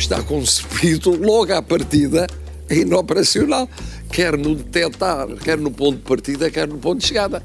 está 0.00 0.22
concebido 0.22 1.10
logo 1.10 1.52
à 1.52 1.62
partida 1.62 2.26
é 2.68 2.76
inoperacional, 2.76 3.68
quer 4.10 4.38
no 4.38 4.54
detectar, 4.54 5.28
quer 5.42 5.58
no 5.58 5.70
ponto 5.70 5.96
de 5.96 6.02
partida, 6.02 6.50
quer 6.50 6.68
no 6.68 6.78
ponto 6.78 7.00
de 7.00 7.06
chegada. 7.06 7.42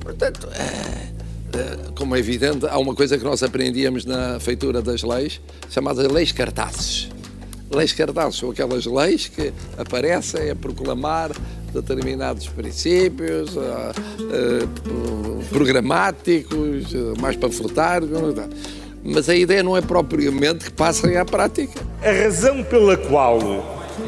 Portanto, 0.00 0.48
é, 0.52 1.58
é, 1.58 1.92
como 1.94 2.16
é 2.16 2.18
evidente, 2.18 2.66
há 2.66 2.78
uma 2.78 2.94
coisa 2.94 3.18
que 3.18 3.24
nós 3.24 3.42
aprendíamos 3.42 4.04
na 4.04 4.40
feitura 4.40 4.80
das 4.80 5.02
leis, 5.02 5.40
chamadas 5.70 6.10
leis 6.10 6.32
cartazes. 6.32 7.08
Leis 7.70 7.92
cartazes 7.92 8.38
são 8.38 8.50
aquelas 8.50 8.86
leis 8.86 9.28
que 9.28 9.52
aparecem 9.76 10.50
a 10.50 10.56
proclamar 10.56 11.32
determinados 11.72 12.48
princípios 12.48 13.54
uh, 13.56 13.60
uh, 13.60 15.44
programáticos, 15.50 16.94
uh, 16.94 17.14
mais 17.20 17.36
panfletários. 17.36 18.10
Mas 19.06 19.28
a 19.28 19.34
ideia 19.34 19.62
não 19.62 19.76
é 19.76 19.80
propriamente 19.80 20.66
que 20.66 20.72
passem 20.72 21.16
à 21.16 21.24
prática. 21.24 21.80
A 22.02 22.10
razão 22.24 22.62
pela 22.64 22.96
qual 22.96 23.38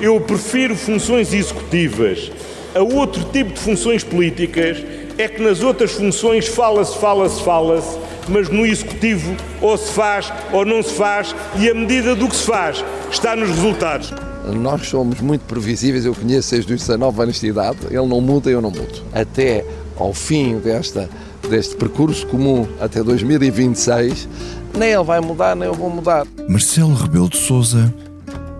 eu 0.00 0.20
prefiro 0.20 0.76
funções 0.76 1.32
executivas 1.32 2.30
a 2.74 2.82
outro 2.82 3.24
tipo 3.24 3.52
de 3.52 3.58
funções 3.58 4.04
políticas 4.04 4.84
é 5.16 5.26
que 5.26 5.42
nas 5.42 5.62
outras 5.62 5.92
funções 5.92 6.46
fala-se, 6.46 6.96
fala-se, 6.98 7.42
fala-se, 7.42 7.98
mas 8.28 8.48
no 8.48 8.64
executivo 8.64 9.34
ou 9.60 9.76
se 9.76 9.90
faz 9.90 10.32
ou 10.52 10.64
não 10.64 10.82
se 10.82 10.92
faz 10.92 11.34
e 11.58 11.68
a 11.68 11.74
medida 11.74 12.14
do 12.14 12.28
que 12.28 12.36
se 12.36 12.44
faz 12.44 12.84
está 13.10 13.34
nos 13.34 13.48
resultados. 13.48 14.12
Nós 14.54 14.86
somos 14.86 15.20
muito 15.20 15.42
previsíveis, 15.42 16.04
eu 16.04 16.14
conheço 16.14 16.52
desde 16.52 16.72
os 16.72 16.80
19 16.80 17.22
anos 17.22 17.40
de 17.40 17.48
idade, 17.48 17.78
ele 17.90 18.06
não 18.06 18.20
muda, 18.20 18.50
eu 18.50 18.60
não 18.60 18.70
mudo. 18.70 19.02
Até 19.12 19.64
ao 19.96 20.14
fim 20.14 20.58
desta, 20.58 21.08
deste 21.48 21.76
percurso 21.76 22.26
comum, 22.26 22.66
até 22.80 23.02
2026, 23.02 24.28
nem 24.76 24.90
ele 24.90 25.04
vai 25.04 25.20
mudar, 25.20 25.54
nem 25.54 25.68
eu 25.68 25.74
vou 25.74 25.90
mudar. 25.90 26.26
Marcelo 26.48 26.94
Rebelo 26.94 27.28
de 27.28 27.36
Souza 27.36 27.92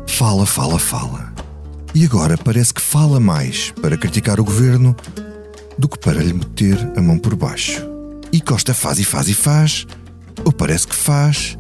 fala, 0.07 0.45
fala, 0.47 0.79
fala. 0.79 1.33
E 1.95 2.05
agora 2.05 2.37
parece 2.37 2.75
que 2.75 2.81
fala 2.81 3.19
mais 3.19 3.73
para 3.81 3.97
criticar 3.97 4.39
o 4.41 4.45
governo 4.45 4.95
do 5.79 5.89
que 5.89 5.99
para 5.99 6.23
lhe 6.23 6.33
meter 6.33 6.77
a 6.97 7.01
mão 7.01 7.19
por 7.19 7.35
baixo. 7.35 7.83
E 8.33 8.41
Costa 8.41 8.75
faz 8.75 8.99
e 8.99 9.05
faz 9.05 9.29
e 9.29 9.35
faz, 9.35 9.87
ou 10.45 10.53
parece 10.53 10.87
que 10.87 10.95
faz, 10.95 11.59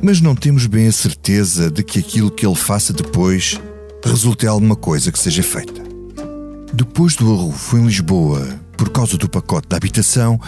mas 0.00 0.20
não 0.20 0.34
temos 0.34 0.66
bem 0.66 0.86
a 0.86 0.92
certeza 0.92 1.70
de 1.70 1.82
que 1.82 1.98
aquilo 1.98 2.30
que 2.30 2.46
ele 2.46 2.54
faça 2.54 2.92
depois 2.92 3.58
resulte 4.04 4.46
em 4.46 4.48
alguma 4.48 4.76
coisa 4.76 5.10
que 5.10 5.18
seja 5.18 5.42
feita. 5.42 5.82
Depois 6.72 7.16
do 7.16 7.32
arrufo 7.32 7.78
em 7.78 7.86
Lisboa, 7.86 8.46
por 8.76 8.90
causa 8.90 9.16
do 9.16 9.28
pacote 9.28 9.68
da 9.68 9.76
habitação, 9.76 10.40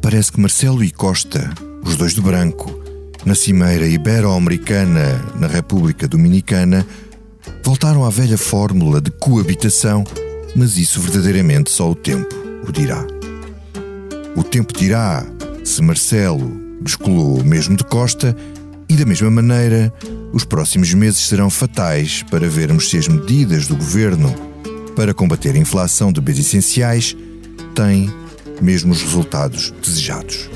parece 0.00 0.32
que 0.32 0.40
Marcelo 0.40 0.82
e 0.82 0.90
Costa, 0.90 1.52
os 1.84 1.96
dois 1.96 2.14
de 2.14 2.20
branco, 2.20 2.82
na 3.24 3.34
Cimeira 3.34 3.86
Ibero-Americana 3.86 5.22
na 5.38 5.46
República 5.46 6.08
Dominicana, 6.08 6.86
voltaram 7.64 8.04
à 8.04 8.10
velha 8.10 8.36
fórmula 8.36 9.00
de 9.00 9.10
coabitação, 9.10 10.04
mas 10.56 10.76
isso 10.76 11.00
verdadeiramente 11.00 11.70
só 11.70 11.90
o 11.90 11.94
tempo 11.94 12.34
o 12.66 12.72
dirá. 12.72 13.04
O 14.36 14.42
tempo 14.42 14.72
dirá 14.76 15.24
se 15.64 15.82
Marcelo 15.82 16.60
descolou 16.80 17.42
mesmo 17.44 17.76
de 17.76 17.84
Costa 17.84 18.36
e, 18.88 18.96
da 18.96 19.04
mesma 19.04 19.30
maneira, 19.30 19.92
os 20.32 20.44
próximos 20.44 20.92
meses 20.94 21.20
serão 21.20 21.48
fatais 21.48 22.24
para 22.24 22.48
vermos 22.48 22.90
se 22.90 22.98
as 22.98 23.06
medidas 23.06 23.66
do 23.66 23.76
governo 23.76 24.34
para 24.96 25.14
combater 25.14 25.54
a 25.54 25.58
inflação 25.58 26.12
de 26.12 26.20
bens 26.20 26.38
essenciais 26.38 27.16
têm 27.74 28.12
mesmo 28.60 28.92
os 28.92 29.02
resultados 29.02 29.72
desejados. 29.82 30.48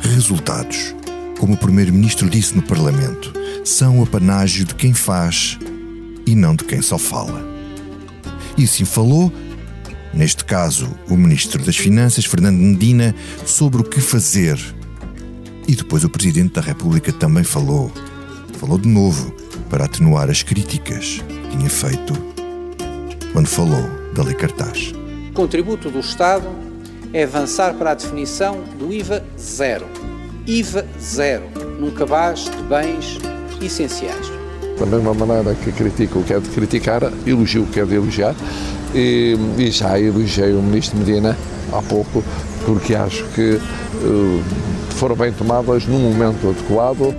Resultados, 0.00 0.94
como 1.38 1.54
o 1.54 1.58
Primeiro-Ministro 1.58 2.28
disse 2.28 2.56
no 2.56 2.62
Parlamento, 2.62 3.32
são 3.64 4.00
o 4.00 4.02
apanágio 4.02 4.64
de 4.64 4.74
quem 4.74 4.92
faz 4.92 5.58
e 6.26 6.34
não 6.34 6.54
de 6.54 6.64
quem 6.64 6.80
só 6.80 6.98
fala. 6.98 7.48
E 8.56 8.64
assim 8.64 8.84
falou 8.84 9.32
neste 10.12 10.44
caso 10.44 10.88
o 11.08 11.16
Ministro 11.16 11.62
das 11.64 11.76
Finanças, 11.76 12.24
Fernando 12.24 12.56
Medina, 12.56 13.14
sobre 13.46 13.80
o 13.80 13.84
que 13.84 14.00
fazer. 14.00 14.58
E 15.68 15.74
depois 15.74 16.04
o 16.04 16.10
Presidente 16.10 16.54
da 16.54 16.60
República 16.60 17.12
também 17.12 17.44
falou. 17.44 17.92
Falou 18.58 18.78
de 18.78 18.88
novo 18.88 19.32
para 19.68 19.84
atenuar 19.84 20.28
as 20.28 20.42
críticas 20.42 21.22
que 21.50 21.56
tinha 21.56 21.70
feito 21.70 22.12
quando 23.32 23.46
falou 23.46 23.88
da 24.14 24.22
Lei 24.22 24.34
Cartaz. 24.34 24.99
O 25.40 25.44
contributo 25.44 25.90
do 25.90 26.00
Estado 26.00 26.46
é 27.14 27.22
avançar 27.22 27.72
para 27.72 27.92
a 27.92 27.94
definição 27.94 28.62
do 28.78 28.92
IVA 28.92 29.24
zero. 29.38 29.86
IVA 30.46 30.86
zero 31.00 31.44
num 31.80 31.90
cabaz 31.90 32.40
de 32.44 32.62
bens 32.64 33.18
essenciais. 33.58 34.30
Da 34.78 34.84
mesma 34.84 35.14
maneira 35.14 35.54
que 35.54 35.72
critico 35.72 36.18
o 36.18 36.24
que 36.24 36.34
é 36.34 36.38
de 36.38 36.48
criticar, 36.50 37.10
elogio 37.26 37.62
o 37.62 37.66
que 37.66 37.80
é 37.80 37.86
de 37.86 37.94
elogiar 37.94 38.36
e, 38.94 39.34
e 39.56 39.70
já 39.70 39.98
elogiei 39.98 40.52
o 40.52 40.60
Ministro 40.60 40.98
Medina 40.98 41.34
há 41.72 41.80
pouco 41.80 42.22
porque 42.66 42.94
acho 42.94 43.24
que 43.34 43.52
uh, 43.54 44.44
foram 44.90 45.16
bem 45.16 45.32
tomadas 45.32 45.86
num 45.86 46.00
momento 46.00 46.50
adequado. 46.50 47.14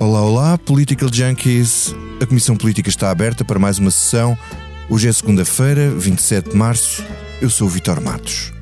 Olá, 0.00 0.20
olá, 0.20 0.58
Political 0.58 1.10
Junkies. 1.12 1.94
A 2.20 2.26
Comissão 2.26 2.56
Política 2.56 2.88
está 2.88 3.08
aberta 3.08 3.44
para 3.44 3.60
mais 3.60 3.78
uma 3.78 3.92
sessão. 3.92 4.36
Hoje 4.90 5.06
é 5.06 5.12
segunda-feira, 5.12 5.90
27 5.90 6.50
de 6.50 6.56
março. 6.56 7.04
Eu 7.42 7.50
sou 7.50 7.66
o 7.66 7.70
Vitor 7.70 8.00
Matos. 8.00 8.52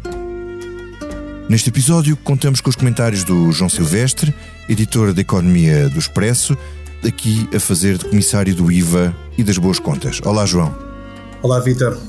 Neste 1.51 1.69
episódio, 1.69 2.17
contamos 2.17 2.63
com 2.63 2.71
os 2.71 2.77
comentários 2.77 3.25
do 3.25 3.53
João 3.53 3.69
Silvestre, 3.69 4.35
editor 4.71 5.13
de 5.13 5.21
Economia 5.21 5.87
do 5.91 5.99
Expresso, 5.99 6.57
aqui 7.07 7.47
a 7.55 7.61
fazer 7.61 7.99
de 7.99 8.07
comissário 8.07 8.55
do 8.55 8.73
IVA 8.73 9.15
e 9.37 9.45
das 9.45 9.59
boas 9.59 9.79
contas. 9.79 10.19
Olá, 10.25 10.47
João. 10.47 10.75
Olá, 11.43 11.61
Vitor. 11.61 12.01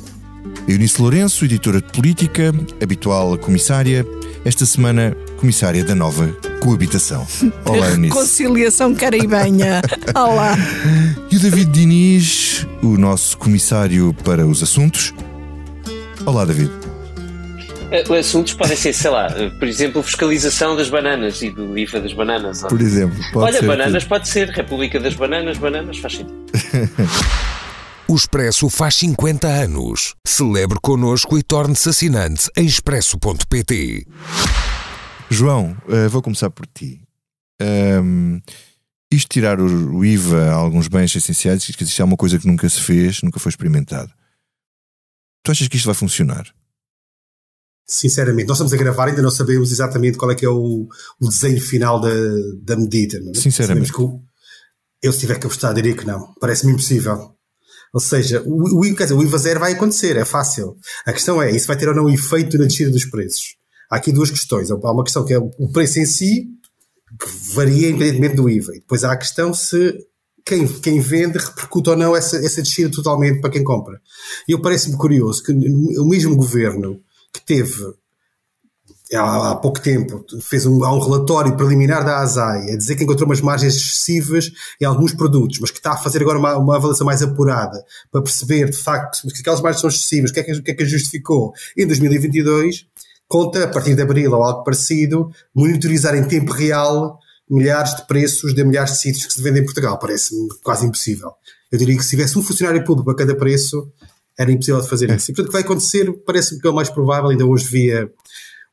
Eunice 0.66 1.02
Lourenço, 1.02 1.44
editora 1.44 1.82
de 1.82 1.92
política, 1.92 2.54
habitual 2.82 3.38
comissária, 3.38 4.08
esta 4.46 4.66
semana 4.66 5.14
comissária 5.36 5.84
da 5.84 5.94
nova 5.94 6.30
coabitação. 6.62 7.28
Olá, 7.68 7.90
Eunice. 7.90 8.14
Conciliação 8.14 8.96
caribenha. 8.96 9.82
Olá. 10.16 10.56
E 11.30 11.36
o 11.36 11.40
David 11.42 11.70
Diniz, 11.70 12.66
o 12.82 12.98
nosso 12.98 13.38
comissário 13.38 14.16
para 14.24 14.48
os 14.48 14.64
assuntos. 14.64 15.14
Olá, 16.26 16.46
David. 16.46 16.70
Uh, 16.70 18.14
assuntos 18.14 18.54
podem 18.54 18.78
ser, 18.78 18.94
sei 18.94 19.10
lá, 19.10 19.28
uh, 19.28 19.58
por 19.58 19.68
exemplo, 19.68 20.02
fiscalização 20.04 20.76
das 20.76 20.90
bananas 20.90 21.42
e 21.42 21.50
do 21.50 21.78
IVA 21.78 22.00
das 22.00 22.14
bananas. 22.14 22.62
Por 22.62 22.80
exemplo, 22.80 23.18
pode 23.34 23.48
Olha, 23.48 23.60
ser 23.60 23.68
bananas 23.68 24.04
pode 24.06 24.30
ser, 24.30 24.50
República 24.50 25.00
das 25.00 25.16
Bananas, 25.16 25.58
bananas 25.58 25.98
faz 25.98 26.16
sentido. 26.16 26.42
O 28.08 28.16
Expresso 28.16 28.70
faz 28.70 28.96
50 28.96 29.48
anos. 29.48 30.16
Celebre 30.28 30.78
connosco 30.82 31.38
e 31.38 31.44
torne-se 31.44 31.88
assinante 31.88 32.50
em 32.58 32.66
expresso.pt. 32.66 34.06
João, 35.30 35.78
uh, 35.88 36.10
vou 36.10 36.22
começar 36.22 36.50
por 36.50 36.68
ti. 36.68 37.02
Um, 37.62 38.42
isto 39.10 39.30
tirar 39.30 39.62
o, 39.62 39.96
o, 39.96 40.04
IVA 40.04 40.50
a 40.50 40.54
alguns 40.56 40.90
bens 40.90 41.16
essenciais, 41.16 41.70
isto 41.70 42.02
é 42.02 42.04
uma 42.04 42.18
coisa 42.18 42.38
que 42.38 42.46
nunca 42.46 42.68
se 42.68 42.82
fez, 42.82 43.22
nunca 43.22 43.40
foi 43.40 43.50
experimentado. 43.50 44.12
Tu 45.44 45.52
achas 45.52 45.68
que 45.68 45.78
isto 45.78 45.86
vai 45.86 45.96
funcionar? 45.96 46.54
Sinceramente, 47.88 48.48
nós 48.48 48.58
estamos 48.58 48.74
a 48.74 48.78
gravar 48.78 49.08
ainda 49.08 49.22
não 49.22 49.32
sabemos 49.32 49.72
exatamente 49.72 50.18
qual 50.18 50.32
é 50.32 50.36
que 50.36 50.46
é 50.46 50.50
o, 50.50 50.88
o 51.20 51.28
desenho 51.28 51.62
final 51.62 52.00
da, 52.00 52.10
da 52.62 52.78
medida. 52.78 53.18
É? 53.18 53.34
Sinceramente. 53.38 53.92
O, 53.98 54.22
eu, 55.02 55.12
se 55.12 55.20
tiver 55.20 55.40
que 55.40 55.46
apostar, 55.46 55.74
diria 55.74 55.96
que 55.96 56.06
não. 56.06 56.34
Parece-me 56.40 56.74
impossível. 56.74 57.36
Ou 57.94 58.00
seja, 58.00 58.42
o, 58.46 58.80
o, 58.80 58.96
quer 58.96 59.04
dizer, 59.04 59.16
o 59.16 59.24
IVA 59.24 59.38
zero 59.38 59.60
vai 59.60 59.74
acontecer, 59.74 60.16
é 60.16 60.24
fácil. 60.24 60.78
A 61.06 61.12
questão 61.12 61.42
é, 61.42 61.52
isso 61.52 61.68
vai 61.68 61.76
ter 61.76 61.90
ou 61.90 61.96
não 61.96 62.10
efeito 62.10 62.58
na 62.58 62.66
descida 62.66 62.92
dos 62.92 63.06
preços? 63.06 63.56
Há 63.90 63.98
aqui 63.98 64.14
duas 64.14 64.30
questões. 64.30 64.72
Há 64.72 64.76
uma 64.76 65.04
questão 65.04 65.26
que 65.26 65.34
é 65.34 65.38
o 65.38 65.70
preço 65.74 66.00
em 66.00 66.06
si, 66.06 66.48
que 67.20 67.54
varia 67.54 67.90
independentemente 67.90 68.36
do 68.36 68.50
IVA. 68.50 68.76
E 68.76 68.80
depois 68.80 69.04
há 69.04 69.12
a 69.12 69.18
questão 69.18 69.54
se 69.54 69.98
quem, 70.46 70.68
quem 70.68 71.00
vende 71.00 71.38
repercute 71.38 71.90
ou 71.90 71.96
não 71.96 72.16
essa, 72.16 72.38
essa 72.38 72.62
descida 72.62 72.92
totalmente 72.92 73.42
para 73.42 73.50
quem 73.50 73.64
compra. 73.64 74.02
E 74.48 74.52
eu 74.52 74.62
parece-me 74.62 74.98
curioso 74.98 75.44
que 75.44 75.52
o 75.52 76.06
mesmo 76.06 76.36
governo 76.36 77.00
que 77.34 77.46
teve 77.46 77.94
há, 79.16 79.52
há 79.52 79.56
pouco 79.56 79.80
tempo 79.80 80.26
fez 80.42 80.66
um, 80.66 80.84
um 80.84 81.00
relatório 81.00 81.56
preliminar 81.56 82.06
da 82.06 82.20
ASAI 82.20 82.72
a 82.72 82.78
dizer 82.78 82.96
que 82.96 83.04
encontrou 83.04 83.28
umas 83.28 83.42
margens 83.42 83.76
excessivas 83.76 84.52
em 84.80 84.86
alguns 84.86 85.14
produtos, 85.14 85.60
mas 85.60 85.72
que 85.72 85.78
está 85.78 85.94
a 85.94 85.98
fazer 85.98 86.22
agora 86.22 86.40
uma, 86.40 86.58
uma 86.58 86.76
avaliação 86.76 87.06
mais 87.06 87.22
apurada 87.22 87.84
para 88.12 88.22
perceber 88.22 88.70
de 88.70 88.78
facto 88.78 89.28
que 89.28 89.42
aquelas 89.42 89.62
margens 89.62 89.82
são 89.82 89.90
excessivas, 89.90 90.32
o 90.32 90.34
que 90.34 90.40
é 90.40 90.44
que, 90.44 90.52
o 90.54 90.64
que, 90.64 90.72
é 90.72 90.74
que 90.74 90.86
justificou 90.86 91.54
em 91.78 91.86
2022, 91.86 92.86
conta 93.28 93.64
a 93.64 93.68
partir 93.68 93.96
de 93.96 94.02
abril 94.02 94.32
ou 94.34 94.44
algo 94.44 94.64
parecido, 94.64 95.32
monitorizar 95.54 96.16
em 96.16 96.24
tempo 96.24 96.52
real 96.52 97.20
milhares 97.52 97.96
de 97.96 98.08
preços 98.08 98.56
de 98.56 98.64
milhares 98.64 98.94
de 98.94 99.00
sítios 99.00 99.26
que 99.26 99.34
se 99.34 99.42
vendem 99.42 99.62
em 99.62 99.66
Portugal. 99.66 100.00
Parece-me 100.00 100.48
quase 100.64 100.86
impossível. 100.86 101.32
Eu 101.70 101.78
diria 101.78 101.98
que 101.98 102.04
se 102.04 102.12
tivesse 102.12 102.40
um 102.40 102.42
funcionário 102.42 102.84
público 102.84 103.06
para 103.06 103.26
cada 103.26 103.38
preço, 103.38 103.92
era 104.38 104.52
impossível 104.52 104.82
de 104.82 104.90
fazer 104.90 105.10
isso. 105.12 105.32
E 105.32 105.34
portanto, 105.34 105.48
o 105.48 105.50
que 105.50 105.54
vai 105.54 105.62
acontecer 105.62 106.12
parece-me 106.26 106.62
que 106.62 106.68
é 106.68 106.70
o 106.70 106.74
mais 106.74 106.90
provável. 106.90 107.30
Ainda 107.30 107.46
hoje 107.46 107.68
via 107.68 108.10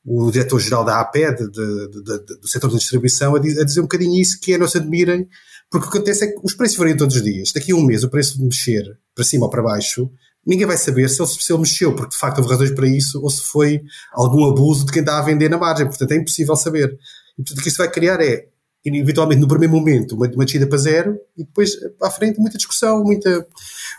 o 0.04 0.30
diretor-geral 0.30 0.84
da 0.84 1.00
APED, 1.00 1.50
do 1.50 2.48
setor 2.48 2.70
da 2.70 2.78
distribuição, 2.78 3.34
a, 3.34 3.38
dizer 3.38 3.80
um 3.80 3.84
bocadinho 3.84 4.20
isso, 4.20 4.40
que 4.40 4.54
é 4.54 4.58
não 4.58 4.66
se 4.66 4.78
admirem 4.78 5.28
Porque 5.70 5.86
o 5.86 5.90
que 5.90 5.98
acontece 5.98 6.24
é 6.24 6.28
que 6.28 6.40
os 6.42 6.54
preços 6.54 6.78
variam 6.78 6.96
todos 6.96 7.16
os 7.16 7.22
dias. 7.22 7.52
Daqui 7.52 7.72
a 7.72 7.74
um 7.74 7.82
mês 7.82 8.04
o 8.04 8.08
preço 8.08 8.38
de 8.38 8.44
mexer 8.44 8.96
para 9.14 9.24
cima 9.24 9.46
ou 9.46 9.50
para 9.50 9.62
baixo, 9.62 10.10
ninguém 10.46 10.66
vai 10.66 10.78
saber 10.78 11.10
se 11.10 11.20
ele, 11.20 11.28
se 11.28 11.52
ele 11.52 11.60
mexeu 11.60 11.94
porque 11.94 12.14
de 12.14 12.16
facto 12.16 12.38
houve 12.38 12.50
razões 12.50 12.70
para 12.70 12.86
isso 12.86 13.20
ou 13.20 13.28
se 13.28 13.42
foi 13.42 13.82
algum 14.12 14.48
abuso 14.48 14.86
de 14.86 14.92
quem 14.92 15.00
está 15.00 15.18
a 15.18 15.22
vender 15.22 15.50
na 15.50 15.58
margem. 15.58 15.86
Portanto, 15.86 16.12
é 16.12 16.16
impossível 16.16 16.56
saber. 16.56 16.96
E 17.38 17.42
portanto, 17.42 17.58
o 17.58 17.62
que 17.62 17.68
isso 17.68 17.78
vai 17.78 17.90
criar 17.90 18.20
é, 18.20 18.46
eventualmente, 18.84 19.40
no 19.40 19.48
primeiro 19.48 19.74
momento, 19.74 20.14
uma, 20.14 20.26
uma 20.28 20.44
descida 20.44 20.66
para 20.66 20.78
zero 20.78 21.18
e 21.36 21.44
depois, 21.44 21.72
à 22.02 22.10
frente, 22.10 22.38
muita 22.38 22.56
discussão, 22.56 23.02
muita, 23.02 23.46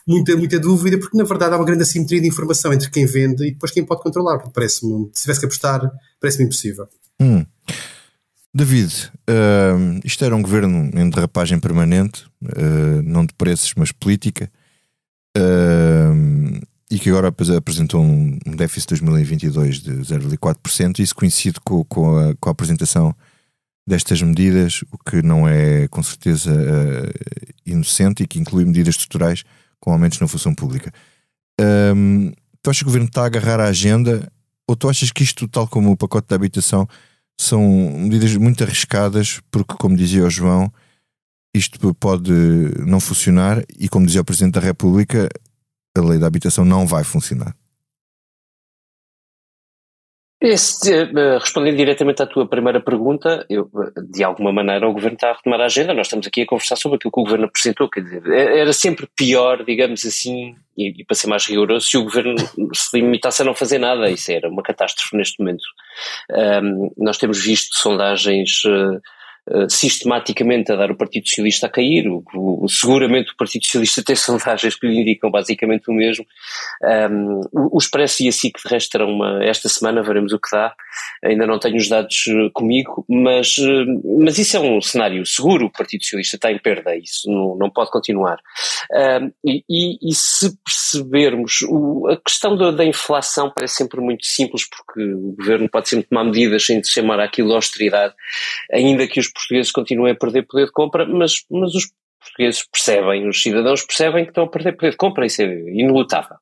muita, 0.07 0.35
muita 0.35 0.59
dúvida, 0.59 0.97
porque 0.97 1.17
na 1.17 1.23
verdade 1.23 1.53
há 1.53 1.57
uma 1.57 1.65
grande 1.65 1.83
assimetria 1.83 2.21
de 2.21 2.27
informação 2.27 2.73
entre 2.73 2.89
quem 2.89 3.05
vende 3.05 3.47
e 3.47 3.51
depois 3.51 3.71
quem 3.71 3.85
pode 3.85 4.01
controlar. 4.01 4.39
Parece-me, 4.53 5.09
se 5.13 5.21
tivesse 5.21 5.39
que 5.39 5.45
apostar, 5.45 5.91
parece-me 6.19 6.45
impossível. 6.45 6.87
Hum. 7.19 7.45
David, 8.53 9.11
uh, 9.29 9.99
isto 10.03 10.25
era 10.25 10.35
um 10.35 10.41
governo 10.41 10.89
em 10.99 11.09
derrapagem 11.09 11.59
permanente, 11.59 12.25
uh, 12.43 13.01
não 13.03 13.25
de 13.25 13.33
preços, 13.33 13.73
mas 13.75 13.91
política, 13.91 14.51
uh, 15.37 16.59
e 16.89 16.97
que 16.97 17.09
agora 17.09 17.27
apresentou 17.27 18.01
um 18.03 18.39
déficit 18.55 18.95
de 18.95 19.01
2022 19.01 19.79
de 19.79 19.91
0,4%. 19.91 20.99
Isso 20.99 21.15
coincide 21.15 21.59
com, 21.63 21.83
com, 21.83 22.17
a, 22.17 22.35
com, 22.35 22.49
a, 22.49 22.51
apresentação 22.51 23.15
destas 23.89 24.21
medidas, 24.21 24.83
o 24.91 24.97
que 24.97 25.21
não 25.21 25.47
é 25.47 25.87
com 25.87 26.01
certeza 26.03 26.51
inocente 27.65 28.23
e 28.23 28.27
que 28.27 28.39
inclui 28.39 28.63
medidas 28.63 28.95
estruturais 28.95 29.43
com 29.79 29.91
aumentos 29.91 30.19
na 30.19 30.27
função 30.27 30.53
pública. 30.53 30.93
tu 32.61 32.69
achas 32.69 32.79
que 32.79 32.83
o 32.83 32.87
governo 32.87 33.07
está 33.07 33.23
a 33.23 33.25
agarrar 33.25 33.59
a 33.59 33.67
agenda, 33.67 34.31
ou 34.67 34.75
tu 34.75 34.87
achas 34.87 35.11
que 35.11 35.23
isto, 35.23 35.47
tal 35.47 35.67
como 35.67 35.91
o 35.91 35.97
pacote 35.97 36.27
da 36.27 36.35
habitação, 36.35 36.87
são 37.39 37.61
medidas 37.97 38.35
muito 38.35 38.63
arriscadas, 38.63 39.39
porque, 39.49 39.73
como 39.75 39.97
dizia 39.97 40.25
o 40.25 40.29
João, 40.29 40.71
isto 41.55 41.95
pode 41.95 42.31
não 42.85 42.99
funcionar 42.99 43.63
e, 43.79 43.89
como 43.89 44.05
dizia 44.05 44.21
o 44.21 44.25
Presidente 44.25 44.53
da 44.53 44.59
República, 44.59 45.27
a 45.97 46.01
lei 46.01 46.19
da 46.19 46.27
habitação 46.27 46.63
não 46.63 46.85
vai 46.85 47.03
funcionar. 47.03 47.55
Esse, 50.41 51.03
eh, 51.03 51.37
respondendo 51.37 51.75
diretamente 51.75 52.23
à 52.23 52.25
tua 52.25 52.47
primeira 52.47 52.79
pergunta, 52.79 53.45
eu, 53.49 53.69
de 54.09 54.23
alguma 54.23 54.53
maneira 54.53 54.87
o 54.87 54.93
Governo 54.93 55.15
está 55.15 55.31
a 55.31 55.33
retomar 55.33 55.59
a 55.59 55.65
agenda, 55.65 55.93
nós 55.93 56.07
estamos 56.07 56.25
aqui 56.25 56.43
a 56.43 56.45
conversar 56.45 56.77
sobre 56.77 56.95
aquilo 56.95 57.11
que 57.11 57.19
o 57.19 57.23
Governo 57.23 57.45
apresentou, 57.45 57.89
quer 57.89 58.01
dizer, 58.01 58.25
é, 58.31 58.59
era 58.59 58.71
sempre 58.71 59.05
pior, 59.17 59.65
digamos 59.65 60.05
assim, 60.05 60.55
e, 60.77 61.01
e 61.01 61.03
para 61.03 61.15
ser 61.15 61.27
mais 61.27 61.45
rigoroso, 61.45 61.87
se 61.87 61.97
o 61.97 62.03
Governo 62.05 62.35
se 62.73 62.97
limitasse 62.97 63.41
a 63.41 63.45
não 63.45 63.53
fazer 63.53 63.79
nada, 63.79 64.09
isso 64.09 64.31
era 64.31 64.47
uma 64.47 64.63
catástrofe 64.63 65.17
neste 65.17 65.39
momento. 65.39 65.63
Um, 66.31 66.89
nós 66.97 67.17
temos 67.17 67.43
visto 67.43 67.75
sondagens 67.75 68.63
uh, 68.63 68.95
eh, 68.95 68.99
sistematicamente 69.69 70.71
a 70.71 70.75
dar 70.75 70.91
o 70.91 70.97
Partido 70.97 71.27
Socialista 71.27 71.67
a 71.67 71.69
cair. 71.69 72.07
O, 72.07 72.23
o, 72.33 72.67
seguramente 72.67 73.31
o 73.31 73.35
Partido 73.35 73.65
Socialista 73.65 74.03
tem 74.03 74.15
sondagens 74.17 74.75
que 74.75 74.87
lhe 74.87 75.01
indicam 75.01 75.31
basicamente 75.31 75.89
o 75.89 75.93
mesmo. 75.93 76.25
Um, 77.11 77.41
o, 77.51 77.75
o 77.75 77.77
Expresso 77.77 78.23
e 78.23 78.27
a 78.27 78.31
SIC, 78.31 78.57
de 78.61 78.69
resto, 78.69 78.91
terão 78.91 79.11
uma, 79.11 79.43
esta 79.43 79.69
semana, 79.69 80.03
veremos 80.03 80.33
o 80.33 80.39
que 80.39 80.51
dá. 80.51 80.73
Ainda 81.23 81.45
não 81.45 81.59
tenho 81.59 81.77
os 81.77 81.87
dados 81.89 82.25
eh, 82.27 82.49
comigo, 82.53 83.05
mas, 83.09 83.55
eh, 83.59 83.85
mas 84.19 84.37
isso 84.37 84.57
é 84.57 84.59
um 84.59 84.81
cenário 84.81 85.25
seguro. 85.25 85.65
O 85.65 85.71
Partido 85.71 86.03
Socialista 86.03 86.35
está 86.35 86.51
em 86.51 86.57
perda, 86.57 86.95
isso 86.95 87.29
não, 87.29 87.55
não 87.57 87.69
pode 87.69 87.91
continuar. 87.91 88.39
Um, 88.91 89.31
e, 89.45 89.63
e, 89.69 90.09
e, 90.09 90.13
se 90.13 90.57
percebermos, 90.63 91.59
a 92.09 92.17
questão 92.17 92.57
da, 92.57 92.71
da, 92.71 92.85
inflação 92.85 93.51
parece 93.53 93.75
sempre 93.75 93.99
muito 94.01 94.25
simples, 94.25 94.67
porque 94.67 95.01
o 95.01 95.35
governo 95.37 95.69
pode 95.69 95.89
sempre 95.89 96.07
tomar 96.07 96.23
medidas 96.23 96.65
sem 96.65 96.83
chamar 96.83 97.19
aquilo 97.19 97.53
austeridade, 97.53 98.13
ainda 98.71 99.07
que 99.07 99.19
os 99.19 99.27
portugueses 99.39 99.71
continuem 99.71 100.13
a 100.13 100.15
perder 100.15 100.45
poder 100.47 100.65
de 100.65 100.71
compra, 100.71 101.05
mas, 101.05 101.43
mas 101.49 101.73
os 101.75 101.91
portugueses 102.19 102.63
percebem, 102.71 103.27
os 103.27 103.41
cidadãos 103.41 103.85
percebem 103.85 104.25
que 104.25 104.31
estão 104.31 104.43
a 104.43 104.49
perder 104.49 104.73
poder 104.73 104.91
de 104.91 104.97
compra, 104.97 105.25
isso 105.25 105.41
é 105.41 105.45
inelutável. 105.45 106.37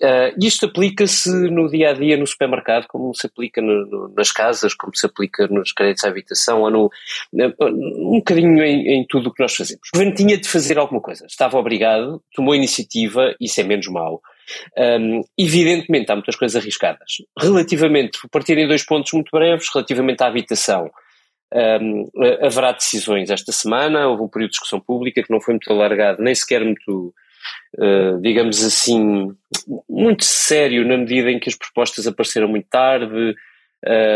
Uh, 0.00 0.30
isto 0.40 0.66
aplica-se 0.66 1.28
no 1.50 1.68
dia 1.68 1.90
a 1.90 1.92
dia 1.92 2.16
no 2.16 2.26
supermercado, 2.26 2.86
como 2.86 3.12
se 3.12 3.26
aplica 3.26 3.60
no, 3.60 3.84
no, 3.86 4.14
nas 4.16 4.30
casas, 4.30 4.72
como 4.72 4.96
se 4.96 5.04
aplica 5.04 5.48
nos 5.48 5.72
créditos 5.72 6.04
à 6.04 6.08
habitação, 6.08 6.62
ou 6.62 6.70
no, 6.70 6.90
um 7.32 8.18
bocadinho 8.18 8.62
em, 8.62 9.00
em 9.00 9.06
tudo 9.08 9.28
o 9.28 9.34
que 9.34 9.42
nós 9.42 9.54
fazemos. 9.56 9.88
O 9.92 9.96
governo 9.96 10.14
tinha 10.14 10.38
de 10.38 10.48
fazer 10.48 10.78
alguma 10.78 11.00
coisa, 11.00 11.26
estava 11.26 11.58
obrigado, 11.58 12.22
tomou 12.34 12.54
iniciativa, 12.54 13.34
isso 13.40 13.60
é 13.60 13.64
menos 13.64 13.88
mau. 13.88 14.22
Um, 14.78 15.22
evidentemente, 15.36 16.10
há 16.10 16.14
muitas 16.14 16.36
coisas 16.36 16.60
arriscadas. 16.60 17.16
Relativamente, 17.38 18.18
vou 18.22 18.30
partir 18.30 18.56
em 18.56 18.68
dois 18.68 18.84
pontos 18.84 19.12
muito 19.12 19.30
breves, 19.32 19.68
relativamente 19.74 20.22
à 20.22 20.26
habitação. 20.26 20.88
Um, 21.54 22.10
haverá 22.42 22.72
decisões 22.72 23.30
esta 23.30 23.52
semana, 23.52 24.06
houve 24.06 24.22
um 24.22 24.28
período 24.28 24.50
de 24.50 24.56
discussão 24.56 24.78
pública 24.78 25.22
que 25.22 25.30
não 25.30 25.40
foi 25.40 25.54
muito 25.54 25.72
alargado, 25.72 26.22
nem 26.22 26.34
sequer 26.34 26.62
muito, 26.62 27.14
uh, 27.78 28.20
digamos 28.20 28.62
assim, 28.62 29.34
muito 29.88 30.24
sério 30.24 30.86
na 30.86 30.98
medida 30.98 31.30
em 31.30 31.38
que 31.38 31.48
as 31.48 31.54
propostas 31.54 32.06
apareceram 32.06 32.48
muito 32.48 32.68
tarde. 32.68 33.34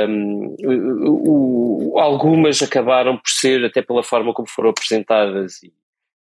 Um, 0.09 0.57
o, 0.67 1.99
algumas 1.99 2.63
acabaram 2.63 3.17
por 3.17 3.31
ser, 3.31 3.65
até 3.65 3.81
pela 3.81 4.03
forma 4.03 4.35
como 4.35 4.49
foram 4.49 4.71
apresentadas 4.71 5.63
e 5.63 5.73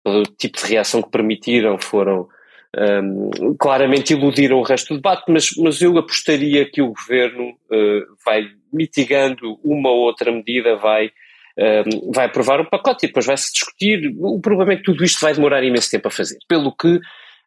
pelo 0.03 0.23
tipo 0.23 0.57
de 0.57 0.65
reação 0.65 1.01
que 1.01 1.11
permitiram, 1.11 1.77
foram 1.77 2.27
um, 2.75 3.55
claramente 3.57 4.13
iludiram 4.13 4.57
o 4.57 4.63
resto 4.63 4.89
do 4.89 4.97
debate, 4.97 5.23
mas, 5.29 5.55
mas 5.57 5.81
eu 5.81 5.97
apostaria 5.97 6.69
que 6.69 6.81
o 6.81 6.93
governo 6.93 7.49
uh, 7.49 8.15
vai 8.25 8.45
mitigando 8.71 9.59
uma 9.63 9.89
ou 9.89 9.99
outra 9.99 10.31
medida, 10.31 10.75
vai, 10.75 11.09
um, 11.57 12.11
vai 12.11 12.25
aprovar 12.25 12.59
um 12.59 12.65
pacote 12.65 13.05
e 13.05 13.07
depois 13.07 13.25
vai-se 13.25 13.51
discutir. 13.53 14.13
O 14.19 14.39
problema 14.39 14.73
é 14.73 14.75
que 14.77 14.83
tudo 14.83 15.03
isto 15.03 15.21
vai 15.21 15.33
demorar 15.33 15.63
imenso 15.63 15.89
tempo 15.89 16.07
a 16.07 16.11
fazer, 16.11 16.37
pelo 16.47 16.75
que 16.75 16.99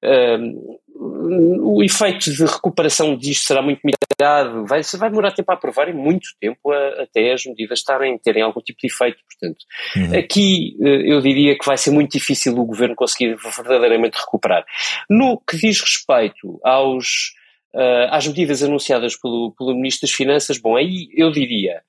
um, 0.02 0.78
o 1.02 1.82
efeito 1.82 2.31
de 2.31 2.44
recuperação 2.44 3.17
disto 3.17 3.47
será 3.47 3.62
muito 3.62 3.81
mitigado, 3.82 4.67
vai, 4.67 4.82
vai 4.82 5.08
demorar 5.08 5.32
tempo 5.32 5.50
a 5.50 5.55
aprovar 5.55 5.88
e 5.88 5.94
muito 5.94 6.29
tempo 6.38 6.70
a, 6.70 7.02
até 7.02 7.32
as 7.32 7.47
medidas 7.47 7.79
estarem, 7.79 8.19
terem 8.19 8.43
algum 8.43 8.61
tipo 8.61 8.79
de 8.81 8.88
efeito. 8.88 9.19
Portanto, 9.25 9.64
uhum. 9.97 10.19
aqui 10.19 10.76
eh, 10.79 11.11
eu 11.11 11.23
diria 11.23 11.56
que 11.58 11.64
vai 11.64 11.79
ser 11.79 11.91
muito 11.91 12.12
difícil 12.12 12.52
o 12.52 12.67
governo 12.67 12.94
conseguir 12.94 13.35
verdadeiramente 13.35 14.19
recuperar. 14.19 14.64
No 15.08 15.41
que 15.41 15.56
diz 15.56 15.81
respeito 15.81 16.61
aos, 16.62 17.32
uh, 17.75 18.11
às 18.11 18.26
medidas 18.26 18.63
anunciadas 18.63 19.17
pelo, 19.17 19.55
pelo 19.56 19.75
Ministro 19.75 20.06
das 20.06 20.15
Finanças, 20.15 20.58
bom, 20.58 20.77
aí 20.77 21.08
eu 21.17 21.31
diria, 21.31 21.81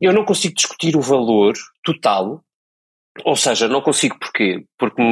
eu 0.00 0.12
não 0.12 0.24
consigo 0.24 0.54
discutir 0.54 0.96
o 0.96 1.00
valor 1.00 1.54
total 1.82 2.44
ou 3.24 3.36
seja, 3.36 3.68
não 3.68 3.80
consigo 3.80 4.18
porquê? 4.18 4.64
Porque, 4.78 5.02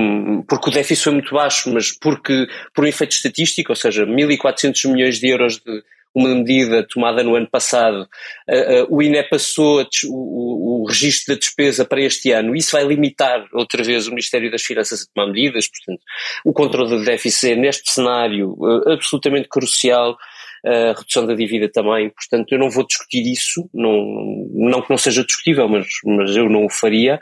porque 0.48 0.70
o 0.70 0.72
déficit 0.72 1.04
foi 1.04 1.12
muito 1.12 1.34
baixo, 1.34 1.72
mas 1.72 1.92
porque, 1.92 2.46
por 2.74 2.84
um 2.84 2.88
efeito 2.88 3.12
estatístico, 3.12 3.72
ou 3.72 3.76
seja, 3.76 4.06
1.400 4.06 4.90
milhões 4.90 5.18
de 5.18 5.28
euros 5.28 5.58
de 5.58 5.82
uma 6.14 6.34
medida 6.34 6.84
tomada 6.88 7.22
no 7.22 7.36
ano 7.36 7.48
passado, 7.48 8.08
uh, 8.48 8.84
uh, 8.84 8.96
o 8.96 9.02
INE 9.02 9.22
passou 9.24 9.80
o, 9.80 10.08
o, 10.08 10.82
o, 10.82 10.86
registro 10.88 11.34
da 11.34 11.38
despesa 11.38 11.84
para 11.84 12.00
este 12.00 12.32
ano, 12.32 12.56
isso 12.56 12.72
vai 12.72 12.84
limitar 12.84 13.46
outra 13.52 13.84
vez 13.84 14.08
o 14.08 14.10
Ministério 14.10 14.50
das 14.50 14.62
Finanças 14.62 15.02
a 15.02 15.04
tomar 15.14 15.32
medidas, 15.32 15.68
portanto, 15.68 16.02
o 16.44 16.52
controle 16.52 16.90
do 16.90 17.04
déficit 17.04 17.52
é, 17.52 17.54
neste 17.54 17.92
cenário, 17.92 18.56
uh, 18.58 18.90
absolutamente 18.90 19.48
crucial 19.48 20.16
a 20.64 20.92
redução 20.96 21.26
da 21.26 21.34
dívida 21.34 21.70
também, 21.70 22.10
portanto 22.10 22.52
eu 22.52 22.58
não 22.58 22.70
vou 22.70 22.86
discutir 22.86 23.22
isso, 23.30 23.68
não, 23.72 24.46
não 24.52 24.82
que 24.82 24.90
não 24.90 24.98
seja 24.98 25.24
discutível, 25.24 25.68
mas, 25.68 25.86
mas 26.04 26.36
eu 26.36 26.48
não 26.48 26.66
o 26.66 26.70
faria, 26.70 27.20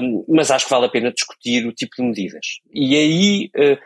um, 0.00 0.24
mas 0.28 0.50
acho 0.50 0.66
que 0.66 0.70
vale 0.70 0.86
a 0.86 0.90
pena 0.90 1.12
discutir 1.12 1.66
o 1.66 1.72
tipo 1.72 1.96
de 1.96 2.02
medidas. 2.02 2.46
E 2.72 2.96
aí 2.96 3.50
uh, 3.56 3.78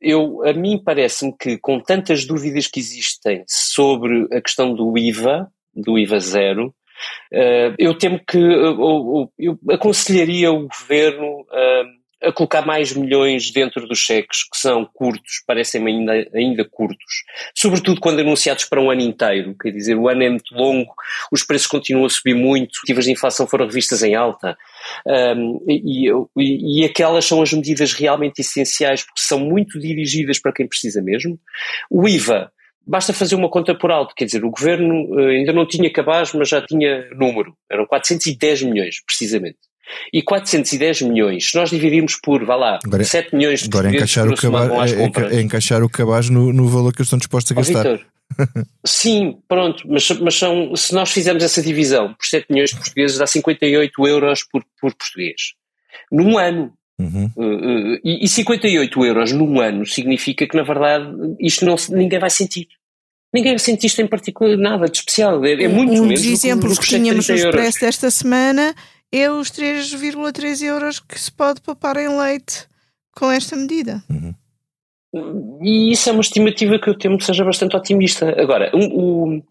eu, 0.00 0.44
a 0.44 0.52
mim 0.52 0.80
parece-me 0.82 1.36
que 1.36 1.58
com 1.58 1.80
tantas 1.80 2.24
dúvidas 2.24 2.66
que 2.66 2.80
existem 2.80 3.44
sobre 3.46 4.26
a 4.32 4.40
questão 4.40 4.74
do 4.74 4.96
IVA, 4.96 5.48
do 5.74 5.98
IVA 5.98 6.20
zero, 6.20 6.68
uh, 7.32 7.74
eu 7.78 7.96
temo 7.98 8.20
que 8.24 8.38
eu 8.38 9.30
aconselharia 9.70 10.52
o 10.52 10.68
governo 10.68 11.44
a 12.22 12.32
colocar 12.32 12.66
mais 12.66 12.92
milhões 12.92 13.50
dentro 13.50 13.86
dos 13.86 13.98
cheques, 13.98 14.44
que 14.44 14.56
são 14.56 14.84
curtos, 14.84 15.42
parecem-me 15.46 15.90
ainda, 15.90 16.28
ainda 16.34 16.64
curtos, 16.64 17.24
sobretudo 17.54 18.00
quando 18.00 18.20
anunciados 18.20 18.64
para 18.64 18.80
um 18.80 18.90
ano 18.90 19.00
inteiro, 19.00 19.54
quer 19.60 19.70
dizer, 19.70 19.94
o 19.96 20.08
ano 20.08 20.22
é 20.22 20.28
muito 20.28 20.54
longo, 20.54 20.92
os 21.32 21.42
preços 21.42 21.66
continuam 21.66 22.06
a 22.06 22.10
subir 22.10 22.34
muito, 22.34 22.70
as 22.70 22.76
estimativas 22.76 23.04
de 23.04 23.12
inflação 23.12 23.46
foram 23.46 23.66
revistas 23.66 24.02
em 24.02 24.14
alta, 24.14 24.56
um, 25.36 25.64
e, 25.66 26.10
e, 26.36 26.82
e 26.82 26.84
aquelas 26.84 27.24
são 27.24 27.42
as 27.42 27.52
medidas 27.52 27.92
realmente 27.92 28.40
essenciais, 28.40 29.02
porque 29.02 29.20
são 29.20 29.38
muito 29.38 29.78
dirigidas 29.78 30.38
para 30.38 30.52
quem 30.52 30.68
precisa 30.68 31.00
mesmo. 31.02 31.38
O 31.90 32.06
IVA, 32.08 32.52
basta 32.86 33.12
fazer 33.12 33.34
uma 33.34 33.48
conta 33.48 33.74
por 33.74 33.90
alto, 33.90 34.14
quer 34.14 34.24
dizer, 34.24 34.44
o 34.44 34.50
governo 34.50 35.14
uh, 35.14 35.28
ainda 35.28 35.52
não 35.52 35.66
tinha 35.66 35.90
cabaz, 35.92 36.32
mas 36.32 36.48
já 36.48 36.60
tinha 36.60 37.08
número, 37.14 37.56
eram 37.70 37.86
410 37.86 38.62
milhões, 38.62 38.96
precisamente. 39.04 39.69
E 40.12 40.22
410 40.22 41.02
milhões, 41.02 41.50
se 41.50 41.56
nós 41.56 41.70
dividirmos 41.70 42.16
por, 42.22 42.44
vá 42.44 42.56
lá, 42.56 42.78
agora, 42.84 43.04
7 43.04 43.34
milhões 43.34 43.60
de 43.60 43.68
Agora 43.68 43.88
é 43.88 43.96
encaixar 43.96 44.28
o, 44.28 44.36
cabaz, 44.36 44.92
é, 44.92 45.36
é, 45.36 45.40
encaixar 45.40 45.82
o 45.82 45.88
cabaz 45.88 46.28
no, 46.28 46.52
no 46.52 46.68
valor 46.68 46.92
que 46.92 47.00
eles 47.00 47.06
estão 47.06 47.18
dispostos 47.18 47.52
a 47.52 47.54
gastar. 47.54 47.82
Victor, 47.82 48.06
sim, 48.84 49.38
pronto, 49.48 49.84
mas, 49.88 50.08
mas 50.10 50.34
são, 50.34 50.74
se 50.76 50.94
nós 50.94 51.10
fizermos 51.10 51.42
essa 51.42 51.62
divisão 51.62 52.14
por 52.14 52.26
7 52.26 52.46
milhões 52.50 52.70
de 52.70 52.76
portugueses, 52.76 53.18
dá 53.18 53.26
58 53.26 54.06
euros 54.06 54.44
por, 54.44 54.64
por 54.80 54.94
português. 54.94 55.54
num 56.10 56.38
ano. 56.38 56.72
Uhum. 56.98 57.30
Uh, 57.34 57.94
uh, 57.94 58.00
e, 58.04 58.24
e 58.26 58.28
58 58.28 59.06
euros 59.06 59.32
num 59.32 59.58
ano 59.58 59.86
significa 59.86 60.46
que, 60.46 60.54
na 60.54 60.62
verdade, 60.62 61.06
isto 61.40 61.64
não, 61.64 61.74
ninguém 61.88 62.18
vai 62.18 62.28
sentir. 62.28 62.68
Ninguém 63.32 63.56
sente 63.58 63.86
isto 63.86 64.02
em 64.02 64.06
particular, 64.06 64.56
nada 64.56 64.86
de 64.86 64.98
especial. 64.98 65.42
É, 65.44 65.52
é 65.52 65.68
muito 65.68 65.92
um 66.02 66.08
dos 66.08 66.24
exemplos 66.24 66.78
que, 66.78 66.84
que 66.84 66.96
tínhamos 66.96 67.28
no. 67.28 67.34
Expresso 67.34 67.80
desta 67.80 68.10
semana 68.10 68.74
é 69.12 69.30
os 69.30 69.50
3,3 69.50 70.62
euros 70.62 71.00
que 71.00 71.18
se 71.18 71.30
pode 71.30 71.60
poupar 71.60 71.96
em 71.96 72.08
leite 72.08 72.66
com 73.12 73.30
esta 73.30 73.56
medida. 73.56 74.02
Uhum. 74.08 74.34
E 75.62 75.90
isso 75.90 76.08
é 76.08 76.12
uma 76.12 76.20
estimativa 76.20 76.78
que 76.78 76.88
eu 76.88 76.96
temo 76.96 77.18
que 77.18 77.24
seja 77.24 77.44
bastante 77.44 77.76
otimista. 77.76 78.40
Agora, 78.40 78.70
o, 78.72 79.38
o, 79.38 79.42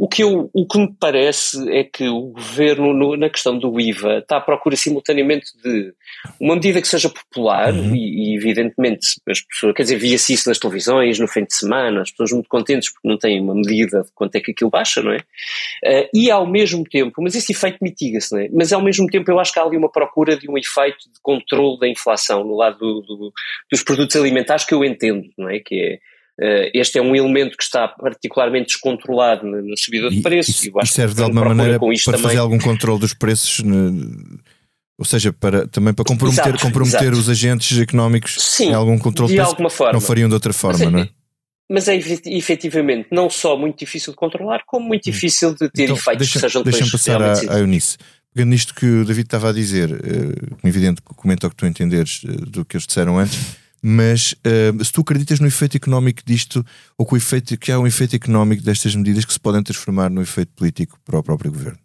o, 0.00 0.08
que, 0.08 0.22
eu, 0.22 0.48
o 0.54 0.66
que 0.66 0.78
me 0.78 0.94
parece 0.98 1.70
é 1.70 1.84
que 1.84 2.08
o 2.08 2.28
governo, 2.28 2.94
no, 2.94 3.16
na 3.18 3.28
questão 3.28 3.58
do 3.58 3.78
IVA, 3.78 4.20
está 4.20 4.38
à 4.38 4.40
procura 4.40 4.74
simultaneamente 4.74 5.48
de 5.62 5.92
uma 6.40 6.54
medida 6.54 6.80
que 6.80 6.88
seja 6.88 7.10
popular, 7.10 7.74
Uhum. 7.74 7.94
e, 7.94 8.32
e, 8.32 8.36
evidentemente 8.36 9.20
as 9.28 9.42
pessoas, 9.42 9.74
quer 9.74 9.82
dizer, 9.82 9.96
via-se 9.98 10.32
isso 10.32 10.48
nas 10.48 10.58
televisões, 10.58 11.18
no 11.18 11.28
fim 11.28 11.44
de 11.44 11.54
semana, 11.54 12.00
as 12.00 12.10
pessoas 12.10 12.32
muito 12.32 12.48
contentes 12.48 12.90
porque 12.90 13.06
não 13.06 13.18
têm 13.18 13.40
uma 13.40 13.54
medida 13.54 14.02
de 14.02 14.10
quanto 14.14 14.34
é 14.36 14.40
que 14.40 14.52
aquilo 14.52 14.70
baixa, 14.70 15.02
não 15.02 15.12
é? 15.12 15.18
Uh, 15.18 16.08
e 16.14 16.30
ao 16.30 16.46
mesmo 16.46 16.82
tempo, 16.84 17.20
mas 17.22 17.34
esse 17.34 17.52
efeito 17.52 17.78
mitiga-se, 17.82 18.34
não 18.34 18.40
é? 18.40 18.48
Mas 18.52 18.72
ao 18.72 18.82
mesmo 18.82 19.06
tempo 19.06 19.30
eu 19.30 19.38
acho 19.38 19.52
que 19.52 19.58
há 19.58 19.62
ali 19.62 19.76
uma 19.76 19.92
procura 19.92 20.34
de 20.34 20.50
um 20.50 20.56
efeito 20.56 21.10
de 21.12 21.20
controle 21.22 21.78
da 21.78 21.86
inflação 21.86 22.42
no 22.42 22.56
lado 22.56 22.78
do, 22.78 23.00
do, 23.02 23.32
dos 23.70 23.82
produtos 23.82 24.16
alimentares 24.16 24.64
que 24.64 24.72
eu 24.72 24.82
entendo, 24.82 25.28
não 25.36 25.50
é? 25.50 25.58
Que 25.60 25.74
é 25.74 25.98
este 26.72 26.98
é 26.98 27.02
um 27.02 27.14
elemento 27.14 27.56
que 27.56 27.62
está 27.62 27.88
particularmente 27.88 28.68
descontrolado 28.68 29.46
na, 29.46 29.76
subida 29.76 30.08
de 30.08 30.20
preços. 30.22 30.64
E, 30.64 30.68
e, 30.68 30.72
e 30.82 30.86
serve 30.86 31.14
de 31.14 31.22
alguma 31.22 31.44
maneira 31.44 31.78
para 31.78 31.88
também. 32.04 32.20
fazer 32.20 32.38
algum 32.38 32.58
controle 32.58 33.00
dos 33.00 33.12
preços, 33.12 33.62
ou 35.00 35.04
seja, 35.06 35.32
para, 35.32 35.66
também 35.66 35.94
para 35.94 36.04
comprometer, 36.04 36.48
exato, 36.48 36.62
comprometer 36.62 37.02
exato. 37.04 37.18
os 37.18 37.28
agentes 37.30 37.78
económicos 37.78 38.36
Sim, 38.38 38.68
em 38.68 38.74
algum 38.74 38.98
controle 38.98 39.32
de 39.32 39.40
alguma 39.40 39.70
forma. 39.70 39.94
não 39.94 40.00
fariam 40.00 40.28
de 40.28 40.34
outra 40.34 40.52
forma, 40.52 40.78
mas, 40.84 40.92
não 40.92 40.98
é? 41.00 41.08
Mas 41.70 41.88
é 41.88 41.96
efetivamente 42.26 43.08
não 43.10 43.30
só 43.30 43.56
muito 43.56 43.78
difícil 43.78 44.12
de 44.12 44.18
controlar, 44.18 44.62
como 44.66 44.86
muito 44.86 45.04
difícil 45.04 45.54
de 45.54 45.70
ter 45.70 45.84
então, 45.84 45.96
efeitos 45.96 46.18
deixa, 46.18 46.32
que 46.34 46.40
sejam 46.40 46.62
Deixa-me 46.62 46.90
passar 46.90 47.22
à, 47.22 47.32
à 47.32 47.58
Eunice. 47.60 47.96
Pegando 48.34 48.50
nisto 48.50 48.74
que 48.74 48.84
o 48.84 49.04
David 49.04 49.26
estava 49.26 49.48
a 49.48 49.52
dizer, 49.52 49.90
uh, 49.90 50.68
evidente, 50.68 51.00
comenta 51.02 51.46
o 51.46 51.50
que 51.50 51.56
tu 51.56 51.64
entenderes 51.64 52.22
uh, 52.24 52.28
do 52.28 52.64
que 52.64 52.76
eles 52.76 52.86
disseram 52.86 53.18
antes, 53.18 53.38
mas 53.82 54.34
uh, 54.46 54.84
se 54.84 54.92
tu 54.92 55.00
acreditas 55.00 55.40
no 55.40 55.46
efeito 55.46 55.76
económico 55.76 56.22
disto, 56.24 56.64
ou 56.98 57.06
que, 57.06 57.14
o 57.14 57.16
efeito, 57.16 57.56
que 57.56 57.72
há 57.72 57.78
um 57.78 57.86
efeito 57.86 58.14
económico 58.14 58.62
destas 58.62 58.94
medidas 58.94 59.24
que 59.24 59.32
se 59.32 59.40
podem 59.40 59.62
transformar 59.62 60.10
no 60.10 60.20
efeito 60.20 60.52
político 60.54 60.98
para 61.04 61.18
o 61.18 61.22
próprio 61.22 61.50
governo? 61.50 61.78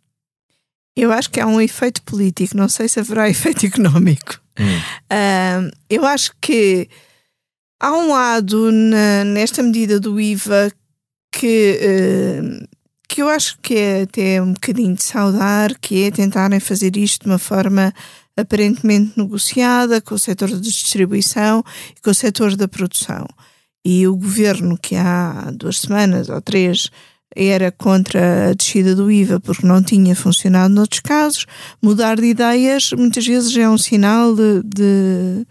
Eu 0.97 1.11
acho 1.11 1.29
que 1.29 1.39
há 1.39 1.47
um 1.47 1.59
efeito 1.59 2.01
político, 2.03 2.55
não 2.55 2.69
sei 2.69 2.87
se 2.87 2.99
haverá 2.99 3.27
efeito 3.29 3.65
económico. 3.65 4.39
Hum. 4.59 4.77
Uh, 5.11 5.71
eu 5.89 6.05
acho 6.05 6.33
que 6.41 6.89
há 7.79 7.91
um 7.91 8.09
lado 8.09 8.71
na, 8.71 9.23
nesta 9.25 9.61
medida 9.61 9.99
do 9.99 10.19
IVA 10.19 10.71
que, 11.31 11.79
uh, 11.81 12.67
que 13.07 13.21
eu 13.21 13.29
acho 13.29 13.57
que 13.61 13.75
é 13.75 14.01
até 14.03 14.41
um 14.41 14.53
bocadinho 14.53 14.95
de 14.95 15.03
saudar, 15.03 15.77
que 15.79 16.03
é 16.03 16.11
tentarem 16.11 16.59
fazer 16.59 16.95
isto 16.97 17.23
de 17.23 17.29
uma 17.29 17.39
forma 17.39 17.93
aparentemente 18.37 19.13
negociada 19.17 20.01
com 20.01 20.15
o 20.15 20.19
setor 20.19 20.49
de 20.49 20.59
distribuição 20.59 21.63
e 21.95 22.01
com 22.01 22.09
o 22.09 22.15
setor 22.15 22.55
da 22.55 22.67
produção. 22.67 23.25
E 23.85 24.07
o 24.07 24.15
governo, 24.15 24.77
que 24.77 24.95
há 24.95 25.51
duas 25.53 25.79
semanas 25.79 26.27
ou 26.29 26.41
três 26.41 26.89
era 27.35 27.71
contra 27.71 28.49
a 28.49 28.53
descida 28.53 28.95
do 28.95 29.11
IVA 29.11 29.39
porque 29.39 29.65
não 29.65 29.83
tinha 29.83 30.15
funcionado 30.15 30.73
noutros 30.73 31.01
casos, 31.01 31.45
mudar 31.81 32.15
de 32.15 32.27
ideias 32.27 32.91
muitas 32.93 33.25
vezes 33.27 33.55
é 33.57 33.69
um 33.69 33.77
sinal 33.77 34.33
de, 34.33 34.63
de, 34.63 35.47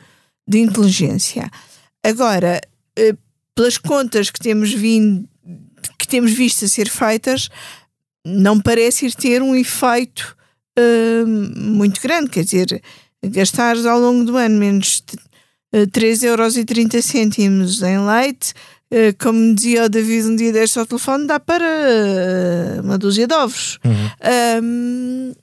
de 0.48 0.58
inteligência. 0.60 1.50
Agora, 2.02 2.60
pelas 3.54 3.78
contas 3.78 4.30
que 4.30 4.40
temos 4.40 4.72
vindo, 4.72 5.28
que 5.98 6.08
temos 6.08 6.32
visto 6.32 6.64
a 6.64 6.68
ser 6.68 6.88
feitas, 6.88 7.48
não 8.26 8.60
parece 8.60 9.06
ir 9.06 9.14
ter 9.14 9.42
um 9.42 9.54
efeito 9.54 10.36
Uh, 10.76 11.26
muito 11.56 12.00
grande, 12.00 12.30
quer 12.30 12.42
dizer, 12.42 12.82
gastares 13.22 13.86
ao 13.86 14.00
longo 14.00 14.24
do 14.24 14.36
ano 14.36 14.58
menos 14.58 15.04
uh, 15.72 15.86
3,30€ 15.86 17.82
em 17.86 18.06
leite, 18.06 18.52
uh, 18.90 19.14
como 19.22 19.54
dizia 19.54 19.84
o 19.84 19.88
David 19.88 20.26
um 20.26 20.36
dia 20.36 20.52
deste 20.52 20.78
ao 20.78 20.86
telefone, 20.86 21.28
dá 21.28 21.38
para 21.38 21.64
uh, 21.64 22.82
uma 22.82 22.98
dúzia 22.98 23.26
de 23.26 23.34
ovos. 23.34 23.78
Uhum. 23.84 25.34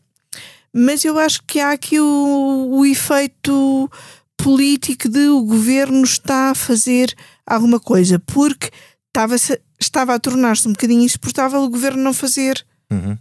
mas 0.74 1.06
eu 1.06 1.18
acho 1.18 1.42
que 1.44 1.62
há 1.62 1.72
aqui 1.72 1.98
o, 2.00 2.68
o 2.70 2.86
efeito 2.86 3.90
político 4.36 5.08
de 5.08 5.30
o 5.30 5.44
governo 5.44 6.04
está 6.04 6.50
a 6.50 6.56
fazer 6.56 7.16
alguma 7.46 7.80
coisa, 7.80 8.20
porque 8.20 8.70
estava, 9.08 9.36
estava 9.80 10.14
a 10.14 10.20
tornar-se 10.20 10.68
um 10.68 10.74
bocadinho 10.74 11.04
insuportável 11.04 11.62
o 11.62 11.70
governo 11.70 12.04
não 12.04 12.14
fazer. 12.14 12.66
Uhum 12.92 13.18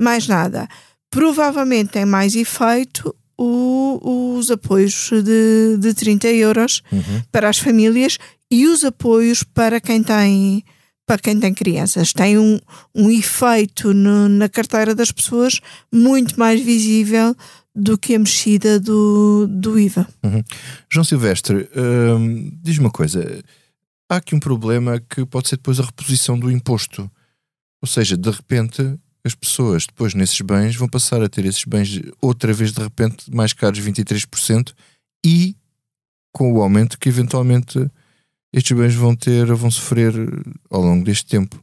mais 0.00 0.26
nada. 0.26 0.68
Provavelmente 1.10 1.92
tem 1.92 2.04
mais 2.04 2.34
efeito 2.34 3.14
o, 3.36 4.36
os 4.36 4.50
apoios 4.50 5.10
de, 5.10 5.76
de 5.78 5.94
30 5.94 6.28
euros 6.28 6.82
uhum. 6.92 7.22
para 7.32 7.48
as 7.48 7.58
famílias 7.58 8.18
e 8.50 8.66
os 8.66 8.84
apoios 8.84 9.42
para 9.42 9.80
quem 9.80 10.02
tem 10.02 10.64
para 11.06 11.18
quem 11.18 11.40
tem 11.40 11.52
crianças. 11.52 12.12
Tem 12.12 12.38
um, 12.38 12.60
um 12.94 13.10
efeito 13.10 13.92
no, 13.92 14.28
na 14.28 14.48
carteira 14.48 14.94
das 14.94 15.10
pessoas 15.10 15.58
muito 15.92 16.38
mais 16.38 16.60
visível 16.60 17.34
do 17.74 17.98
que 17.98 18.14
a 18.14 18.18
mexida 18.18 18.78
do, 18.78 19.48
do 19.48 19.76
IVA. 19.76 20.06
Uhum. 20.22 20.44
João 20.88 21.02
Silvestre, 21.02 21.68
hum, 21.74 22.52
diz 22.62 22.78
uma 22.78 22.90
coisa. 22.90 23.42
Há 24.08 24.16
aqui 24.16 24.36
um 24.36 24.40
problema 24.40 25.00
que 25.00 25.26
pode 25.26 25.48
ser 25.48 25.56
depois 25.56 25.80
a 25.80 25.84
reposição 25.84 26.38
do 26.38 26.48
imposto. 26.48 27.10
Ou 27.82 27.88
seja, 27.88 28.16
de 28.16 28.30
repente 28.30 28.96
as 29.24 29.34
pessoas 29.34 29.86
depois 29.86 30.14
nesses 30.14 30.40
bens 30.40 30.76
vão 30.76 30.88
passar 30.88 31.22
a 31.22 31.28
ter 31.28 31.44
esses 31.44 31.64
bens 31.64 32.00
outra 32.20 32.52
vez 32.52 32.72
de 32.72 32.82
repente 32.82 33.34
mais 33.34 33.52
caros 33.52 33.78
23% 33.78 34.72
e 35.24 35.56
com 36.32 36.52
o 36.52 36.62
aumento 36.62 36.98
que 36.98 37.08
eventualmente 37.08 37.90
estes 38.52 38.76
bens 38.76 38.94
vão 38.94 39.14
ter 39.14 39.46
vão 39.54 39.70
sofrer 39.70 40.14
ao 40.70 40.80
longo 40.80 41.04
deste 41.04 41.26
tempo. 41.26 41.62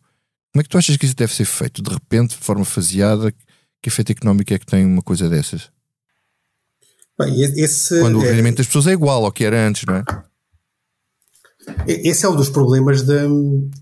Como 0.52 0.62
é 0.62 0.64
que 0.64 0.70
tu 0.70 0.78
achas 0.78 0.98
que 0.98 1.06
isso 1.06 1.16
deve 1.16 1.34
ser 1.34 1.46
feito? 1.46 1.82
De 1.82 1.90
repente, 1.92 2.38
de 2.38 2.44
forma 2.44 2.66
faseada, 2.66 3.32
que 3.82 3.90
efeito 3.90 4.12
económico 4.12 4.54
é 4.54 4.60
que 4.60 4.66
tem 4.66 4.86
uma 4.86 5.02
coisa 5.02 5.30
dessas? 5.30 5.70
Bem, 7.20 7.42
esse, 7.42 8.00
Quando 8.00 8.18
o 8.18 8.22
rendimento 8.22 8.56
é... 8.56 8.58
das 8.58 8.68
pessoas 8.68 8.88
é 8.88 8.92
igual 8.92 9.26
ao 9.26 9.32
que 9.32 9.44
era 9.44 9.68
antes, 9.68 9.86
não 9.86 9.96
é? 9.96 10.04
Esse 11.88 12.26
é 12.26 12.30
um 12.30 12.36
dos 12.36 12.50
problemas, 12.50 13.02
de, 13.02 13.28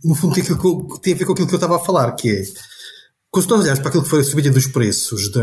no 0.04 0.16
fundo, 0.16 0.34
que 0.34 0.42
tem 1.02 1.14
a 1.14 1.18
ver 1.18 1.26
com 1.26 1.34
aquilo 1.34 1.48
que 1.48 1.54
eu 1.54 1.58
estava 1.58 1.76
a 1.76 1.80
falar, 1.80 2.12
que 2.14 2.30
é 2.30 2.44
quando 3.36 3.50
nós 3.50 3.62
olharmos 3.62 3.80
para 3.80 3.90
aquilo 3.90 4.04
que 4.04 4.10
foi 4.10 4.22
a 4.22 4.24
subida 4.24 4.50
dos 4.50 4.68
preços 4.68 5.30
de, 5.30 5.42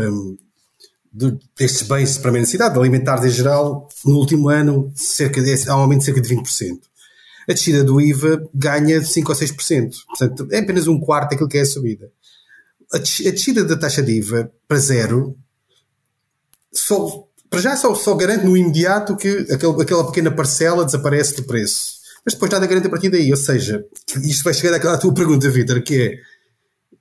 de, 1.13 1.39
destes 1.55 1.83
bens 1.83 2.17
para 2.17 2.31
a 2.31 2.33
necessidade, 2.33 2.77
alimentares 2.77 3.23
em 3.23 3.29
geral, 3.29 3.87
no 4.03 4.15
último 4.17 4.49
ano 4.49 4.91
cerca 4.95 5.39
de, 5.39 5.69
há 5.69 5.75
um 5.75 5.81
aumento 5.81 5.99
de 5.99 6.05
cerca 6.05 6.21
de 6.21 6.35
20%. 6.35 6.79
A 7.47 7.53
descida 7.53 7.83
do 7.83 8.01
IVA 8.01 8.49
ganha 8.51 9.03
5 9.03 9.31
ou 9.31 9.37
6%. 9.37 9.93
Portanto, 10.07 10.47
é 10.49 10.59
apenas 10.59 10.87
um 10.87 10.99
quarto 10.99 11.31
daquilo 11.31 11.47
que 11.47 11.59
é 11.59 11.61
a 11.61 11.65
subida. 11.65 12.11
A 12.91 12.97
descida 12.97 13.63
da 13.63 13.77
taxa 13.77 14.01
de 14.01 14.13
IVA 14.13 14.51
para 14.67 14.79
zero 14.79 15.37
só, 16.71 17.27
para 17.47 17.61
já 17.61 17.75
só, 17.75 17.93
só 17.93 18.15
garante 18.15 18.45
no 18.45 18.57
imediato 18.57 19.15
que 19.15 19.45
aquele, 19.51 19.81
aquela 19.81 20.07
pequena 20.07 20.31
parcela 20.31 20.83
desaparece 20.83 21.35
do 21.35 21.43
preço. 21.43 22.01
Mas 22.25 22.33
depois 22.33 22.51
nada 22.51 22.65
garante 22.65 22.87
a 22.87 22.89
partir 22.89 23.09
daí. 23.09 23.29
Ou 23.29 23.37
seja, 23.37 23.85
isto 24.23 24.43
vai 24.43 24.53
chegar 24.53 24.75
àquela 24.75 24.97
tua 24.97 25.13
pergunta, 25.13 25.49
Vitor, 25.49 25.81
que 25.83 26.01
é 26.01 26.32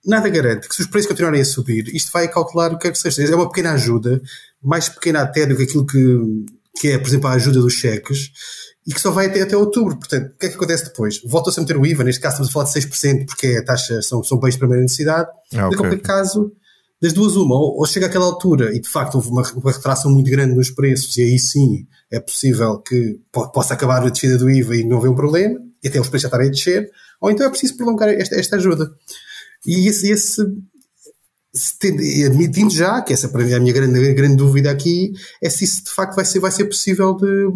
nada 0.05 0.29
garante 0.29 0.69
que 0.69 0.75
se 0.75 0.83
os 0.83 0.89
preços 0.89 1.09
continuarem 1.09 1.41
a 1.41 1.45
subir, 1.45 1.89
isto 1.95 2.11
vai 2.13 2.29
calcular 2.29 2.73
o 2.73 2.79
que 2.79 2.89
é 2.89 2.91
que 2.91 2.99
seja. 2.99 3.23
É 3.23 3.35
uma 3.35 3.49
pequena 3.49 3.73
ajuda, 3.73 4.21
mais 4.63 4.89
pequena 4.89 5.23
até 5.23 5.47
do 5.47 5.57
que 5.57 5.63
aquilo 5.63 5.87
que, 5.87 6.47
que 6.81 6.89
é, 6.89 6.99
por 6.99 7.09
exemplo, 7.09 7.29
a 7.29 7.33
ajuda 7.33 7.61
dos 7.61 7.75
cheques, 7.75 8.31
e 8.87 8.93
que 8.93 9.01
só 9.01 9.11
vai 9.11 9.27
até, 9.27 9.43
até 9.43 9.57
outubro. 9.57 9.97
Portanto, 9.97 10.33
o 10.35 10.39
que 10.39 10.47
é 10.47 10.49
que 10.49 10.57
acontece 10.57 10.85
depois? 10.85 11.21
Volta-se 11.25 11.59
a 11.59 11.63
meter 11.63 11.77
o 11.77 11.87
IVA, 11.87 12.05
neste 12.05 12.21
caso 12.21 12.43
estamos 12.43 12.51
a 12.51 12.53
falar 12.53 12.65
de 12.67 13.19
6%, 13.21 13.27
porque 13.27 13.47
a 13.59 13.65
taxa 13.65 14.03
são, 14.03 14.23
são 14.25 14.39
bens 14.39 14.55
de 14.55 14.59
primeira 14.59 14.83
necessidade. 14.83 15.29
Ah, 15.55 15.67
okay. 15.67 15.75
Em 15.75 15.81
qualquer 15.81 16.01
caso, 16.01 16.53
das 17.01 17.13
duas 17.13 17.37
uma, 17.37 17.55
ou, 17.55 17.79
ou 17.79 17.87
chega 17.87 18.07
àquela 18.07 18.25
altura 18.25 18.75
e 18.75 18.81
de 18.81 18.89
facto 18.89 19.17
houve 19.17 19.29
uma, 19.29 19.43
uma 19.55 19.73
retração 19.73 20.11
muito 20.11 20.31
grande 20.31 20.55
nos 20.55 20.71
preços, 20.71 21.17
e 21.17 21.23
aí 21.23 21.39
sim 21.39 21.87
é 22.11 22.21
possível 22.21 22.79
que 22.79 23.19
possa 23.33 23.75
acabar 23.75 24.05
a 24.05 24.09
descida 24.09 24.37
do 24.37 24.51
IVA 24.51 24.77
e 24.77 24.85
não 24.85 24.99
haver 24.99 25.09
um 25.09 25.15
problema, 25.15 25.59
e 25.83 25.89
até 25.89 26.01
os 26.01 26.09
preços 26.09 26.23
já 26.23 26.29
estarem 26.29 26.49
a 26.49 26.51
descer, 26.51 26.91
ou 27.21 27.31
então 27.31 27.47
é 27.47 27.51
preciso 27.51 27.77
prolongar 27.77 28.09
esta, 28.09 28.37
esta 28.37 28.57
ajuda. 28.57 28.91
E 29.67 29.89
esse, 29.89 30.11
esse 30.11 30.43
admitindo 32.27 32.71
já, 32.71 33.03
que 33.03 33.13
essa 33.13 33.29
para 33.29 33.45
mim 33.45 33.53
é 33.53 33.57
a 33.57 33.61
minha 33.61 33.73
grande, 33.73 34.15
grande 34.15 34.37
dúvida 34.37 34.71
aqui, 34.71 35.13
é 35.43 35.51
se 35.51 35.65
isso 35.65 35.85
de 35.85 35.91
facto 35.91 36.17
vai 36.17 36.25
ser, 36.25 36.41
vai 36.41 36.51
ser 36.51 36.65
possível 36.65 37.15
de, 37.15 37.49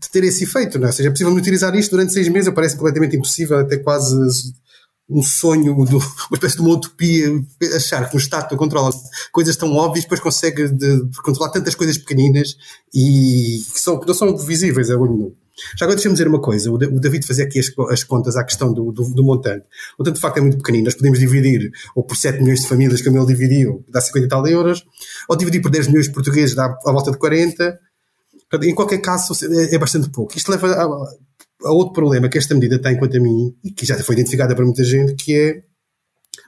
de 0.00 0.10
ter 0.10 0.22
esse 0.24 0.44
efeito, 0.44 0.78
não 0.78 0.86
é? 0.86 0.90
Ou 0.90 0.92
seja, 0.92 1.08
é 1.08 1.12
possível 1.12 1.32
utilizar 1.32 1.74
isto 1.74 1.90
durante 1.90 2.12
seis 2.12 2.28
meses, 2.28 2.52
parece 2.54 2.76
completamente 2.76 3.16
impossível, 3.16 3.58
até 3.58 3.76
quase 3.76 4.14
um 5.08 5.22
sonho, 5.22 5.84
de, 5.84 5.96
uma 5.96 6.34
espécie 6.34 6.54
de 6.54 6.62
uma 6.62 6.74
utopia, 6.74 7.28
achar 7.74 8.08
que 8.08 8.14
um 8.14 8.20
Estado 8.20 8.56
controla 8.56 8.92
coisas 9.32 9.56
tão 9.56 9.74
óbvias, 9.74 10.04
depois 10.04 10.20
consegue 10.20 10.68
de, 10.68 11.04
de 11.04 11.22
controlar 11.22 11.50
tantas 11.50 11.74
coisas 11.74 11.98
pequeninas 11.98 12.56
e 12.94 13.60
que 13.72 13.80
são, 13.80 13.98
não 14.06 14.14
são 14.14 14.36
visíveis 14.36 14.88
a 14.90 14.96
olho 14.96 15.16
nu. 15.16 15.36
Já 15.76 15.84
agora 15.84 15.96
deixa-me 15.96 16.14
dizer 16.14 16.28
uma 16.28 16.40
coisa, 16.40 16.70
o 16.70 16.78
David 16.78 17.26
fazia 17.26 17.44
aqui 17.44 17.58
as, 17.58 17.72
as 17.90 18.04
contas 18.04 18.36
à 18.36 18.44
questão 18.44 18.72
do, 18.72 18.92
do, 18.92 19.04
do, 19.14 19.24
montante. 19.24 19.64
O 19.98 20.02
montante 20.02 20.16
de 20.16 20.20
facto 20.20 20.38
é 20.38 20.40
muito 20.40 20.58
pequenino, 20.58 20.84
nós 20.84 20.94
podemos 20.94 21.18
dividir 21.18 21.70
ou 21.94 22.04
por 22.04 22.16
7 22.16 22.40
milhões 22.40 22.60
de 22.60 22.68
famílias, 22.68 23.02
como 23.02 23.18
ele 23.18 23.26
dividiu, 23.26 23.84
dá 23.88 24.00
50 24.00 24.26
e 24.26 24.28
tal 24.28 24.46
euros, 24.46 24.84
ou 25.28 25.36
dividir 25.36 25.60
por 25.60 25.70
10 25.70 25.88
milhões 25.88 26.06
de 26.06 26.12
portugueses, 26.12 26.54
dá 26.54 26.64
à 26.64 26.92
volta 26.92 27.10
de 27.10 27.18
40. 27.18 27.78
Em 28.62 28.74
qualquer 28.74 28.98
caso, 28.98 29.32
é, 29.46 29.74
é 29.74 29.78
bastante 29.78 30.10
pouco. 30.10 30.36
Isto 30.36 30.50
leva 30.50 30.68
a, 30.68 30.84
a 31.68 31.72
outro 31.72 31.92
problema 31.92 32.28
que 32.28 32.38
esta 32.38 32.54
medida 32.54 32.78
tem 32.78 32.98
quanto 32.98 33.16
a 33.16 33.20
mim, 33.20 33.54
e 33.62 33.70
que 33.70 33.86
já 33.86 33.98
foi 34.02 34.14
identificada 34.14 34.54
por 34.54 34.64
muita 34.64 34.84
gente, 34.84 35.14
que 35.14 35.34
é 35.34 35.62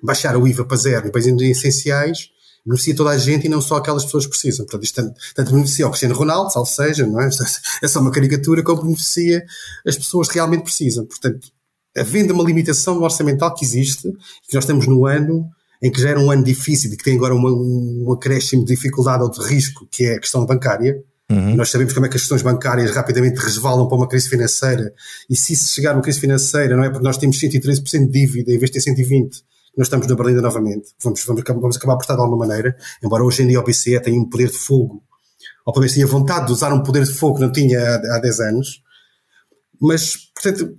baixar 0.03 0.37
o 0.37 0.47
IVA 0.47 0.65
para 0.65 0.77
zero 0.77 1.09
em 1.09 1.13
países 1.13 1.33
essenciais, 1.41 2.31
beneficia 2.65 2.95
toda 2.95 3.11
a 3.11 3.19
gente 3.19 3.47
e 3.47 3.49
não 3.49 3.61
só 3.61 3.77
aquelas 3.77 4.05
pessoas 4.05 4.25
que 4.25 4.31
precisam. 4.31 4.65
Portanto, 4.65 4.85
isto 4.85 4.95
tanto, 4.95 5.21
tanto 5.35 5.53
beneficia 5.53 5.87
o 5.87 5.91
Cristiano 5.91 6.15
Ronaldo, 6.15 6.53
salvo 6.53 6.69
seja, 6.69 7.07
não 7.07 7.21
é? 7.21 7.29
é 7.83 7.89
só 7.89 8.01
uma 8.01 8.11
caricatura, 8.11 8.63
como 8.63 8.83
beneficia 8.83 9.45
as 9.87 9.97
pessoas 9.97 10.29
que 10.29 10.35
realmente 10.35 10.63
precisam. 10.63 11.05
Portanto, 11.07 11.49
havendo 11.97 12.33
uma 12.33 12.45
limitação 12.45 13.01
orçamental 13.03 13.55
que 13.55 13.65
existe, 13.65 14.11
que 14.49 14.55
nós 14.55 14.65
estamos 14.65 14.87
no 14.87 15.07
ano 15.07 15.49
em 15.83 15.91
que 15.91 16.01
já 16.01 16.11
era 16.11 16.21
um 16.21 16.31
ano 16.31 16.45
difícil 16.45 16.93
e 16.93 16.97
que 16.97 17.03
tem 17.03 17.17
agora 17.17 17.35
uma, 17.35 17.51
um 17.51 18.13
acréscimo 18.13 18.65
de 18.65 18.75
dificuldade 18.75 19.25
ou 19.25 19.31
de 19.31 19.43
risco, 19.45 19.87
que 19.91 20.05
é 20.05 20.15
a 20.15 20.21
questão 20.21 20.47
bancária, 20.47 21.03
Uhum. 21.33 21.57
Nós 21.57 21.71
sabemos 21.71 21.95
como 21.95 22.05
é 22.05 22.09
que 22.11 22.17
as 22.17 22.23
questões 22.23 22.43
bancárias 22.43 22.91
rapidamente 22.91 23.41
resvalam 23.41 23.89
para 23.89 23.97
uma 23.97 24.07
crise 24.07 24.29
financeira 24.29 24.93
e 25.31 25.37
se 25.37 25.55
isso 25.55 25.73
chegar 25.73 25.93
a 25.93 25.95
uma 25.95 26.03
crise 26.03 26.21
financeira 26.21 26.77
não 26.77 26.85
é 26.85 26.91
porque 26.91 27.05
nós 27.05 27.17
temos 27.17 27.39
113% 27.39 28.07
de 28.07 28.13
dívida 28.13 28.53
em 28.53 28.59
vez 28.59 28.71
de 28.71 28.83
ter 28.83 28.91
120% 28.91 29.31
nós 29.77 29.87
estamos 29.87 30.07
na 30.07 30.15
berlinda 30.15 30.43
novamente. 30.43 30.91
Vamos, 31.03 31.25
vamos, 31.25 31.43
vamos 31.47 31.77
acabar 31.77 31.95
por 31.95 32.03
estar 32.03 32.15
de 32.15 32.21
alguma 32.21 32.47
maneira, 32.47 32.77
embora 33.03 33.25
hoje 33.25 33.43
em 33.43 33.49
dia 33.49 33.61
o 33.61 33.65
BCE 33.65 34.01
tenha 34.01 34.21
um 34.21 34.29
poder 34.29 34.49
de 34.49 34.59
fogo, 34.59 35.03
ou 35.65 35.73
pelo 35.73 35.83
menos 35.83 35.95
tinha 35.95 36.07
vontade 36.07 36.47
de 36.47 36.53
usar 36.53 36.73
um 36.73 36.83
poder 36.83 37.05
de 37.05 37.13
fogo 37.15 37.37
que 37.37 37.43
não 37.43 37.53
tinha 37.53 37.81
há, 37.81 38.17
há 38.17 38.19
10 38.19 38.41
anos. 38.41 38.83
Mas, 39.81 40.17
portanto, 40.35 40.75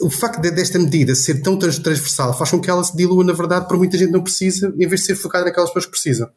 o 0.00 0.10
facto 0.10 0.40
de, 0.40 0.50
desta 0.50 0.78
medida 0.78 1.14
ser 1.14 1.42
tão 1.42 1.58
transversal 1.58 2.36
faz 2.36 2.50
com 2.50 2.60
que 2.60 2.70
ela 2.70 2.82
se 2.82 2.96
dilua, 2.96 3.24
na 3.24 3.32
verdade, 3.32 3.68
para 3.68 3.76
muita 3.76 3.96
gente 3.96 4.10
não 4.10 4.22
precisa, 4.22 4.72
em 4.76 4.88
vez 4.88 5.02
de 5.02 5.06
ser 5.06 5.14
focada 5.14 5.44
naquelas 5.44 5.70
pessoas 5.70 5.84
que 5.86 5.92
precisam. 5.92 6.28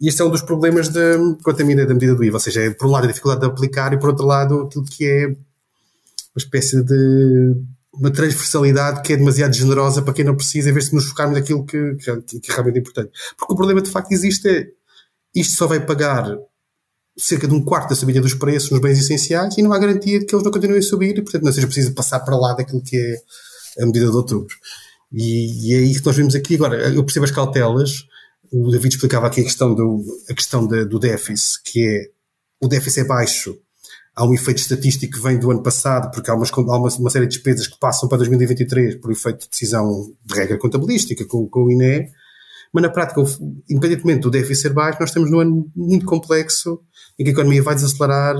E 0.00 0.08
este 0.08 0.22
é 0.22 0.24
um 0.24 0.30
dos 0.30 0.40
problemas 0.40 0.88
de, 0.88 1.00
quanto 1.42 1.58
da 1.58 1.64
medida 1.64 2.14
do 2.14 2.24
IVA. 2.24 2.36
Ou 2.36 2.40
seja, 2.40 2.62
é, 2.62 2.70
por 2.70 2.86
um 2.86 2.90
lado, 2.90 3.04
a 3.04 3.08
dificuldade 3.08 3.42
de 3.42 3.46
aplicar 3.46 3.92
e, 3.92 3.98
por 3.98 4.08
outro 4.08 4.24
lado, 4.24 4.62
aquilo 4.62 4.84
que 4.84 5.04
é 5.04 5.26
uma 5.26 6.38
espécie 6.38 6.82
de 6.82 7.54
uma 7.92 8.10
transversalidade 8.10 9.02
que 9.02 9.12
é 9.12 9.16
demasiado 9.16 9.54
generosa 9.54 10.02
para 10.02 10.14
quem 10.14 10.24
não 10.24 10.36
precisa, 10.36 10.70
em 10.70 10.72
vez 10.72 10.86
de 10.86 10.94
nos 10.94 11.06
focarmos 11.06 11.36
naquilo 11.36 11.64
que, 11.64 11.96
que, 11.96 12.40
que 12.40 12.50
é 12.50 12.54
realmente 12.54 12.78
importante. 12.78 13.10
Porque 13.36 13.52
o 13.52 13.56
problema, 13.56 13.82
de 13.82 13.90
facto, 13.90 14.12
existe 14.12 14.48
é 14.48 14.66
isto 15.34 15.56
só 15.56 15.66
vai 15.66 15.84
pagar 15.84 16.36
cerca 17.16 17.46
de 17.46 17.54
um 17.54 17.64
quarto 17.64 17.90
da 17.90 17.94
subida 17.94 18.20
dos 18.20 18.34
preços 18.34 18.70
nos 18.70 18.80
bens 18.80 18.98
essenciais 18.98 19.56
e 19.56 19.62
não 19.62 19.72
há 19.72 19.78
garantia 19.78 20.18
de 20.18 20.26
que 20.26 20.34
eles 20.34 20.44
não 20.44 20.50
continuem 20.50 20.78
a 20.78 20.82
subir 20.82 21.18
e, 21.18 21.22
portanto, 21.22 21.44
não 21.44 21.52
seja 21.52 21.66
preciso 21.66 21.94
passar 21.94 22.20
para 22.20 22.36
lá 22.36 22.54
daquilo 22.54 22.82
que 22.82 22.96
é 22.96 23.82
a 23.82 23.86
medida 23.86 24.10
de 24.10 24.16
outubro. 24.16 24.54
E, 25.12 25.68
e 25.68 25.74
é 25.74 25.80
isso 25.80 26.00
que 26.00 26.06
nós 26.06 26.16
vimos 26.16 26.34
aqui. 26.34 26.54
Agora, 26.54 26.76
eu 26.88 27.04
percebo 27.04 27.24
as 27.24 27.30
cautelas, 27.30 28.06
o 28.52 28.70
David 28.70 28.94
explicava 28.94 29.26
aqui 29.26 29.40
a 29.40 29.44
questão 29.44 29.74
do, 29.74 30.04
a 30.28 30.34
questão 30.34 30.66
de, 30.66 30.84
do 30.84 30.98
déficit, 30.98 31.62
que 31.64 31.86
é 31.86 32.10
o 32.60 32.68
déficit 32.68 33.00
é 33.00 33.04
baixo, 33.04 33.56
há 34.14 34.26
um 34.26 34.34
efeito 34.34 34.58
estatístico 34.58 35.14
que 35.14 35.22
vem 35.22 35.38
do 35.38 35.50
ano 35.50 35.62
passado, 35.62 36.10
porque 36.10 36.30
há, 36.30 36.34
umas, 36.34 36.50
há 36.52 36.60
uma, 36.60 36.88
uma, 36.88 37.10
série 37.10 37.26
de 37.26 37.34
despesas 37.34 37.66
que 37.66 37.78
passam 37.78 38.08
para 38.08 38.18
2023 38.18 38.96
por 38.96 39.10
efeito 39.10 39.40
de 39.40 39.50
decisão 39.50 40.12
de 40.24 40.34
regra 40.34 40.58
contabilística 40.58 41.24
com, 41.26 41.48
com 41.48 41.64
o 41.64 41.70
INE, 41.70 42.08
mas 42.72 42.82
na 42.82 42.88
prática, 42.88 43.20
independentemente 43.68 44.20
do 44.20 44.30
déficit 44.30 44.62
ser 44.62 44.72
baixo, 44.72 44.98
nós 45.00 45.10
temos 45.10 45.30
num 45.30 45.40
ano 45.40 45.70
muito 45.74 46.06
complexo 46.06 46.80
em 47.18 47.24
que 47.24 47.30
a 47.30 47.32
economia 47.32 47.62
vai 47.62 47.74
desacelerar 47.74 48.36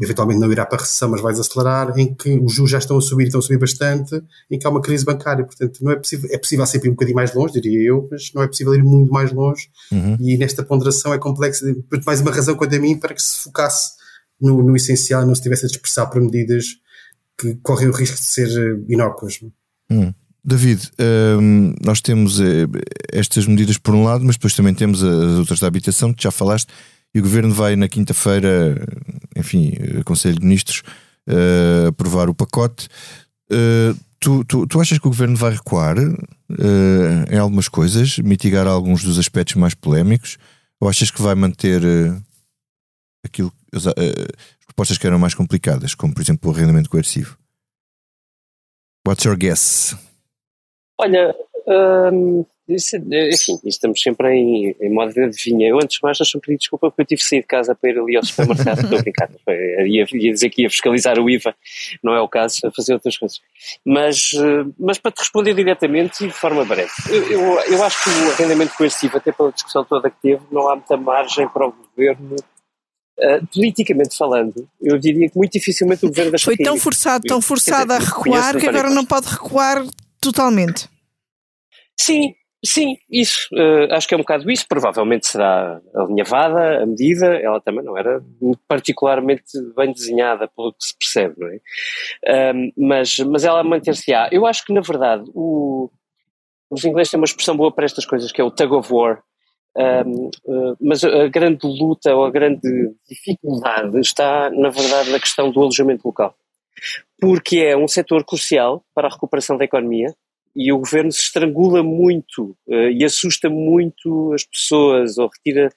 eventualmente 0.00 0.40
não 0.40 0.50
irá 0.50 0.66
para 0.66 0.78
a 0.78 0.80
recessão, 0.80 1.08
mas 1.08 1.20
vai 1.20 1.32
desacelerar, 1.32 1.96
em 1.98 2.14
que 2.14 2.38
os 2.38 2.52
juros 2.52 2.70
já 2.70 2.78
estão 2.78 2.98
a 2.98 3.00
subir, 3.00 3.24
estão 3.24 3.38
a 3.38 3.42
subir 3.42 3.58
bastante, 3.58 4.20
em 4.50 4.58
que 4.58 4.66
há 4.66 4.70
uma 4.70 4.80
crise 4.80 5.04
bancária. 5.04 5.44
Portanto, 5.44 5.78
não 5.82 5.92
é 5.92 5.96
possível, 5.96 6.28
é 6.32 6.38
possível 6.38 6.66
sempre 6.66 6.88
ir 6.88 6.90
um 6.90 6.94
bocadinho 6.94 7.16
mais 7.16 7.32
longe, 7.32 7.60
diria 7.60 7.88
eu, 7.88 8.08
mas 8.10 8.32
não 8.34 8.42
é 8.42 8.48
possível 8.48 8.74
ir 8.74 8.82
muito 8.82 9.12
mais 9.12 9.32
longe. 9.32 9.68
Uhum. 9.92 10.16
E 10.20 10.36
nesta 10.36 10.64
ponderação 10.64 11.14
é 11.14 11.18
complexo, 11.18 11.64
mais 12.04 12.20
uma 12.20 12.32
razão 12.32 12.56
quanto 12.56 12.74
a 12.74 12.78
mim 12.78 12.98
para 12.98 13.14
que 13.14 13.22
se 13.22 13.44
focasse 13.44 13.92
no, 14.40 14.62
no 14.62 14.76
essencial 14.76 15.26
não 15.26 15.34
se 15.34 15.42
tivesse 15.42 15.66
a 15.66 15.68
dispersar 15.68 16.08
por 16.10 16.20
medidas 16.20 16.66
que 17.38 17.54
correm 17.62 17.88
o 17.88 17.92
risco 17.92 18.16
de 18.16 18.24
ser 18.24 18.48
eh, 18.48 18.80
inócuas. 18.88 19.40
Hum. 19.90 20.12
David, 20.44 20.90
hum, 21.40 21.74
nós 21.84 22.00
temos 22.00 22.40
eh, 22.40 22.66
estas 23.12 23.46
medidas 23.46 23.78
por 23.78 23.94
um 23.94 24.04
lado, 24.04 24.24
mas 24.24 24.36
depois 24.36 24.54
também 24.54 24.74
temos 24.74 25.02
as 25.02 25.38
outras 25.38 25.60
da 25.60 25.66
habitação, 25.66 26.12
que 26.12 26.22
já 26.22 26.30
falaste, 26.30 26.68
e 27.14 27.20
o 27.20 27.22
Governo 27.22 27.52
vai 27.52 27.76
na 27.76 27.88
quinta-feira, 27.88 28.76
enfim, 29.36 29.72
Conselho 30.04 30.38
de 30.38 30.44
Ministros, 30.44 30.82
uh, 31.28 31.88
aprovar 31.88 32.28
o 32.28 32.34
pacote. 32.34 32.88
Uh, 33.50 33.96
tu, 34.20 34.44
tu, 34.44 34.66
tu, 34.66 34.80
achas 34.80 34.98
que 34.98 35.06
o 35.06 35.10
Governo 35.10 35.36
vai 35.36 35.52
recuar 35.52 35.96
uh, 35.98 36.14
em 37.30 37.38
algumas 37.38 37.68
coisas, 37.68 38.18
mitigar 38.18 38.66
alguns 38.66 39.02
dos 39.02 39.18
aspectos 39.18 39.54
mais 39.54 39.74
polémicos, 39.74 40.36
ou 40.80 40.88
achas 40.88 41.10
que 41.10 41.22
vai 41.22 41.34
manter 41.34 41.82
aquilo, 43.24 43.52
as, 43.72 43.86
as 43.86 44.64
propostas 44.66 44.98
que 44.98 45.06
eram 45.06 45.18
mais 45.18 45.34
complicadas, 45.34 45.94
como 45.94 46.14
por 46.14 46.22
exemplo 46.22 46.50
o 46.50 46.54
arrendamento 46.54 46.90
coercivo? 46.90 47.36
What's 49.06 49.24
your 49.24 49.36
guess? 49.36 49.96
Olha, 50.98 51.34
hum, 52.12 52.44
isso, 52.68 52.96
é, 52.96 53.30
enfim, 53.30 53.58
estamos 53.64 54.02
sempre 54.02 54.28
em, 54.30 54.76
em 54.78 54.92
modo 54.92 55.10
de 55.14 55.22
adivinha. 55.22 55.68
Eu, 55.68 55.76
antes 55.76 55.96
de 55.96 56.02
mais, 56.02 56.18
deixa-me 56.18 56.42
pedir 56.42 56.58
desculpa 56.58 56.90
porque 56.90 57.00
eu 57.00 57.06
tive 57.06 57.22
que 57.22 57.26
sair 57.26 57.40
de 57.40 57.46
casa 57.46 57.74
para 57.74 57.90
ir 57.90 57.98
ali 57.98 58.16
ao 58.16 58.22
supermercado. 58.22 58.80
Estou 58.84 58.98
a 58.98 59.02
brincar. 59.02 59.30
Ia, 59.86 60.06
ia 60.12 60.32
dizer 60.32 60.50
que 60.50 60.62
ia 60.62 60.70
fiscalizar 60.70 61.18
o 61.18 61.30
IVA, 61.30 61.54
não 62.02 62.14
é 62.14 62.20
o 62.20 62.28
caso, 62.28 62.66
a 62.66 62.70
fazer 62.70 62.92
outras 62.92 63.16
coisas. 63.16 63.40
Mas, 63.86 64.32
eh, 64.34 64.70
mas 64.78 64.98
para 64.98 65.12
te 65.12 65.20
responder 65.20 65.54
diretamente 65.54 66.24
e 66.24 66.26
de 66.26 66.34
forma 66.34 66.62
breve, 66.66 66.90
eu, 67.08 67.30
eu, 67.30 67.60
eu 67.60 67.82
acho 67.82 68.04
que 68.04 68.10
o 68.10 68.32
arrendamento 68.32 68.76
coercivo, 68.76 69.16
até 69.16 69.32
pela 69.32 69.50
discussão 69.50 69.82
toda 69.84 70.10
que 70.10 70.20
teve, 70.20 70.42
não 70.52 70.68
há 70.68 70.76
muita 70.76 70.96
margem 70.98 71.48
para 71.48 71.68
o 71.68 71.72
governo. 71.72 72.36
Uh, 73.20 73.44
politicamente 73.52 74.16
falando, 74.16 74.68
eu 74.80 74.96
diria 74.96 75.28
que 75.28 75.36
muito 75.36 75.52
dificilmente 75.52 76.06
o 76.06 76.08
governo 76.08 76.38
Foi 76.38 76.56
tão 76.56 76.76
forçado, 76.76 77.24
tão 77.26 77.42
forçado 77.42 77.92
a 77.92 77.98
recuar 77.98 78.56
que 78.56 78.68
agora 78.68 78.90
não 78.90 79.04
pode 79.04 79.26
recuar 79.26 79.84
totalmente. 80.20 80.88
Sim, 81.98 82.32
Sim, 82.64 82.96
isso. 83.08 83.48
Uh, 83.52 83.92
acho 83.92 84.08
que 84.08 84.14
é 84.14 84.16
um 84.16 84.20
bocado 84.20 84.50
isso. 84.50 84.66
Provavelmente 84.68 85.28
será 85.28 85.80
alinhavada 85.94 86.82
a 86.82 86.86
medida. 86.86 87.26
Ela 87.36 87.60
também 87.60 87.84
não 87.84 87.96
era 87.96 88.20
particularmente 88.66 89.44
bem 89.76 89.92
desenhada, 89.92 90.48
pelo 90.48 90.72
que 90.72 90.84
se 90.84 90.98
percebe, 90.98 91.34
não 91.38 91.48
é? 91.48 92.52
mas, 92.76 93.16
mas 93.18 93.44
ela 93.44 93.62
manter-se-á. 93.62 94.28
Eu 94.32 94.44
acho 94.44 94.64
que, 94.64 94.72
na 94.72 94.80
verdade, 94.80 95.30
o, 95.34 95.88
os 96.68 96.84
ingleses 96.84 97.10
têm 97.10 97.20
uma 97.20 97.26
expressão 97.26 97.56
boa 97.56 97.72
para 97.72 97.84
estas 97.84 98.04
coisas, 98.04 98.32
que 98.32 98.40
é 98.40 98.44
o 98.44 98.50
tug 98.50 98.74
of 98.74 98.92
war. 98.92 99.22
Um, 99.78 100.30
uh, 100.44 100.76
mas 100.80 101.04
a 101.04 101.28
grande 101.28 101.64
luta 101.64 102.12
ou 102.12 102.24
a 102.24 102.30
grande 102.30 102.92
dificuldade 103.08 104.00
está, 104.00 104.50
na 104.50 104.70
verdade, 104.70 105.10
na 105.10 105.20
questão 105.20 105.52
do 105.52 105.60
alojamento 105.60 106.02
local. 106.04 106.34
Porque 107.20 107.58
é 107.58 107.76
um 107.76 107.86
setor 107.86 108.24
crucial 108.24 108.84
para 108.92 109.06
a 109.06 109.10
recuperação 109.10 109.56
da 109.56 109.64
economia 109.64 110.12
e 110.54 110.72
o 110.72 110.78
governo 110.78 111.12
se 111.12 111.20
estrangula 111.20 111.82
muito 111.84 112.56
uh, 112.66 112.90
e 112.90 113.04
assusta 113.04 113.48
muito 113.48 114.32
as 114.32 114.44
pessoas 114.44 115.16
ou 115.16 115.28
retira 115.28 115.70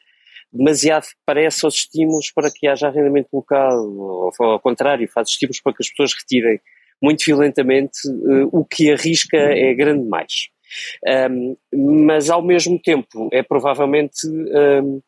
demasiado, 0.51 1.05
parece, 1.25 1.63
aos 1.63 1.75
estímulos 1.75 2.31
para 2.31 2.51
que 2.51 2.67
haja 2.67 2.87
arrendamento 2.87 3.29
local, 3.31 3.85
ou, 3.87 4.31
ou 4.37 4.47
ao 4.47 4.59
contrário, 4.59 5.07
faz 5.07 5.29
estímulos 5.29 5.61
para 5.61 5.73
que 5.73 5.83
as 5.83 5.89
pessoas 5.89 6.13
retirem 6.13 6.59
muito 7.01 7.23
violentamente, 7.23 7.99
uh, 8.07 8.49
o 8.51 8.65
que 8.65 8.91
arrisca 8.91 9.37
é 9.37 9.73
grande 9.75 10.07
mais. 10.07 10.49
Um, 11.31 11.55
mas 12.05 12.29
ao 12.29 12.41
mesmo 12.41 12.79
tempo 12.79 13.29
é 13.31 13.43
provavelmente 13.43 14.27
um, 14.27 15.01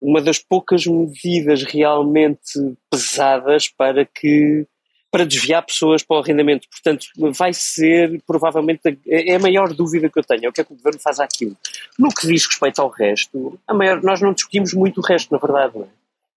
uma 0.00 0.20
das 0.20 0.38
poucas 0.38 0.86
medidas 0.86 1.62
realmente 1.62 2.76
pesadas 2.90 3.68
para 3.68 4.04
que 4.04 4.66
para 5.10 5.24
desviar 5.24 5.64
pessoas 5.64 6.02
para 6.02 6.16
o 6.16 6.20
arrendamento. 6.20 6.66
Portanto, 6.68 7.06
vai 7.38 7.52
ser 7.52 8.20
provavelmente 8.26 8.80
a, 8.88 8.96
é 9.06 9.36
a 9.36 9.38
maior 9.38 9.72
dúvida 9.72 10.10
que 10.10 10.18
eu 10.18 10.24
tenho, 10.24 10.46
é 10.46 10.48
o 10.48 10.52
que 10.52 10.60
é 10.60 10.64
que 10.64 10.72
o 10.72 10.76
governo 10.76 10.98
faz 10.98 11.20
aquilo. 11.20 11.56
No 11.96 12.08
que 12.08 12.26
diz 12.26 12.44
respeito 12.44 12.82
ao 12.82 12.88
resto, 12.88 13.56
a 13.64 13.72
maior, 13.72 14.02
nós 14.02 14.20
não 14.20 14.32
discutimos 14.32 14.74
muito 14.74 15.00
o 15.00 15.04
resto, 15.04 15.30
na 15.30 15.38
verdade, 15.38 15.78
é? 15.78 15.84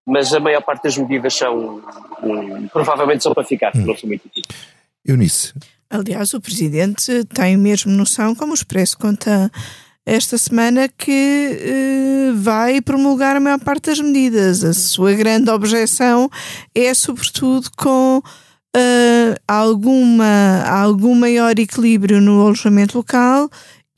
mas 0.06 0.32
a 0.32 0.40
maior 0.40 0.62
parte 0.62 0.84
das 0.84 0.96
medidas 0.96 1.34
são 1.34 1.82
um, 2.22 2.68
provavelmente 2.68 3.24
são 3.24 3.34
para 3.34 3.44
ficar, 3.44 3.76
hum. 3.76 3.84
não 3.84 3.98
são 3.98 4.08
muito. 4.08 4.30
Eunice. 5.04 5.56
Aliás, 5.90 6.34
o 6.34 6.42
Presidente 6.42 7.24
tem 7.34 7.56
mesmo 7.56 7.92
noção, 7.92 8.36
como 8.36 8.52
o 8.52 8.56
Expresso 8.56 8.98
conta 8.98 9.50
esta 10.06 10.38
semana, 10.38 10.90
que 10.90 11.12
eh, 11.62 12.32
vai 12.36 12.82
promulgar 12.82 13.36
a 13.36 13.40
maior 13.40 13.60
parte 13.60 13.88
das 13.88 14.00
medidas. 14.00 14.64
A 14.64 14.74
sua 14.74 15.14
grande 15.14 15.50
objeção 15.50 16.30
é, 16.76 16.94
sobretudo, 16.94 17.70
com 17.78 18.20
uh, 18.20 19.36
alguma, 19.48 20.64
algum 20.66 21.16
maior 21.16 21.58
equilíbrio 21.58 22.22
no 22.22 22.42
alojamento 22.42 22.98
local 22.98 23.50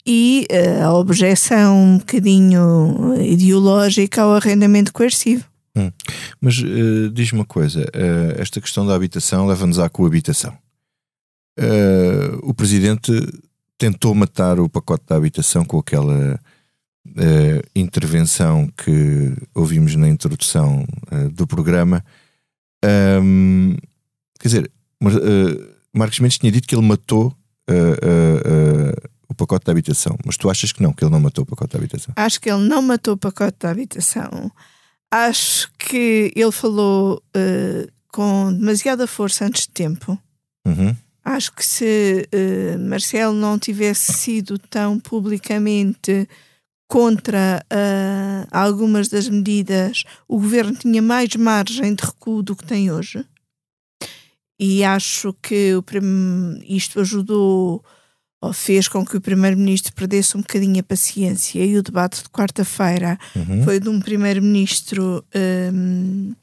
e 0.06 0.46
uh, 0.50 0.84
a 0.86 0.94
objeção 0.94 1.76
um 1.76 1.98
bocadinho 1.98 3.14
ideológica 3.20 4.22
ao 4.22 4.34
arrendamento 4.34 4.92
coercivo. 4.92 5.44
Hum. 5.76 5.90
Mas 6.40 6.54
diz-me 7.12 7.40
uma 7.40 7.44
coisa: 7.44 7.86
esta 8.36 8.60
questão 8.60 8.84
da 8.84 8.94
habitação 8.94 9.46
leva-nos 9.46 9.78
à 9.78 9.88
coabitação. 9.88 10.56
Uh, 11.58 12.38
o 12.42 12.54
presidente 12.54 13.12
tentou 13.76 14.14
matar 14.14 14.58
o 14.60 14.68
pacote 14.68 15.04
da 15.06 15.16
habitação 15.16 15.64
com 15.64 15.78
aquela 15.78 16.38
intervenção 17.74 18.68
que 18.76 19.34
ouvimos 19.54 19.96
na 19.96 20.06
introdução 20.08 20.86
do 21.32 21.46
programa. 21.46 22.04
Um, 22.84 23.74
quer 24.38 24.48
dizer, 24.48 24.70
Marcos 25.94 26.20
Mendes 26.20 26.38
tinha 26.38 26.52
dito 26.52 26.68
que 26.68 26.74
ele 26.74 26.86
matou 26.86 27.34
o 29.28 29.34
pacote 29.34 29.64
da 29.64 29.72
habitação, 29.72 30.14
mas 30.26 30.36
tu 30.36 30.50
achas 30.50 30.72
que 30.72 30.82
não, 30.82 30.92
que 30.92 31.02
ele 31.02 31.10
não 31.10 31.20
matou 31.20 31.42
o 31.42 31.46
pacote 31.46 31.72
da 31.72 31.78
habitação? 31.78 32.12
Acho 32.16 32.38
que 32.38 32.50
ele 32.50 32.68
não 32.68 32.82
matou 32.82 33.14
o 33.14 33.18
pacote 33.18 33.56
da 33.58 33.70
habitação 33.70 34.52
Acho 35.10 35.72
que 35.76 36.32
ele 36.36 36.52
falou 36.52 37.20
uh, 37.36 37.92
com 38.12 38.52
demasiada 38.52 39.08
força 39.08 39.44
antes 39.44 39.62
de 39.62 39.70
tempo. 39.70 40.16
Uhum. 40.64 40.94
Acho 41.24 41.52
que 41.52 41.64
se 41.64 42.28
uh, 42.32 42.78
Marcelo 42.78 43.34
não 43.34 43.58
tivesse 43.58 44.12
sido 44.12 44.58
tão 44.58 44.98
publicamente 44.98 46.28
contra 46.88 47.64
uh, 47.72 48.48
algumas 48.50 49.08
das 49.08 49.28
medidas, 49.28 50.04
o 50.26 50.40
governo 50.40 50.74
tinha 50.74 51.00
mais 51.00 51.34
margem 51.36 51.94
de 51.94 52.04
recuo 52.04 52.42
do 52.42 52.56
que 52.56 52.64
tem 52.64 52.90
hoje. 52.90 53.24
E 54.58 54.82
acho 54.84 55.32
que 55.40 55.74
o, 55.74 55.84
isto 56.66 57.00
ajudou 57.00 57.84
ou 58.42 58.52
fez 58.52 58.88
com 58.88 59.04
que 59.04 59.16
o 59.16 59.20
primeiro-ministro 59.20 59.92
perdesse 59.92 60.36
um 60.36 60.40
bocadinho 60.40 60.80
a 60.80 60.82
paciência. 60.82 61.64
E 61.64 61.76
o 61.76 61.82
debate 61.82 62.22
de 62.22 62.28
quarta-feira 62.30 63.18
uhum. 63.36 63.62
foi 63.64 63.78
de 63.78 63.88
um 63.88 64.00
primeiro-ministro 64.00 65.24
um, 65.72 66.34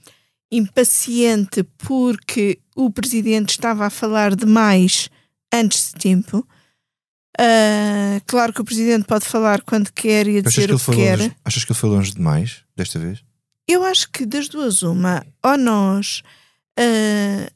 impaciente 0.52 1.64
porque 1.78 2.60
o 2.76 2.90
presidente 2.90 3.52
estava 3.52 3.86
a 3.86 3.90
falar 3.90 4.36
demais 4.36 5.10
antes 5.54 5.92
de 5.92 6.00
tempo. 6.00 6.48
Uh, 7.40 8.20
claro 8.26 8.52
que 8.52 8.62
o 8.62 8.66
presidente 8.66 9.06
pode 9.06 9.26
falar 9.26 9.62
quando 9.62 9.92
quer 9.94 10.28
e 10.28 10.42
dizer 10.42 10.74
o 10.74 10.80
que, 10.80 10.86
que 10.86 10.96
quer. 10.96 11.20
Longe, 11.20 11.36
achas 11.46 11.64
que 11.64 11.72
ele 11.72 11.80
foi 11.80 11.90
longe 11.90 12.12
demais 12.14 12.64
desta 12.76 12.98
vez? 12.98 13.24
Eu 13.68 13.84
acho 13.84 14.10
que 14.10 14.26
das 14.26 14.48
duas, 14.48 14.82
uma, 14.82 15.26
ou 15.44 15.58
nós 15.58 16.24
uh, 16.80 17.54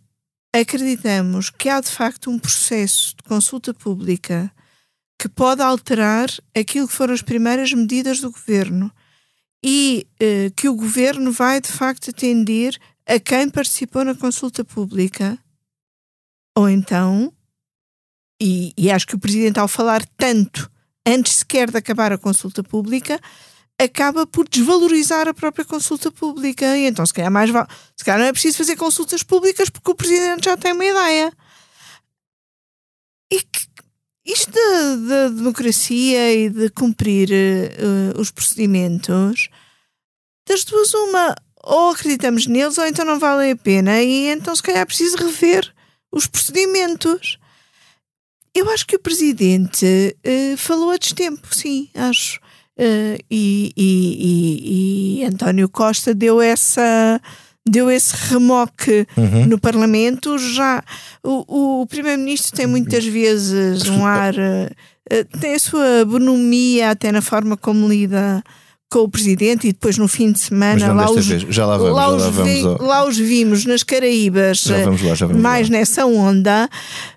acreditamos 0.53 1.49
que 1.49 1.69
há 1.69 1.79
de 1.79 1.89
facto 1.89 2.29
um 2.29 2.37
processo 2.37 3.15
de 3.15 3.23
consulta 3.23 3.73
pública 3.73 4.51
que 5.17 5.29
pode 5.29 5.61
alterar 5.61 6.29
aquilo 6.55 6.87
que 6.87 6.93
foram 6.93 7.13
as 7.13 7.21
primeiras 7.21 7.71
medidas 7.71 8.19
do 8.19 8.31
governo 8.31 8.91
e 9.63 10.07
eh, 10.19 10.51
que 10.55 10.67
o 10.67 10.75
governo 10.75 11.31
vai 11.31 11.61
de 11.61 11.71
facto 11.71 12.09
atender 12.09 12.77
a 13.05 13.19
quem 13.19 13.49
participou 13.49 14.03
na 14.03 14.15
consulta 14.15 14.63
pública. 14.63 15.37
Ou 16.57 16.69
então, 16.69 17.31
e, 18.41 18.73
e 18.75 18.89
acho 18.89 19.05
que 19.05 19.15
o 19.15 19.19
presidente, 19.19 19.59
ao 19.59 19.67
falar 19.67 20.05
tanto 20.17 20.69
antes 21.05 21.35
sequer 21.35 21.69
de 21.69 21.77
acabar 21.77 22.11
a 22.11 22.17
consulta 22.17 22.63
pública, 22.63 23.19
acaba 23.79 24.25
por 24.25 24.47
desvalorizar 24.47 25.27
a 25.27 25.33
própria 25.33 25.65
consulta 25.65 26.11
pública. 26.11 26.77
E 26.77 26.85
então, 26.85 27.05
se 27.05 27.13
calhar, 27.13 27.31
mais 27.31 27.49
se 27.95 28.03
calhar 28.03 28.19
não 28.19 28.27
é 28.27 28.31
preciso 28.31 28.57
fazer 28.57 28.75
consultas 28.75 29.23
públicas 29.23 29.69
porque 29.69 29.91
o 29.91 29.95
Presidente 29.95 30.45
já 30.45 30.57
tem 30.57 30.73
uma 30.73 30.85
ideia. 30.85 31.31
E 34.25 34.33
isto 34.33 34.51
da, 34.51 35.29
de 35.29 35.35
democracia 35.35 36.33
e 36.33 36.49
de 36.49 36.69
cumprir 36.69 37.29
uh, 37.29 38.19
os 38.19 38.29
procedimentos, 38.29 39.49
das 40.47 40.63
duas, 40.63 40.93
uma, 40.93 41.35
ou 41.63 41.89
acreditamos 41.89 42.45
neles 42.45 42.77
ou 42.77 42.85
então 42.85 43.05
não 43.05 43.19
valem 43.19 43.51
a 43.51 43.55
pena, 43.55 44.01
e 44.01 44.27
então, 44.27 44.55
se 44.55 44.61
calhar, 44.61 44.81
é 44.81 44.85
preciso 44.85 45.17
rever 45.17 45.73
os 46.11 46.27
procedimentos. 46.27 47.39
Eu 48.53 48.69
acho 48.69 48.85
que 48.85 48.95
o 48.95 48.99
Presidente 48.99 49.85
uh, 49.85 50.57
falou 50.57 50.91
a 50.91 50.97
destempo, 50.97 51.53
sim, 51.55 51.89
acho. 51.95 52.39
Uh, 52.77 53.17
e, 53.29 53.71
e, 53.77 55.19
e, 55.19 55.25
António 55.25 55.69
Costa 55.69 56.15
deu 56.15 56.41
essa 56.41 57.21
deu 57.71 57.89
esse 57.89 58.13
remoque 58.29 59.07
uhum. 59.15 59.45
no 59.45 59.57
Parlamento 59.57 60.37
já 60.37 60.83
o, 61.23 61.81
o 61.81 61.87
primeiro-ministro 61.87 62.51
tem 62.55 62.67
muitas 62.67 63.05
vezes 63.05 63.87
um 63.87 64.05
ar 64.05 64.33
uh, 64.33 65.39
tem 65.39 65.55
a 65.55 65.59
sua 65.59 66.05
bonomia 66.05 66.91
até 66.91 67.11
na 67.13 67.21
forma 67.21 67.55
como 67.55 67.87
lida 67.87 68.43
com 68.91 68.99
o 68.99 69.09
presidente 69.09 69.69
e 69.69 69.71
depois 69.71 69.97
no 69.97 70.07
fim 70.09 70.33
de 70.33 70.39
semana 70.39 70.91
lá 70.91 71.09
os, 71.09 71.25
já 71.25 71.65
lá 71.65 71.77
vamos, 71.77 71.95
lá, 71.95 72.13
os, 72.13 72.23
lá, 72.23 72.43
vi, 72.43 72.61
vamos 72.61 72.81
lá 72.81 73.05
os 73.05 73.17
vimos 73.17 73.65
nas 73.65 73.83
Caraíbas 73.83 74.63
já 74.63 74.83
vamos 74.83 75.01
lá, 75.01 75.15
já 75.15 75.25
vamos 75.25 75.41
mais 75.41 75.69
lá. 75.69 75.77
nessa 75.77 76.05
onda 76.05 76.69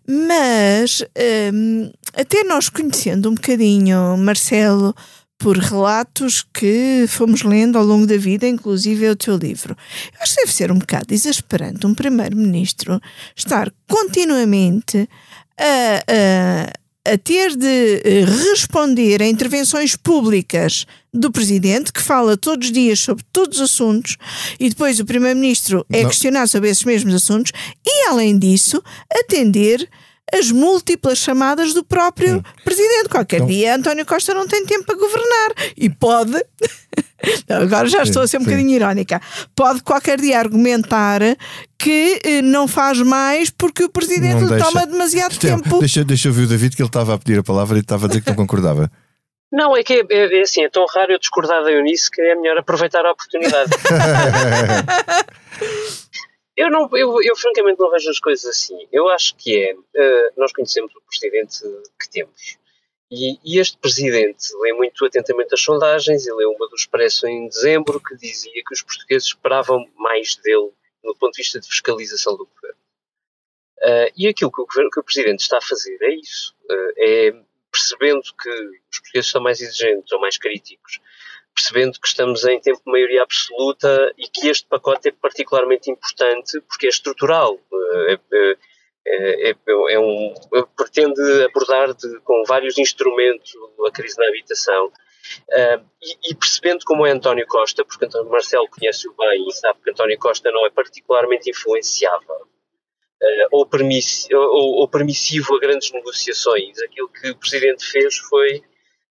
mas 0.08 1.02
um, 1.52 1.90
até 2.16 2.44
nós 2.44 2.68
conhecendo 2.68 3.28
um 3.28 3.34
bocadinho 3.34 4.16
Marcelo 4.18 4.94
por 5.38 5.58
relatos 5.58 6.44
que 6.52 7.06
fomos 7.08 7.42
lendo 7.42 7.76
ao 7.76 7.84
longo 7.84 8.06
da 8.06 8.16
vida, 8.16 8.46
inclusive 8.46 9.04
é 9.04 9.10
o 9.10 9.16
teu 9.16 9.36
livro. 9.36 9.76
Eu 10.14 10.22
acho 10.22 10.34
que 10.34 10.40
deve 10.40 10.52
ser 10.52 10.72
um 10.72 10.78
bocado 10.78 11.12
exasperante 11.12 11.86
um 11.86 11.94
primeiro-ministro 11.94 13.00
estar 13.36 13.72
continuamente 13.88 15.08
a, 15.58 17.08
a, 17.08 17.12
a, 17.12 17.18
ter 17.18 17.56
de 17.56 18.00
eh, 18.04 18.24
responder 18.24 19.22
a 19.22 19.26
intervenções 19.26 19.96
públicas 19.96 20.86
do 21.12 21.30
presidente, 21.30 21.92
que 21.92 22.02
fala 22.02 22.36
todos 22.36 22.68
os 22.68 22.72
dias 22.72 23.00
sobre 23.00 23.24
todos 23.32 23.58
os 23.58 23.70
assuntos, 23.70 24.16
e 24.58 24.68
depois 24.68 24.98
o 24.98 25.04
primeiro-ministro 25.04 25.84
é 25.92 26.02
Não. 26.02 26.08
questionado 26.08 26.48
sobre 26.48 26.70
esses 26.70 26.84
mesmos 26.84 27.14
assuntos, 27.14 27.52
e 27.86 28.08
além 28.08 28.38
disso, 28.38 28.82
atender 29.12 29.88
as 30.32 30.50
múltiplas 30.50 31.18
chamadas 31.18 31.74
do 31.74 31.84
próprio 31.84 32.36
hum. 32.36 32.42
presidente. 32.64 33.08
Qualquer 33.08 33.36
então, 33.36 33.48
dia 33.48 33.76
António 33.76 34.06
Costa 34.06 34.34
não 34.34 34.46
tem 34.46 34.64
tempo 34.64 34.84
para 34.84 34.96
governar 34.96 35.52
e 35.76 35.90
pode. 35.90 36.32
não, 37.48 37.62
agora 37.62 37.88
já 37.88 38.02
estou 38.02 38.22
a 38.22 38.26
ser 38.26 38.38
um 38.38 38.40
sim. 38.40 38.46
bocadinho 38.46 38.70
irónica. 38.70 39.20
Pode 39.54 39.82
qualquer 39.82 40.20
dia 40.20 40.38
argumentar 40.38 41.20
que 41.78 42.20
eh, 42.24 42.42
não 42.42 42.66
faz 42.66 42.98
mais 43.00 43.50
porque 43.50 43.84
o 43.84 43.90
presidente 43.90 44.44
lhe 44.44 44.58
toma 44.58 44.86
demasiado 44.86 45.38
tempo. 45.38 45.80
Deixa, 45.80 46.04
deixa 46.04 46.28
eu 46.28 46.32
ver 46.32 46.44
o 46.44 46.48
David 46.48 46.74
que 46.74 46.82
ele 46.82 46.88
estava 46.88 47.14
a 47.14 47.18
pedir 47.18 47.38
a 47.38 47.42
palavra 47.42 47.76
e 47.76 47.80
estava 47.80 48.06
a 48.06 48.08
dizer 48.08 48.22
que 48.22 48.28
não 48.28 48.36
concordava. 48.36 48.90
Não, 49.52 49.76
é 49.76 49.84
que 49.84 49.92
é, 49.92 50.02
é, 50.10 50.38
é, 50.38 50.42
assim, 50.42 50.64
é 50.64 50.68
tão 50.68 50.84
raro 50.86 51.12
eu 51.12 51.18
discordar 51.18 51.62
da 51.62 51.70
Eunice 51.70 52.10
que 52.10 52.20
é 52.20 52.34
melhor 52.34 52.58
aproveitar 52.58 53.06
a 53.06 53.12
oportunidade. 53.12 53.70
Eu, 56.56 56.70
não, 56.70 56.88
eu, 56.92 57.20
eu 57.22 57.36
francamente 57.36 57.80
não 57.80 57.90
vejo 57.90 58.10
as 58.10 58.20
coisas 58.20 58.44
assim. 58.44 58.86
Eu 58.92 59.08
acho 59.08 59.34
que 59.36 59.58
é. 59.58 59.74
Uh, 59.74 60.32
nós 60.36 60.52
conhecemos 60.52 60.94
o 60.94 61.00
presidente 61.02 61.60
que 61.98 62.08
temos. 62.08 62.58
E, 63.10 63.38
e, 63.44 63.58
este 63.58 63.76
presidente 63.78 64.54
lê 64.60 64.72
muito 64.72 65.04
atentamente 65.04 65.54
as 65.54 65.60
sondagens 65.60 66.26
e 66.26 66.32
leu 66.32 66.50
uma 66.50 66.68
do 66.68 66.74
Expresso 66.74 67.26
em 67.26 67.48
dezembro 67.48 68.00
que 68.00 68.16
dizia 68.16 68.52
que 68.52 68.72
os 68.72 68.82
portugueses 68.82 69.28
esperavam 69.28 69.86
mais 69.96 70.36
dele 70.36 70.72
no 71.02 71.14
ponto 71.14 71.32
de 71.32 71.42
vista 71.42 71.60
de 71.60 71.68
fiscalização 71.68 72.36
do 72.36 72.46
governo. 72.46 72.78
Uh, 73.82 74.10
e 74.16 74.28
aquilo 74.28 74.50
que 74.50 74.62
o, 74.62 74.66
governo, 74.66 74.90
que 74.90 75.00
o 75.00 75.04
presidente 75.04 75.40
está 75.40 75.58
a 75.58 75.62
fazer 75.62 75.98
é 76.00 76.14
isso. 76.14 76.54
Uh, 76.64 76.92
é 76.96 77.44
percebendo 77.70 78.22
que 78.22 78.48
os 78.48 78.98
portugueses 79.00 79.30
são 79.30 79.42
mais 79.42 79.60
exigentes 79.60 80.12
ou 80.12 80.20
mais 80.20 80.38
críticos 80.38 81.00
percebendo 81.54 82.00
que 82.00 82.08
estamos 82.08 82.44
em 82.44 82.60
tempo 82.60 82.82
de 82.84 82.90
maioria 82.90 83.22
absoluta 83.22 84.12
e 84.18 84.28
que 84.28 84.48
este 84.48 84.66
pacote 84.66 85.08
é 85.08 85.12
particularmente 85.12 85.90
importante 85.90 86.60
porque 86.62 86.86
é 86.86 86.88
estrutural. 86.88 87.58
Eh, 87.72 88.18
é, 88.32 88.56
é, 89.06 89.50
é, 89.50 89.56
é 89.90 89.98
um, 89.98 90.34
pretende 90.76 91.20
abordar 91.44 91.94
de, 91.94 92.20
com 92.20 92.42
vários 92.46 92.78
instrumentos 92.78 93.52
a 93.86 93.90
crise 93.90 94.18
na 94.18 94.26
habitação. 94.26 94.90
Uh, 95.48 95.82
e, 96.02 96.32
e, 96.32 96.34
percebendo 96.34 96.84
como 96.84 97.06
é 97.06 97.10
António 97.10 97.46
Costa, 97.46 97.82
porque 97.82 98.06
Marcelo 98.28 98.68
conhece-o 98.68 99.14
bem 99.14 99.48
e 99.48 99.52
sabe 99.54 99.80
que 99.82 99.90
António 99.90 100.18
Costa 100.18 100.50
não 100.50 100.66
é 100.66 100.70
particularmente 100.70 101.48
influenciável 101.48 102.46
uh, 103.22 103.48
ou, 103.50 103.64
permiss, 103.64 104.28
ou, 104.30 104.80
ou, 104.80 104.88
permissivo 104.88 105.56
a 105.56 105.60
grandes 105.60 105.92
negociações, 105.92 106.78
aquilo 106.82 107.08
que 107.08 107.30
o 107.30 107.36
Presidente 107.36 107.86
fez 107.86 108.18
foi 108.18 108.62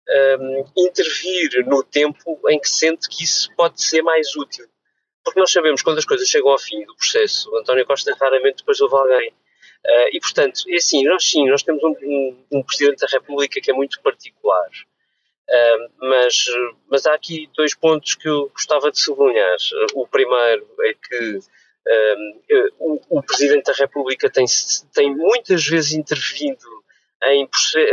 um, 0.08 0.64
intervir 0.76 1.66
no 1.66 1.82
tempo 1.82 2.40
em 2.48 2.60
que 2.60 2.68
sente 2.68 3.08
que 3.08 3.24
isso 3.24 3.50
pode 3.56 3.82
ser 3.82 4.02
mais 4.02 4.34
útil. 4.36 4.66
Porque 5.24 5.38
nós 5.38 5.52
sabemos 5.52 5.82
quando 5.82 5.98
as 5.98 6.04
coisas 6.04 6.28
chegam 6.28 6.50
ao 6.50 6.58
fim 6.58 6.84
do 6.84 6.96
processo, 6.96 7.54
António 7.56 7.86
Costa 7.86 8.14
raramente 8.20 8.58
depois 8.58 8.80
ouve 8.80 8.96
alguém. 8.96 9.30
Uh, 9.30 10.08
e 10.12 10.20
portanto, 10.20 10.62
é 10.68 10.76
assim, 10.76 11.04
nós 11.04 11.24
sim, 11.24 11.48
nós 11.48 11.62
temos 11.62 11.82
um, 11.82 11.94
um, 12.02 12.44
um 12.52 12.62
Presidente 12.62 13.00
da 13.00 13.08
República 13.08 13.60
que 13.60 13.70
é 13.70 13.74
muito 13.74 14.00
particular. 14.00 14.68
Uh, 15.48 15.90
mas, 16.00 16.46
mas 16.88 17.06
há 17.06 17.14
aqui 17.14 17.48
dois 17.56 17.74
pontos 17.74 18.14
que 18.14 18.28
eu 18.28 18.48
gostava 18.50 18.90
de 18.90 19.00
sublinhar. 19.00 19.56
O 19.94 20.06
primeiro 20.06 20.66
é 20.80 20.94
que 20.94 21.40
o, 22.78 23.00
o, 23.18 23.22
Presidente 23.22 23.64
da 23.64 23.72
República 23.72 24.30
tem, 24.30 24.44
tem 24.94 25.12
muitas 25.14 25.66
vezes 25.66 25.94
intervindo 25.94 26.81
em, 27.24 27.48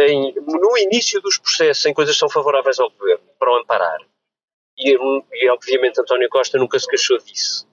em, 0.07 0.33
no 0.35 0.77
início 0.77 1.21
dos 1.21 1.37
processos 1.37 1.85
em 1.85 1.93
coisas 1.93 2.15
que 2.15 2.19
são 2.19 2.29
favoráveis 2.29 2.79
ao 2.79 2.89
governo, 2.89 3.23
para 3.37 3.51
o 3.51 3.57
amparar. 3.57 3.99
E, 4.77 4.97
e 5.33 5.49
obviamente 5.49 5.99
António 5.99 6.29
Costa 6.29 6.57
nunca 6.57 6.79
se 6.79 6.87
queixou 6.87 7.17
disso. 7.17 7.67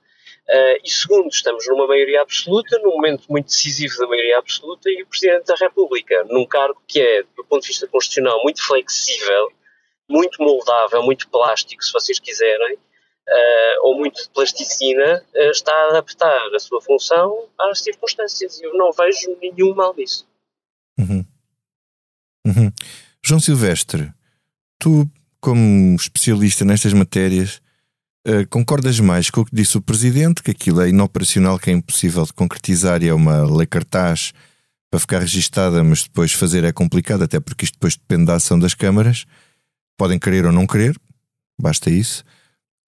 Uh, 0.49 0.79
e 0.85 0.89
segundo, 0.89 1.29
estamos 1.29 1.67
numa 1.67 1.89
maioria 1.89 2.23
absoluta, 2.23 2.79
num 2.79 2.93
momento 2.93 3.25
muito 3.29 3.47
decisivo 3.47 3.99
da 3.99 4.07
maioria 4.07 4.39
absoluta, 4.39 4.89
e 4.89 5.03
o 5.03 5.07
Presidente 5.07 5.47
da 5.47 5.57
República, 5.57 6.23
num 6.25 6.47
cargo 6.47 6.81
que 6.87 7.01
é, 7.01 7.23
do 7.37 7.45
ponto 7.45 7.63
de 7.63 7.69
vista 7.69 7.89
constitucional, 7.89 8.41
muito 8.45 8.65
flexível, 8.65 9.53
muito 10.09 10.41
moldável, 10.41 11.03
muito 11.03 11.29
plástico, 11.29 11.83
se 11.83 11.93
vocês 11.93 12.21
quiserem, 12.21 12.75
uh, 12.75 13.81
ou 13.83 13.97
muito 13.97 14.23
de 14.23 14.29
plasticina, 14.31 15.25
uh, 15.35 15.51
está 15.51 15.73
a 15.73 15.89
adaptar 15.89 16.55
a 16.55 16.59
sua 16.61 16.81
função 16.81 17.49
às 17.59 17.81
circunstâncias. 17.81 18.61
E 18.61 18.65
eu 18.65 18.75
não 18.75 18.93
vejo 18.93 19.37
nenhum 19.41 19.75
mal 19.75 19.95
nisso. 19.97 20.29
Uhum. 20.97 21.25
Uhum. 22.47 22.71
João 23.23 23.41
Silvestre, 23.41 24.13
tu, 24.79 25.11
como 25.41 25.97
especialista 25.97 26.65
nestas 26.65 26.93
matérias, 26.93 27.61
uh, 28.27 28.47
concordas 28.49 29.01
mais 29.01 29.31
com 29.31 29.41
o 29.41 29.45
que 29.45 29.55
disse 29.55 29.77
o 29.77 29.83
Presidente, 29.83 30.43
que 30.43 30.53
aquilo 30.53 30.81
é 30.81 30.89
inoperacional, 30.89 31.59
que 31.59 31.71
é 31.71 31.73
impossível 31.73 32.25
de 32.25 32.33
concretizar 32.33 33.03
e 33.03 33.09
é 33.09 33.15
uma 33.15 33.45
lei 33.45 33.67
cartaz 33.67 34.33
para 34.89 35.01
ficar 35.01 35.19
registada, 35.19 35.83
mas 35.83 36.05
depois 36.05 36.33
fazer 36.33 36.63
é 36.63 36.73
complicado, 36.73 37.25
até 37.25 37.41
porque 37.41 37.65
isto 37.65 37.75
depois 37.75 37.97
depende 37.97 38.27
da 38.27 38.35
ação 38.35 38.59
das 38.59 38.75
câmaras. 38.75 39.25
Podem 39.99 40.19
querer 40.19 40.47
ou 40.47 40.53
não 40.53 40.67
querer, 40.67 40.97
basta 41.61 41.91
isso. 41.91 42.23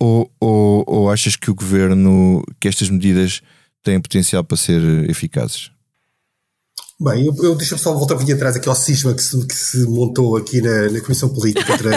Ou, 0.01 0.33
ou, 0.39 0.85
ou 0.87 1.11
achas 1.11 1.35
que 1.35 1.51
o 1.51 1.55
Governo, 1.55 2.45
que 2.61 2.69
estas 2.69 2.89
medidas 2.89 3.43
têm 3.83 4.01
potencial 4.01 4.45
para 4.45 4.57
ser 4.57 5.11
eficazes? 5.11 5.73
Bem, 7.01 7.27
eu, 7.27 7.37
eu 7.45 7.55
deixa-me 7.55 7.81
só 7.81 7.93
voltar 7.93 8.15
um 8.15 8.17
pouquinho 8.17 8.37
atrás 8.37 8.57
aqui 8.57 8.69
ao 8.69 8.75
cisma 8.75 9.15
que 9.15 9.23
se, 9.23 9.47
que 9.47 9.55
se 9.55 9.85
montou 9.85 10.37
aqui 10.37 10.61
na, 10.61 10.91
na 10.91 11.01
Comissão 11.01 11.29
Política 11.29 11.73
entre 11.73 11.91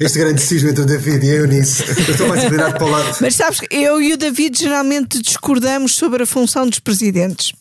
este 0.00 0.18
grande 0.18 0.40
cisma 0.40 0.70
entre 0.70 0.84
o 0.84 0.86
David 0.86 1.26
e 1.26 1.30
a 1.30 1.34
Eunice. 1.34 1.84
Eu 1.86 2.12
estou 2.12 2.28
mais 2.28 2.44
inclinado 2.44 2.78
para 2.78 2.86
o 2.86 2.90
lado. 2.90 3.18
Mas 3.20 3.34
sabes 3.34 3.60
que 3.60 3.68
eu 3.70 4.00
e 4.00 4.14
o 4.14 4.16
David 4.16 4.58
geralmente 4.58 5.20
discordamos 5.20 5.94
sobre 5.94 6.22
a 6.22 6.26
função 6.26 6.66
dos 6.66 6.78
presidentes. 6.78 7.52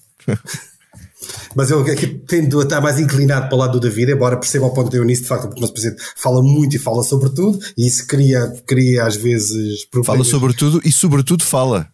Mas 1.53 1.71
eu 1.71 1.81
aqui 1.81 2.07
tendo 2.25 2.61
a 2.61 2.63
estar 2.63 2.79
mais 2.79 2.99
inclinado 2.99 3.49
para 3.49 3.55
o 3.55 3.59
lado 3.59 3.73
do 3.73 3.79
David, 3.81 4.13
embora 4.13 4.37
perceba 4.37 4.65
o 4.65 4.73
ponto 4.73 4.89
de 4.89 4.95
Eunice, 4.95 5.23
de 5.23 5.27
facto, 5.27 5.47
porque 5.47 5.59
o 5.59 5.61
nosso 5.61 5.73
presidente 5.73 6.01
fala 6.15 6.41
muito 6.41 6.73
e 6.77 6.79
fala 6.79 7.03
sobre 7.03 7.31
tudo, 7.31 7.59
e 7.77 7.85
isso 7.85 8.07
cria, 8.07 8.47
cria 8.65 9.05
às 9.05 9.17
vezes 9.17 9.83
problemas. 9.83 10.25
Fala 10.29 10.39
sobre 10.39 10.55
tudo 10.55 10.79
e 10.85 10.91
sobretudo 10.91 11.43
fala. 11.43 11.89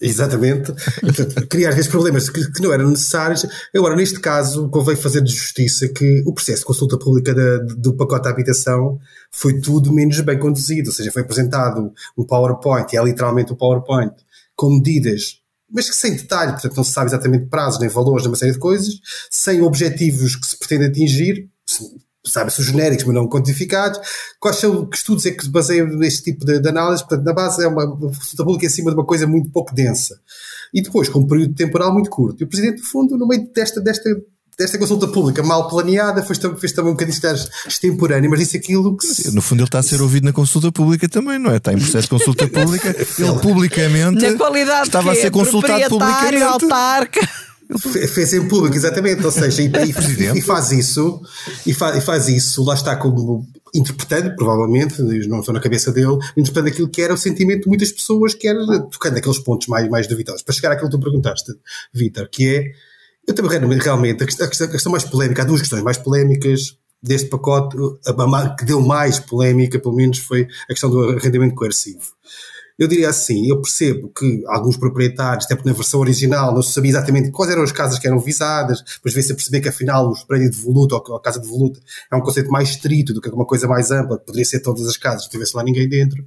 Exatamente. 0.00 0.72
Criar 1.50 1.72
vezes 1.72 1.88
problemas 1.88 2.30
que, 2.30 2.50
que, 2.52 2.62
não 2.62 2.72
eram 2.72 2.88
necessários. 2.88 3.46
Agora, 3.74 3.94
neste 3.94 4.18
caso, 4.18 4.68
convém 4.70 4.96
fazer 4.96 5.20
de 5.20 5.32
justiça 5.32 5.88
que 5.88 6.22
o 6.26 6.32
processo 6.32 6.60
de 6.60 6.66
consulta 6.66 6.98
pública 6.98 7.34
da, 7.34 7.58
do 7.58 7.94
pacote 7.94 8.22
de 8.22 8.28
habitação 8.30 8.98
foi 9.30 9.60
tudo 9.60 9.92
menos 9.92 10.18
bem 10.20 10.38
conduzido. 10.38 10.88
Ou 10.88 10.94
seja, 10.94 11.12
foi 11.12 11.22
apresentado 11.22 11.92
um 12.16 12.24
PowerPoint, 12.24 12.92
e 12.92 12.96
é 12.96 13.04
literalmente 13.04 13.52
um 13.52 13.56
PowerPoint, 13.56 14.14
com 14.56 14.70
medidas, 14.70 15.40
mas 15.70 15.88
que 15.88 15.96
sem 15.96 16.16
detalhe, 16.16 16.52
portanto 16.52 16.76
não 16.76 16.84
se 16.84 16.92
sabe 16.92 17.08
exatamente 17.08 17.46
prazos 17.46 17.80
nem 17.80 17.88
valores, 17.88 18.24
nem 18.24 18.30
uma 18.30 18.36
série 18.36 18.52
de 18.52 18.58
coisas, 18.58 19.00
sem 19.30 19.62
objetivos 19.62 20.36
que 20.36 20.46
se 20.46 20.58
pretende 20.58 20.86
atingir, 20.86 21.48
sabe-se 22.24 22.60
os 22.60 22.66
genéricos, 22.66 23.04
mas 23.04 23.14
não 23.14 23.28
quantificados. 23.28 24.00
Quais 24.38 24.56
são 24.56 24.86
que 24.86 24.96
estudos 24.96 25.24
é 25.26 25.30
que 25.30 25.42
se 25.42 25.50
baseiam 25.50 25.86
neste 25.86 26.22
tipo 26.24 26.44
de, 26.44 26.58
de, 26.58 26.68
análise? 26.68 27.02
Portanto, 27.02 27.24
na 27.24 27.32
base 27.32 27.64
é 27.64 27.68
uma 27.68 27.86
consulta 27.96 28.44
pública 28.44 28.66
em 28.66 28.70
cima 28.70 28.90
de 28.90 28.96
uma 28.96 29.04
coisa 29.04 29.26
muito 29.26 29.50
pouco 29.50 29.74
densa. 29.74 30.20
E 30.72 30.82
depois, 30.82 31.08
com 31.08 31.20
um 31.20 31.26
período 31.26 31.54
temporal 31.54 31.92
muito 31.92 32.10
curto. 32.10 32.42
E 32.42 32.44
o 32.44 32.48
Presidente, 32.48 32.80
no 32.80 32.86
fundo, 32.86 33.16
no 33.16 33.26
meio 33.26 33.48
desta, 33.52 33.80
desta, 33.80 34.10
desta 34.56 34.78
consulta 34.78 35.08
pública 35.08 35.42
mal 35.42 35.68
planeada, 35.68 36.22
fez, 36.22 36.38
fez 36.58 36.72
também 36.72 36.92
um 36.92 36.94
bocadinho 36.94 37.18
extemporâneo, 37.66 38.30
mas 38.30 38.40
disse 38.40 38.56
aquilo 38.56 38.96
que. 38.96 39.06
Se... 39.06 39.34
No 39.34 39.42
fundo, 39.42 39.60
ele 39.60 39.68
está 39.68 39.78
a 39.78 39.82
ser 39.82 40.00
ouvido 40.02 40.24
na 40.24 40.32
consulta 40.32 40.70
pública 40.70 41.08
também, 41.08 41.38
não 41.38 41.50
é? 41.50 41.56
Está 41.56 41.72
em 41.72 41.78
processo 41.78 42.02
de 42.02 42.10
consulta 42.10 42.46
pública, 42.46 42.88
ele 43.18 43.38
publicamente 43.40 44.30
na 44.30 44.36
qualidade 44.36 44.88
estava 44.88 45.12
a 45.12 45.14
ser 45.14 45.30
consultado 45.30 45.88
publicamente. 45.88 46.42
Autarca. 46.42 47.49
Fez 47.78 48.32
em 48.32 48.46
público, 48.48 48.76
exatamente. 48.76 49.24
Ou 49.24 49.30
seja, 49.30 49.62
e, 49.62 49.66
e, 49.66 50.38
e 50.38 50.42
faz 50.42 50.72
isso, 50.72 51.20
e, 51.66 51.72
fa, 51.72 51.96
e 51.96 52.00
faz 52.00 52.28
isso, 52.28 52.64
lá 52.64 52.74
está 52.74 52.96
como 52.96 53.46
interpretando, 53.74 54.34
provavelmente, 54.34 55.00
não 55.28 55.40
estou 55.40 55.54
na 55.54 55.60
cabeça 55.60 55.92
dele, 55.92 56.18
interpretando 56.36 56.68
aquilo 56.68 56.88
que 56.88 57.02
era 57.02 57.14
o 57.14 57.16
sentimento 57.16 57.62
de 57.62 57.68
muitas 57.68 57.92
pessoas, 57.92 58.34
que 58.34 58.48
era 58.48 58.64
tocando 58.90 59.16
aqueles 59.16 59.38
pontos 59.38 59.68
mais, 59.68 59.88
mais 59.88 60.06
duvidosos. 60.06 60.42
Para 60.42 60.54
chegar 60.54 60.72
àquilo 60.72 60.90
que 60.90 60.96
tu 60.96 61.00
perguntaste, 61.00 61.52
Vitor, 61.92 62.28
que 62.28 62.48
é, 62.48 62.72
eu 63.28 63.34
também 63.34 63.78
realmente, 63.78 64.24
a 64.24 64.26
questão, 64.26 64.66
a 64.66 64.70
questão 64.70 64.92
mais 64.92 65.04
polémica, 65.04 65.42
há 65.42 65.44
duas 65.44 65.60
questões 65.60 65.82
mais 65.82 65.98
polémicas 65.98 66.76
deste 67.02 67.28
pacote, 67.28 67.76
a, 68.06 68.56
que 68.56 68.64
deu 68.64 68.80
mais 68.80 69.18
polémica, 69.18 69.78
pelo 69.78 69.94
menos, 69.94 70.18
foi 70.18 70.48
a 70.64 70.68
questão 70.68 70.90
do 70.90 71.10
arrendamento 71.10 71.54
coercivo. 71.54 72.00
Eu 72.80 72.88
diria 72.88 73.10
assim, 73.10 73.46
eu 73.46 73.60
percebo 73.60 74.08
que 74.08 74.42
alguns 74.46 74.78
proprietários, 74.78 75.44
até 75.44 75.54
porque 75.54 75.68
na 75.68 75.76
versão 75.76 76.00
original 76.00 76.54
não 76.54 76.62
se 76.62 76.72
sabia 76.72 76.92
exatamente 76.92 77.30
quais 77.30 77.52
eram 77.52 77.62
as 77.62 77.70
casas 77.70 77.98
que 77.98 78.06
eram 78.06 78.18
visadas, 78.18 78.82
depois 78.82 79.12
veio-se 79.12 79.32
a 79.32 79.34
perceber 79.34 79.60
que 79.60 79.68
afinal 79.68 80.10
os 80.10 80.24
prédios 80.24 80.52
de 80.52 80.62
voluta 80.62 80.94
ou 80.94 81.14
a 81.14 81.20
casa 81.20 81.38
de 81.38 81.46
voluta 81.46 81.78
é 82.10 82.16
um 82.16 82.22
conceito 82.22 82.50
mais 82.50 82.70
estrito 82.70 83.12
do 83.12 83.20
que 83.20 83.28
uma 83.28 83.44
coisa 83.44 83.68
mais 83.68 83.90
ampla, 83.90 84.18
que 84.18 84.24
poderia 84.24 84.46
ser 84.46 84.60
todas 84.60 84.86
as 84.86 84.96
casas, 84.96 85.24
não 85.24 85.30
tivesse 85.30 85.54
lá 85.54 85.62
ninguém 85.62 85.86
dentro. 85.86 86.24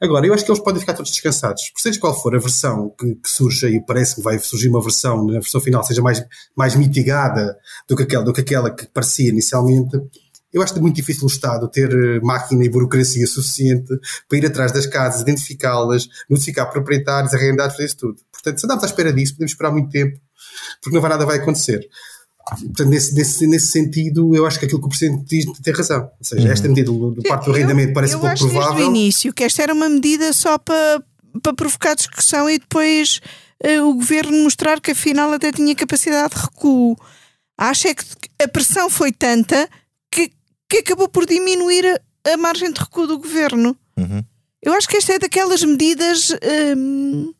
Agora, 0.00 0.26
eu 0.26 0.32
acho 0.32 0.46
que 0.46 0.50
eles 0.50 0.62
podem 0.62 0.80
ficar 0.80 0.94
todos 0.94 1.12
descansados. 1.12 1.70
Por 1.70 1.80
seja 1.80 2.00
qual 2.00 2.18
for 2.18 2.34
a 2.34 2.38
versão 2.38 2.92
que, 2.98 3.14
que 3.14 3.66
e 3.66 3.80
parece 3.84 4.16
que 4.16 4.22
vai 4.22 4.38
surgir 4.38 4.68
uma 4.68 4.82
versão, 4.82 5.26
na 5.26 5.34
versão 5.34 5.60
final, 5.60 5.84
seja 5.84 6.00
mais, 6.00 6.24
mais 6.56 6.74
mitigada 6.74 7.56
do 7.86 7.94
que, 7.94 8.02
aquela, 8.02 8.24
do 8.24 8.32
que 8.32 8.40
aquela 8.40 8.70
que 8.74 8.86
parecia 8.86 9.28
inicialmente, 9.28 9.96
eu 10.52 10.62
acho 10.62 10.78
muito 10.80 10.96
difícil 10.96 11.24
o 11.24 11.28
Estado 11.28 11.66
ter 11.68 11.90
eh, 11.90 12.20
máquina 12.20 12.64
e 12.64 12.68
burocracia 12.68 13.26
suficiente 13.26 13.98
para 14.28 14.38
ir 14.38 14.46
atrás 14.46 14.70
das 14.70 14.86
casas, 14.86 15.22
identificá-las, 15.22 16.08
notificar 16.28 16.70
proprietários, 16.70 17.32
arrendados, 17.32 17.74
fazer 17.76 17.86
isso 17.86 17.96
tudo. 17.96 18.16
Portanto, 18.30 18.60
se 18.60 18.66
andamos 18.66 18.84
à 18.84 18.86
espera 18.86 19.12
disso, 19.12 19.34
podemos 19.34 19.52
esperar 19.52 19.70
muito 19.70 19.90
tempo, 19.90 20.20
porque 20.82 20.94
não 20.94 21.00
vai 21.00 21.10
nada 21.10 21.24
vai 21.24 21.38
acontecer. 21.38 21.88
Portanto, 22.44 22.88
nesse, 22.88 23.14
nesse, 23.14 23.46
nesse 23.46 23.66
sentido, 23.68 24.34
eu 24.34 24.44
acho 24.44 24.58
que 24.58 24.66
aquilo 24.66 24.80
que 24.80 24.86
o 24.86 24.88
Presidente 24.88 25.24
diz 25.24 25.46
tem 25.62 25.72
razão. 25.72 26.02
Ou 26.02 26.24
seja, 26.24 26.48
esta 26.48 26.66
uhum. 26.66 26.74
medida 26.74 26.90
do, 26.90 27.10
do 27.12 27.22
parte 27.22 27.46
do 27.46 27.52
arrendamento 27.52 27.92
parece 27.94 28.14
eu 28.14 28.20
pouco 28.20 28.32
acho 28.32 28.48
provável. 28.48 28.74
Desde 28.74 28.90
o 28.90 28.90
início, 28.90 29.32
que 29.32 29.44
esta 29.44 29.62
era 29.62 29.72
uma 29.72 29.88
medida 29.88 30.32
só 30.32 30.58
para, 30.58 31.02
para 31.40 31.54
provocar 31.54 31.94
discussão 31.94 32.50
e 32.50 32.58
depois 32.58 33.20
uh, 33.64 33.88
o 33.88 33.94
Governo 33.94 34.42
mostrar 34.42 34.80
que 34.80 34.90
afinal 34.90 35.32
até 35.32 35.52
tinha 35.52 35.74
capacidade 35.74 36.34
de 36.34 36.40
recuo. 36.42 36.96
Acho 37.56 37.88
é 37.88 37.94
que 37.94 38.04
a 38.42 38.48
pressão 38.48 38.90
foi 38.90 39.12
tanta 39.12 39.68
que 40.72 40.78
acabou 40.78 41.08
por 41.08 41.26
diminuir 41.26 41.84
a, 41.86 42.32
a 42.32 42.36
margem 42.38 42.72
de 42.72 42.80
recuo 42.80 43.06
do 43.06 43.18
governo. 43.18 43.76
Uhum. 43.96 44.24
Eu 44.62 44.72
acho 44.72 44.88
que 44.88 44.96
esta 44.96 45.12
é 45.12 45.18
daquelas 45.18 45.62
medidas 45.62 46.30
hum, 46.76 47.34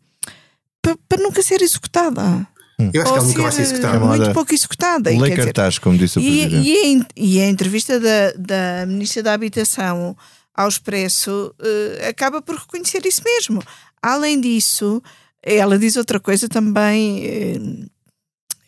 para 1.09 1.23
nunca 1.23 1.43
ser 1.43 1.63
executada. 1.63 2.47
Eu 2.93 3.03
acho 3.03 3.13
que 3.13 3.19
ela 3.19 3.29
nunca 3.29 3.43
vai 3.43 3.53
ser 3.53 3.63
executada. 3.63 4.01
Muito 4.01 4.33
pouco 4.33 4.53
executada. 4.53 5.11
Lei 5.11 5.35
cartaz, 5.35 5.79
como 5.79 5.97
disse 5.97 6.19
o 6.19 6.23
e, 6.23 6.41
Presidente. 6.49 6.67
E 6.67 7.01
a, 7.01 7.07
e 7.17 7.41
a 7.41 7.49
entrevista 7.49 7.99
da, 7.99 8.33
da 8.37 8.87
Ministra 8.87 9.23
da 9.23 9.33
Habitação 9.33 10.17
ao 10.55 10.69
Expresso 10.69 11.55
uh, 11.59 12.09
acaba 12.09 12.43
por 12.43 12.57
reconhecer 12.57 13.07
isso 13.07 13.23
mesmo. 13.25 13.63
Além 14.03 14.41
disso, 14.41 15.03
ela 15.43 15.79
diz 15.79 15.97
outra 15.97 16.21
coisa 16.21 16.49
também. 16.49 17.25
Uh, 17.57 17.91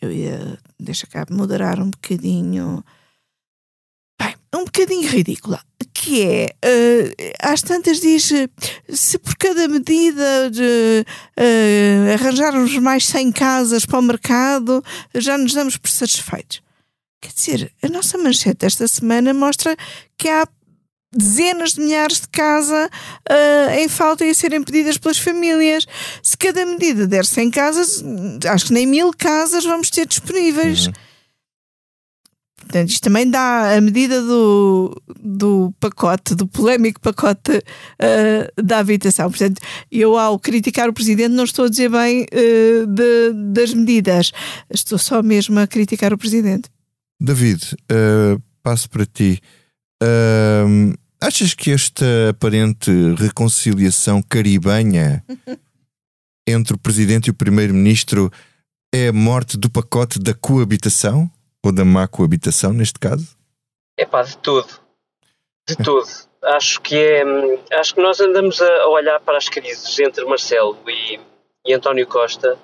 eu 0.01 0.11
ia, 0.11 0.57
deixa 0.79 1.05
cá 1.05 1.25
moderar 1.29 1.79
um 1.79 1.89
bocadinho 1.89 2.83
um 4.57 4.65
bocadinho 4.65 5.07
ridícula, 5.09 5.61
que 5.93 6.23
é, 6.23 6.45
uh, 6.45 7.33
às 7.41 7.61
tantas 7.61 7.99
diz, 7.99 8.31
se 8.89 9.17
por 9.17 9.35
cada 9.37 9.67
medida 9.67 10.49
de 10.51 11.05
uh, 11.37 12.13
arranjarmos 12.13 12.77
mais 12.77 13.05
100 13.05 13.31
casas 13.31 13.85
para 13.85 13.99
o 13.99 14.01
mercado, 14.01 14.83
já 15.15 15.37
nos 15.37 15.53
damos 15.53 15.77
por 15.77 15.89
satisfeitos. 15.89 16.61
Quer 17.21 17.33
dizer, 17.33 17.73
a 17.81 17.89
nossa 17.89 18.17
manchete 18.17 18.59
desta 18.59 18.87
semana 18.87 19.33
mostra 19.33 19.75
que 20.17 20.29
há 20.29 20.47
dezenas 21.15 21.73
de 21.73 21.81
milhares 21.81 22.19
de 22.19 22.27
casas 22.27 22.87
uh, 22.87 23.79
em 23.79 23.87
falta 23.87 24.25
e 24.25 24.29
a 24.29 24.33
serem 24.33 24.61
pedidas 24.61 24.97
pelas 24.97 25.17
famílias. 25.17 25.87
Se 26.21 26.37
cada 26.37 26.65
medida 26.65 27.07
der 27.07 27.25
100 27.25 27.51
casas, 27.51 28.03
acho 28.51 28.65
que 28.67 28.73
nem 28.73 28.85
mil 28.85 29.11
casas 29.11 29.63
vamos 29.65 29.89
ter 29.89 30.05
disponíveis. 30.05 30.87
Uhum. 30.87 30.93
Portanto, 32.65 32.89
isto 32.89 33.03
também 33.03 33.29
dá 33.29 33.77
a 33.77 33.81
medida 33.81 34.21
do, 34.21 35.01
do 35.21 35.73
pacote, 35.79 36.33
do 36.33 36.47
polémico 36.47 36.99
pacote 36.99 37.51
uh, 37.51 38.61
da 38.61 38.79
habitação. 38.79 39.29
Portanto, 39.29 39.61
eu 39.91 40.17
ao 40.17 40.39
criticar 40.39 40.89
o 40.89 40.93
Presidente 40.93 41.29
não 41.29 41.43
estou 41.43 41.65
a 41.65 41.69
dizer 41.69 41.89
bem 41.89 42.23
uh, 42.23 42.87
de, 42.87 43.33
das 43.53 43.73
medidas, 43.73 44.31
estou 44.69 44.97
só 44.97 45.21
mesmo 45.21 45.59
a 45.59 45.67
criticar 45.67 46.11
o 46.11 46.17
Presidente. 46.17 46.67
David, 47.21 47.61
uh, 47.91 48.41
passo 48.63 48.89
para 48.89 49.05
ti. 49.05 49.39
achas 51.21 51.53
que 51.53 51.69
esta 51.69 52.29
aparente 52.31 52.91
reconciliação 53.17 54.23
caribenha 54.23 55.23
entre 56.47 56.73
o 56.73 56.79
Presidente 56.79 57.27
e 57.27 57.31
o 57.31 57.35
Primeiro-Ministro 57.35 58.31
é 58.93 59.09
a 59.09 59.13
morte 59.13 59.55
do 59.55 59.69
pacote 59.69 60.19
da 60.19 60.33
coabitação? 60.33 61.29
Ou 61.65 61.71
da 61.71 61.83
má 61.83 62.07
coabitação, 62.07 62.71
neste 62.71 62.99
caso? 62.99 63.35
É 63.97 64.05
pá, 64.05 64.21
de 64.21 64.37
tudo. 64.37 64.69
De 65.67 65.75
tudo. 65.75 66.07
acho 66.43 66.79
que 66.79 66.95
é. 66.95 67.23
Acho 67.71 67.95
que 67.95 68.01
nós 68.03 68.19
andamos 68.19 68.61
a 68.61 68.87
olhar 68.87 69.19
para 69.19 69.39
as 69.39 69.49
crises 69.49 69.97
entre 69.99 70.23
Marcelo 70.25 70.77
e, 70.87 71.19
e 71.65 71.73
António 71.73 72.05
Costa 72.05 72.55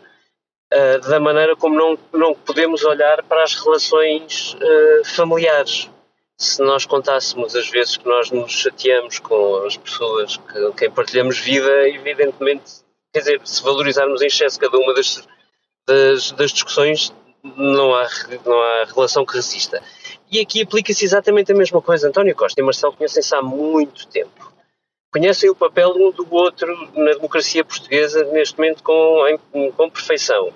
uh, 0.72 1.10
da 1.10 1.20
maneira 1.20 1.56
como 1.56 1.76
não, 1.76 1.98
não 2.14 2.36
podemos 2.36 2.84
olhar 2.84 3.24
para 3.24 3.44
as 3.44 3.56
relações 3.56 4.54
uh, 4.54 5.04
familiares. 5.16 5.90
Se 6.38 6.62
nós 6.62 6.86
contássemos 6.86 7.56
as 7.56 7.68
vezes 7.70 7.98
que 7.98 8.08
nós 8.08 8.30
nos 8.30 8.52
chateamos 8.52 9.18
com 9.18 9.64
as 9.66 9.78
pessoas 9.78 10.38
com 10.38 10.74
quem 10.74 10.92
partilhamos 10.92 11.40
vida, 11.40 11.90
evidentemente, 11.90 12.84
quer 13.12 13.22
dizer, 13.22 13.42
se 13.44 13.64
valorizarmos 13.64 14.22
em 14.22 14.28
excesso 14.28 14.60
cada 14.60 14.78
uma 14.78 14.94
das, 14.94 15.28
das, 15.88 16.32
das 16.34 16.52
discussões, 16.52 17.12
não 17.44 17.96
há, 17.96 18.08
não 18.46 18.62
há 18.62 18.86
relação 18.86 19.26
que 19.26 19.36
resista. 19.36 19.82
E 20.32 20.40
aqui 20.40 20.62
aplica-se 20.62 21.04
exatamente 21.04 21.52
a 21.52 21.56
mesma 21.56 21.82
coisa. 21.82 22.08
António 22.08 22.36
Costa 22.36 22.62
e 22.62 22.64
Marcelo 22.64 22.94
conhecem-se 22.94 23.36
há 23.36 23.42
muito 23.42 24.08
tempo. 24.08 24.52
Conhecem 25.12 25.50
o 25.50 25.56
papel 25.56 25.90
um 25.98 26.12
do 26.12 26.26
outro 26.34 26.90
na 26.96 27.12
democracia 27.12 27.66
portuguesa 27.66 28.24
neste 28.26 28.58
momento 28.58 28.82
com, 28.82 29.28
em, 29.28 29.72
com 29.72 29.90
perfeição. 29.90 30.54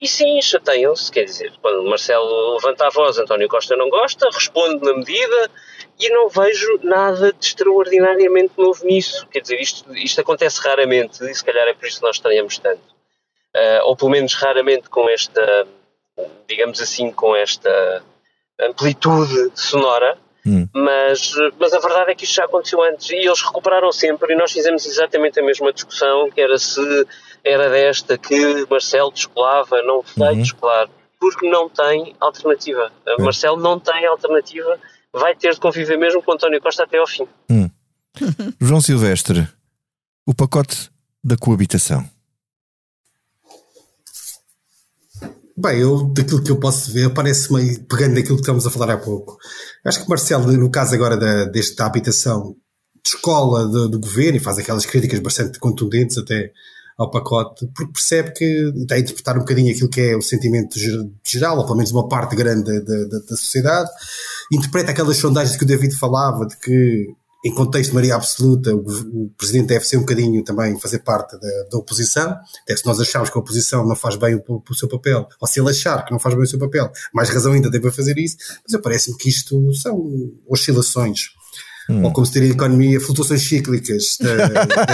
E 0.00 0.06
sim, 0.06 0.40
chateiam-se, 0.40 1.10
quer 1.10 1.24
dizer, 1.24 1.52
quando 1.60 1.84
Marcelo 1.84 2.54
levanta 2.54 2.86
a 2.86 2.90
voz, 2.90 3.18
António 3.18 3.48
Costa 3.48 3.76
não 3.76 3.90
gosta, 3.90 4.28
responde 4.32 4.82
na 4.84 4.94
medida 4.94 5.50
e 5.98 6.08
não 6.10 6.28
vejo 6.28 6.78
nada 6.84 7.32
de 7.32 7.44
extraordinariamente 7.44 8.52
novo 8.56 8.86
nisso. 8.86 9.26
Quer 9.26 9.40
dizer, 9.40 9.60
isto, 9.60 9.94
isto 9.96 10.20
acontece 10.20 10.60
raramente 10.60 11.22
e 11.28 11.34
se 11.34 11.44
calhar 11.44 11.66
é 11.66 11.74
por 11.74 11.86
isso 11.86 11.98
que 11.98 12.06
nós 12.06 12.16
estranhamos 12.16 12.58
tanto. 12.58 12.96
Uh, 13.56 13.82
ou 13.84 13.96
pelo 13.96 14.12
menos 14.12 14.34
raramente 14.34 14.88
com 14.88 15.08
esta 15.08 15.66
digamos 16.48 16.80
assim, 16.80 17.10
com 17.10 17.34
esta 17.34 18.02
amplitude 18.60 19.50
sonora, 19.54 20.18
hum. 20.44 20.66
mas, 20.74 21.32
mas 21.58 21.72
a 21.72 21.78
verdade 21.78 22.12
é 22.12 22.14
que 22.14 22.24
isto 22.24 22.34
já 22.34 22.44
aconteceu 22.44 22.82
antes 22.82 23.10
e 23.10 23.16
eles 23.16 23.42
recuperaram 23.42 23.92
sempre 23.92 24.32
e 24.32 24.36
nós 24.36 24.52
fizemos 24.52 24.84
exatamente 24.86 25.38
a 25.38 25.44
mesma 25.44 25.72
discussão, 25.72 26.30
que 26.30 26.40
era 26.40 26.58
se 26.58 27.06
era 27.44 27.70
desta 27.70 28.18
que 28.18 28.66
Marcelo 28.68 29.12
descolava, 29.12 29.82
não 29.82 30.02
vai 30.16 30.34
uhum. 30.34 30.42
descolar, 30.42 30.88
porque 31.20 31.48
não 31.48 31.68
tem 31.68 32.16
alternativa. 32.20 32.90
Uhum. 33.06 33.24
Marcelo 33.24 33.56
não 33.60 33.78
tem 33.78 34.06
alternativa, 34.06 34.78
vai 35.12 35.34
ter 35.34 35.54
de 35.54 35.60
conviver 35.60 35.96
mesmo 35.96 36.22
com 36.22 36.32
António 36.32 36.60
Costa 36.60 36.84
até 36.84 36.98
ao 36.98 37.06
fim. 37.06 37.26
Hum. 37.50 37.70
João 38.60 38.80
Silvestre, 38.80 39.46
o 40.26 40.34
pacote 40.34 40.90
da 41.22 41.36
coabitação. 41.36 42.08
Bem, 45.60 45.80
eu, 45.80 46.04
daquilo 46.14 46.40
que 46.40 46.52
eu 46.52 46.60
posso 46.60 46.92
ver, 46.92 47.12
parece-me, 47.12 47.80
pegando 47.80 48.14
daquilo 48.14 48.36
que 48.36 48.42
estamos 48.42 48.64
a 48.64 48.70
falar 48.70 48.92
há 48.92 48.96
pouco, 48.96 49.36
acho 49.84 50.00
que 50.00 50.08
Marcelo, 50.08 50.52
no 50.52 50.70
caso 50.70 50.94
agora 50.94 51.16
da, 51.16 51.46
deste, 51.46 51.74
da 51.74 51.86
habitação, 51.86 52.54
descola 53.02 53.66
do, 53.66 53.88
do 53.88 53.98
governo 53.98 54.36
e 54.36 54.40
faz 54.40 54.56
aquelas 54.56 54.86
críticas 54.86 55.18
bastante 55.18 55.58
contundentes 55.58 56.16
até 56.16 56.52
ao 56.96 57.10
pacote, 57.10 57.66
porque 57.74 57.92
percebe 57.92 58.32
que 58.34 58.72
está 58.76 58.94
a 58.94 58.98
interpretar 59.00 59.34
um 59.34 59.40
bocadinho 59.40 59.72
aquilo 59.72 59.90
que 59.90 60.00
é 60.00 60.16
o 60.16 60.22
sentimento 60.22 60.78
geral, 61.26 61.58
ou 61.58 61.64
pelo 61.64 61.76
menos 61.76 61.90
uma 61.90 62.08
parte 62.08 62.36
grande 62.36 62.80
da, 62.80 63.04
da, 63.06 63.18
da 63.18 63.36
sociedade, 63.36 63.90
interpreta 64.52 64.92
aquelas 64.92 65.16
sondagens 65.16 65.56
que 65.56 65.64
o 65.64 65.66
David 65.66 65.92
falava, 65.96 66.46
de 66.46 66.56
que 66.56 67.08
em 67.44 67.54
contexto 67.54 67.90
de 67.90 67.94
maioria 67.94 68.16
absoluta, 68.16 68.74
o, 68.74 68.80
o, 68.80 69.30
presidente 69.36 69.68
deve 69.68 69.84
ser 69.84 69.96
um 69.96 70.00
bocadinho 70.00 70.42
também 70.42 70.78
fazer 70.78 70.98
parte 71.00 71.38
da, 71.38 71.48
da 71.70 71.78
oposição. 71.78 72.36
Até 72.62 72.76
se 72.76 72.84
nós 72.84 72.98
acharmos 72.98 73.30
que 73.30 73.38
a 73.38 73.40
oposição 73.40 73.86
não 73.86 73.94
faz 73.94 74.16
bem 74.16 74.34
o, 74.34 74.62
o, 74.68 74.74
seu 74.74 74.88
papel, 74.88 75.28
ou 75.40 75.46
se 75.46 75.60
ele 75.60 75.70
achar 75.70 76.04
que 76.04 76.10
não 76.10 76.18
faz 76.18 76.34
bem 76.34 76.44
o 76.44 76.48
seu 76.48 76.58
papel, 76.58 76.90
mais 77.14 77.30
razão 77.30 77.52
ainda 77.52 77.70
tem 77.70 77.80
para 77.80 77.92
fazer 77.92 78.18
isso. 78.18 78.36
Mas 78.68 78.80
parece-me 78.80 79.16
que 79.16 79.28
isto 79.28 79.72
são 79.74 80.32
oscilações. 80.48 81.30
Hum. 81.88 82.02
Ou 82.02 82.12
como 82.12 82.26
se 82.26 82.32
diria 82.32 82.50
economia, 82.50 83.00
flutuações 83.00 83.42
cíclicas 83.42 84.18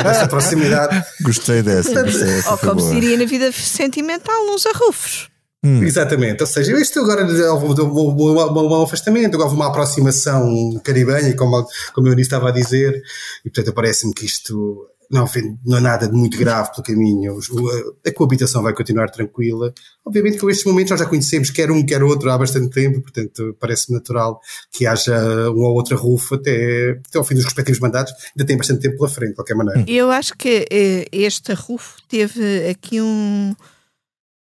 dessa 0.05 0.29
proximidade. 0.29 1.03
Gostei 1.23 1.63
dessa. 1.63 2.03
Gostei 2.03 2.25
dessa 2.25 2.51
ou 2.51 2.59
como 2.59 2.81
se 2.81 2.93
diria 3.01 3.17
na 3.17 3.25
vida 3.25 3.51
sentimental, 3.53 4.47
uns 4.51 4.67
arrufos. 4.67 5.34
Hum. 5.65 5.83
Exatamente, 5.83 6.43
ou 6.43 6.47
seja, 6.47 6.79
isto 6.79 7.01
agora 7.01 7.27
houve 7.53 7.81
um 7.81 8.83
afastamento, 8.83 9.41
houve 9.41 9.55
uma 9.55 9.69
aproximação 9.69 10.79
caribenha, 10.85 11.35
como, 11.35 11.67
como 11.95 12.09
eu 12.09 12.19
estava 12.19 12.51
a 12.51 12.53
dizer, 12.53 13.03
e 13.43 13.49
portanto 13.49 13.75
parece-me 13.75 14.13
que 14.13 14.27
isto 14.27 14.87
não, 15.11 15.25
não 15.65 15.79
é 15.79 15.81
nada 15.81 16.09
de 16.09 16.15
muito 16.15 16.37
grave 16.37 16.71
pelo 16.73 16.83
caminho. 16.83 17.39
A 18.07 18.13
coabitação 18.13 18.63
vai 18.63 18.75
continuar 18.75 19.09
tranquila. 19.09 19.73
Obviamente 20.05 20.35
que 20.35 20.41
com 20.41 20.51
estes 20.51 20.67
momentos 20.67 20.91
nós 20.91 21.01
já 21.01 21.07
conhecemos 21.07 21.51
quer 21.51 21.71
um, 21.71 21.85
quer 21.85 22.03
outro 22.03 22.31
há 22.31 22.37
bastante 22.37 22.69
tempo, 22.71 23.01
portanto 23.01 23.57
parece-me 23.59 23.97
natural 23.97 24.41
que 24.71 24.87
haja 24.87 25.17
uma 25.51 25.69
ou 25.69 25.77
outra 25.77 25.97
rufa 25.97 26.35
até, 26.35 27.01
até 27.09 27.19
ao 27.19 27.25
fim 27.25 27.35
dos 27.35 27.45
respectivos 27.45 27.81
mandatos. 27.81 28.13
Ainda 28.37 28.47
tem 28.47 28.57
bastante 28.57 28.81
tempo 28.81 28.97
pela 28.97 29.09
frente, 29.09 29.31
de 29.31 29.37
qualquer 29.37 29.55
maneira. 29.55 29.85
Eu 29.89 30.11
acho 30.11 30.37
que 30.37 30.67
eh, 30.71 31.07
este 31.13 31.53
rufo 31.55 31.97
teve 32.09 32.69
aqui 32.69 33.01
um 33.01 33.55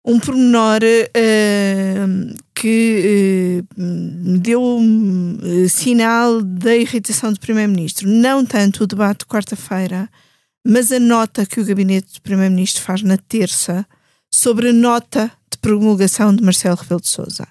um 0.04 0.20
pormenor 0.20 0.80
uh, 0.82 2.34
que 2.54 3.64
uh, 3.76 4.38
deu 4.38 4.62
uh, 4.62 5.68
sinal 5.68 6.42
da 6.42 6.76
irritação 6.76 7.32
do 7.32 7.40
Primeiro-Ministro. 7.40 8.08
Não 8.08 8.44
tanto 8.44 8.84
o 8.84 8.86
debate 8.86 9.20
de 9.20 9.26
quarta-feira, 9.26 10.08
mas 10.66 10.92
a 10.92 11.00
nota 11.00 11.46
que 11.46 11.60
o 11.60 11.64
gabinete 11.64 12.14
do 12.14 12.22
Primeiro-Ministro 12.22 12.82
faz 12.82 13.02
na 13.02 13.16
terça 13.16 13.86
sobre 14.30 14.68
a 14.68 14.72
nota 14.72 15.30
de 15.50 15.58
promulgação 15.58 16.34
de 16.34 16.42
Marcelo 16.42 16.76
Rebelo 16.76 17.00
de 17.00 17.08
Sousa 17.08 17.46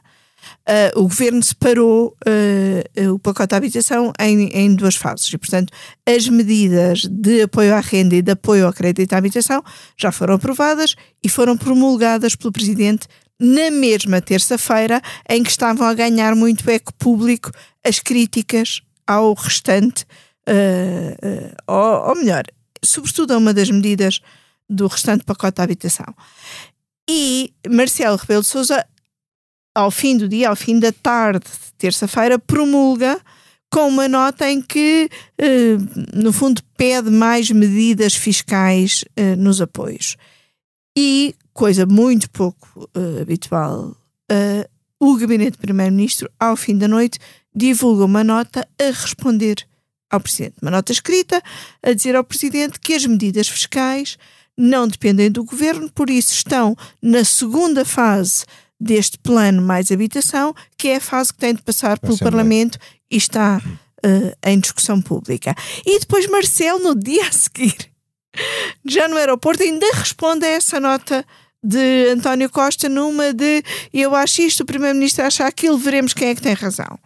uh, 0.68 1.00
o 1.00 1.04
governo 1.04 1.42
separou 1.42 2.16
uh, 2.28 3.14
o 3.14 3.20
pacote 3.20 3.50
de 3.50 3.56
habitação 3.56 4.12
em, 4.20 4.48
em 4.50 4.76
duas 4.76 4.96
fases 4.96 5.32
e, 5.32 5.38
portanto, 5.38 5.72
as 6.06 6.28
medidas 6.28 7.06
de 7.06 7.44
apoio 7.44 7.74
à 7.74 7.80
renda 7.80 8.16
e 8.16 8.22
de 8.22 8.32
apoio 8.32 8.66
ao 8.66 8.74
crédito 8.74 9.14
à 9.14 9.18
habitação 9.18 9.64
já 9.98 10.12
foram 10.12 10.36
aprovadas 10.36 10.96
e 11.24 11.30
foram 11.30 11.58
promulgadas 11.58 12.36
pelo 12.36 12.52
Presidente 12.52 13.08
na 13.40 13.72
mesma 13.72 14.22
terça-feira, 14.22 15.02
em 15.30 15.44
que 15.44 15.50
estavam 15.50 15.88
a 15.88 15.94
ganhar 15.94 16.36
muito 16.36 16.70
eco 16.70 16.94
público 16.94 17.52
as 17.84 18.00
críticas 18.00 18.82
ao 19.06 19.34
restante, 19.34 20.06
uh, 20.48 21.56
ou, 21.68 22.10
ou, 22.10 22.16
melhor, 22.16 22.44
sobretudo 22.84 23.34
a 23.34 23.38
uma 23.38 23.54
das 23.54 23.70
medidas 23.70 24.22
do 24.70 24.88
restante 24.88 25.26
pacote 25.26 25.58
de 25.58 25.62
habitação. 25.62 26.16
E 27.10 27.54
Marcelo 27.70 28.16
Rebelo 28.16 28.42
de 28.42 28.48
Sousa 28.48 28.86
ao 29.76 29.90
fim 29.90 30.18
do 30.18 30.28
dia, 30.28 30.50
ao 30.50 30.56
fim 30.56 30.80
da 30.80 30.92
tarde, 30.92 31.46
terça-feira, 31.78 32.38
promulga 32.38 33.20
com 33.72 33.88
uma 33.88 34.08
nota 34.08 34.50
em 34.50 34.62
que, 34.62 35.10
eh, 35.38 35.78
no 36.14 36.32
fundo, 36.32 36.62
pede 36.78 37.10
mais 37.10 37.50
medidas 37.50 38.14
fiscais 38.14 39.04
eh, 39.16 39.36
nos 39.36 39.60
apoios. 39.60 40.16
E, 40.96 41.34
coisa 41.54 41.84
muito 41.86 42.30
pouco 42.30 42.88
eh, 42.94 43.22
habitual, 43.22 43.98
o 45.00 45.16
Gabinete 45.18 45.58
do 45.58 45.58
Primeiro-Ministro, 45.60 46.30
ao 46.40 46.56
fim 46.56 46.78
da 46.78 46.88
noite, 46.88 47.20
divulga 47.54 48.06
uma 48.06 48.24
nota 48.24 48.68
a 48.80 48.86
responder 48.86 49.58
ao 50.10 50.20
Presidente. 50.20 50.56
Uma 50.62 50.72
nota 50.72 50.92
escrita 50.92 51.42
a 51.84 51.94
dizer 51.94 52.16
ao 52.16 52.24
Presidente 52.24 52.80
que 52.80 52.94
as 52.94 53.06
medidas 53.06 53.48
fiscais 53.48 54.18
não 54.58 54.88
dependem 54.88 55.32
do 55.32 55.44
Governo, 55.44 55.92
por 55.92 56.10
isso 56.10 56.34
estão 56.34 56.76
na 57.02 57.24
segunda 57.24 57.84
fase 57.84 58.46
deste 58.80 59.18
plano 59.18 59.62
mais 59.62 59.92
habitação, 59.92 60.54
que 60.78 60.90
é 60.90 60.98
a 60.98 61.02
fase 61.02 61.34
que 61.34 61.40
tem 61.40 61.54
de 61.54 61.62
passar 61.62 61.98
pelo 62.00 62.18
Parlamento 62.18 62.78
e 63.10 63.18
está 63.18 63.62
uh, 64.06 64.50
em 64.50 64.60
discussão 64.60 65.02
pública. 65.02 65.56
E 65.86 66.00
depois 66.00 66.28
Marcelo, 66.28 66.80
no 66.80 66.96
dia 66.96 67.28
a 67.28 67.32
seguir, 67.32 67.76
já 68.86 69.08
no 69.08 69.18
aeroporto, 69.18 69.64
ainda 69.64 69.86
responde 69.94 70.46
a 70.46 70.50
essa 70.50 70.80
nota 70.80 71.26
de 71.64 72.10
António 72.10 72.50
Costa 72.50 72.90
numa 72.90 73.34
de 73.34 73.64
eu 73.94 74.14
acho 74.14 74.42
isto, 74.42 74.64
o 74.64 74.66
Primeiro-Ministro 74.66 75.24
acha 75.26 75.46
aquilo, 75.46 75.78
veremos 75.78 76.14
quem 76.14 76.30
é 76.30 76.36
que 76.36 76.42
tem 76.42 76.54
razão. 76.54 77.00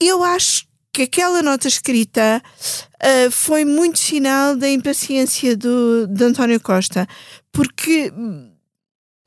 Eu 0.00 0.24
acho 0.24 0.66
que 0.92 1.02
aquela 1.02 1.42
nota 1.42 1.68
escrita 1.68 2.42
uh, 2.96 3.30
foi 3.30 3.64
muito 3.64 3.98
sinal 3.98 4.56
da 4.56 4.68
impaciência 4.68 5.56
do, 5.56 6.06
de 6.08 6.24
António 6.24 6.60
Costa, 6.60 7.06
porque 7.52 8.12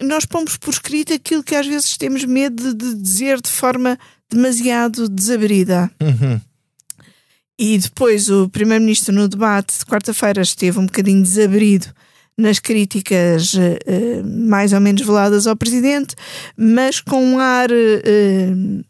nós 0.02 0.26
pomos 0.26 0.58
por 0.58 0.72
escrito 0.72 1.14
aquilo 1.14 1.44
que 1.44 1.56
às 1.56 1.66
vezes 1.66 1.98
temos 1.98 2.24
medo 2.24 2.74
de 2.74 2.94
dizer 2.96 3.42
de 3.42 3.50
forma 3.50 3.98
demasiado 4.30 5.10
desabrida. 5.10 5.90
Uhum. 6.02 6.40
E 7.60 7.78
depois 7.78 8.30
o 8.30 8.48
Primeiro-Ministro, 8.50 9.16
no 9.16 9.28
debate 9.28 9.80
de 9.80 9.86
quarta-feira, 9.86 10.42
esteve 10.42 10.78
um 10.78 10.86
bocadinho 10.86 11.24
desabrido 11.24 11.88
nas 12.38 12.60
críticas 12.60 13.56
uh, 13.56 14.24
mais 14.24 14.74
ou 14.74 14.80
menos 14.80 15.02
veladas 15.02 15.48
ao 15.48 15.56
Presidente, 15.56 16.16
mas 16.56 17.02
com 17.02 17.24
um 17.24 17.40
ar 17.40 17.72
uh, 17.72 18.86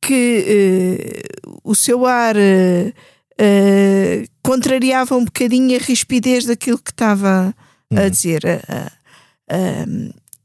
que 0.00 1.22
o 1.64 1.74
seu 1.74 2.06
ar 2.06 2.36
contrariava 4.42 5.16
um 5.16 5.24
bocadinho 5.24 5.76
a 5.76 5.82
rispidez 5.82 6.44
daquilo 6.44 6.78
que 6.78 6.90
estava 6.90 7.54
a 7.94 8.08
dizer. 8.08 8.42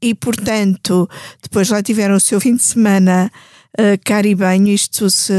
E, 0.00 0.14
portanto, 0.14 1.08
depois 1.42 1.68
lá 1.68 1.82
tiveram 1.82 2.16
o 2.16 2.20
seu 2.20 2.40
fim 2.40 2.54
de 2.56 2.62
semana 2.62 3.30
uh, 3.78 3.98
caribenho. 4.04 4.68
Isto, 4.68 5.10
se, 5.10 5.32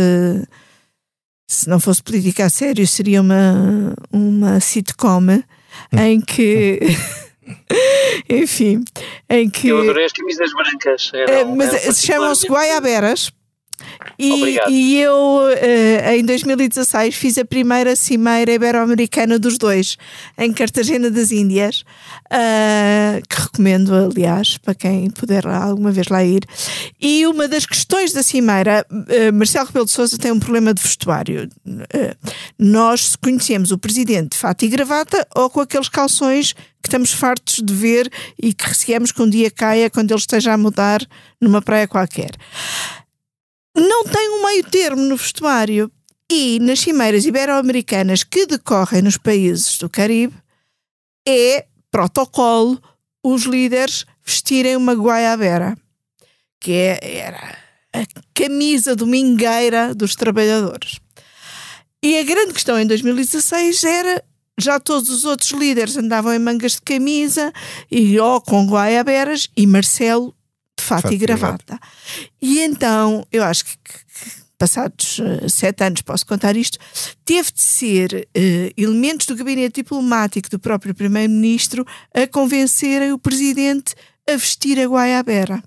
se 1.48 1.70
não 1.70 1.80
fosse 1.80 2.04
política 2.04 2.46
a 2.46 2.50
sério, 2.50 2.88
seria 2.88 3.22
uma, 3.22 3.94
uma 4.12 4.60
sitcom 4.60 5.42
em 5.92 6.22
que. 6.22 6.80
Enfim, 8.30 8.84
em 9.30 9.50
que. 9.50 9.70
Eu 9.70 9.82
adorei 9.82 10.06
as 10.06 10.12
camisas 10.12 10.52
brancas. 10.54 11.12
Eram, 11.14 11.56
mas 11.56 12.00
chamam-se 12.04 12.48
Guaiaberas 12.48 13.32
e, 14.18 14.60
e, 14.70 15.02
eu, 15.02 15.16
uh, 15.16 16.12
em 16.14 16.26
2016, 16.26 17.16
fiz 17.16 17.38
a 17.38 17.46
primeira 17.46 17.96
cimeira 17.96 18.52
ibero-americana 18.52 19.40
dos 19.40 19.58
dois, 19.58 19.98
em 20.38 20.52
Cartagena 20.52 21.10
das 21.10 21.32
Índias, 21.32 21.86
uh, 22.26 23.22
que 23.28 23.42
recomendo, 23.42 23.94
aliás, 23.94 24.58
para 24.58 24.76
quem 24.76 25.10
puder 25.10 25.48
alguma 25.48 25.92
vez 25.92 26.08
lá 26.08 26.24
ir. 26.24 26.44
E 27.00 27.26
uma 27.28 27.48
das 27.48 27.66
questões 27.66 28.12
da 28.12 28.22
cimeira, 28.22 28.86
uh, 28.92 29.34
Marcelo 29.34 29.68
Rebelo 29.68 29.86
de 29.86 29.92
Sousa 29.92 30.18
tem 30.18 30.32
um 30.32 30.40
problema 30.40 30.74
de 30.74 30.82
vestuário. 30.82 31.50
nós 32.58 33.16
conhecemos 33.16 33.72
o 33.72 33.78
presidente 33.78 34.32
de 34.32 34.38
fato 34.38 34.66
e 34.66 34.68
gravata 34.68 35.26
ou 35.36 35.50
com 35.50 35.62
aqueles 35.62 35.88
calções 35.88 36.54
que 36.82 36.88
estamos 36.88 37.12
fartos 37.12 37.62
de 37.64 37.74
ver 37.74 38.12
e 38.42 38.54
que 38.54 38.68
receamos 38.68 39.12
que 39.12 39.22
um 39.22 39.30
dia 39.30 39.52
caia 39.52 39.90
quando 39.90 40.12
ele 40.12 40.20
esteja 40.20 40.54
a 40.54 40.58
mudar 40.58 41.06
numa 41.40 41.62
praia 41.62 41.88
qualquer 41.88 42.32
não 43.80 44.04
tem 44.04 44.30
um 44.30 44.44
meio 44.44 44.64
termo 44.64 45.04
no 45.04 45.16
vestuário. 45.16 45.92
E 46.32 46.60
nas 46.60 46.80
cimeiras 46.80 47.26
ibero-americanas 47.26 48.24
que 48.24 48.46
decorrem 48.46 49.02
nos 49.02 49.18
países 49.18 49.80
do 49.80 49.90
Caribe, 49.90 50.36
é 51.28 51.66
protocolo 51.90 52.80
os 53.24 53.44
líderes 53.44 54.06
vestirem 54.24 54.76
uma 54.76 54.94
guaiabera, 54.94 55.76
que 56.60 56.72
é, 56.72 57.00
era 57.02 57.58
a 57.94 58.06
camisa 58.34 58.96
domingueira 58.96 59.96
dos 59.96 60.16
trabalhadores. 60.16 61.00
E 62.02 62.18
a 62.18 62.24
grande 62.24 62.54
questão 62.54 62.80
em 62.80 62.86
2016 62.86 63.84
era 63.84 64.24
já 64.60 64.80
todos 64.80 65.10
os 65.10 65.26
outros 65.26 65.52
líderes 65.52 65.98
andavam 65.98 66.34
em 66.34 66.40
mangas 66.40 66.74
de 66.74 66.82
camisa 66.82 67.52
e 67.90 68.20
ou 68.20 68.42
com 68.42 68.68
guaiaberas 68.68 69.50
e 69.56 69.66
Marcelo 69.66 70.36
de 70.80 70.86
fato, 70.86 71.02
fato 71.04 71.14
e 71.14 71.18
gravata. 71.18 71.80
E 72.42 72.60
então, 72.62 73.26
eu 73.32 73.44
acho 73.44 73.66
que, 73.66 73.72
que 73.78 74.00
passados 74.58 75.20
uh, 75.20 75.50
sete 75.50 75.84
anos, 75.84 76.02
posso 76.02 76.26
contar 76.26 76.58
isto, 76.58 76.78
teve 77.24 77.52
de 77.52 77.62
ser 77.62 78.28
uh, 78.36 78.74
elementos 78.76 79.26
do 79.26 79.36
gabinete 79.36 79.76
diplomático 79.76 80.50
do 80.50 80.60
próprio 80.60 80.94
primeiro-ministro 80.94 81.86
a 82.14 82.28
convencerem 82.28 83.14
o 83.14 83.18
presidente 83.18 83.96
a 84.30 84.34
vestir 84.34 84.78
a 84.80 84.86
guaiabera. 84.86 85.64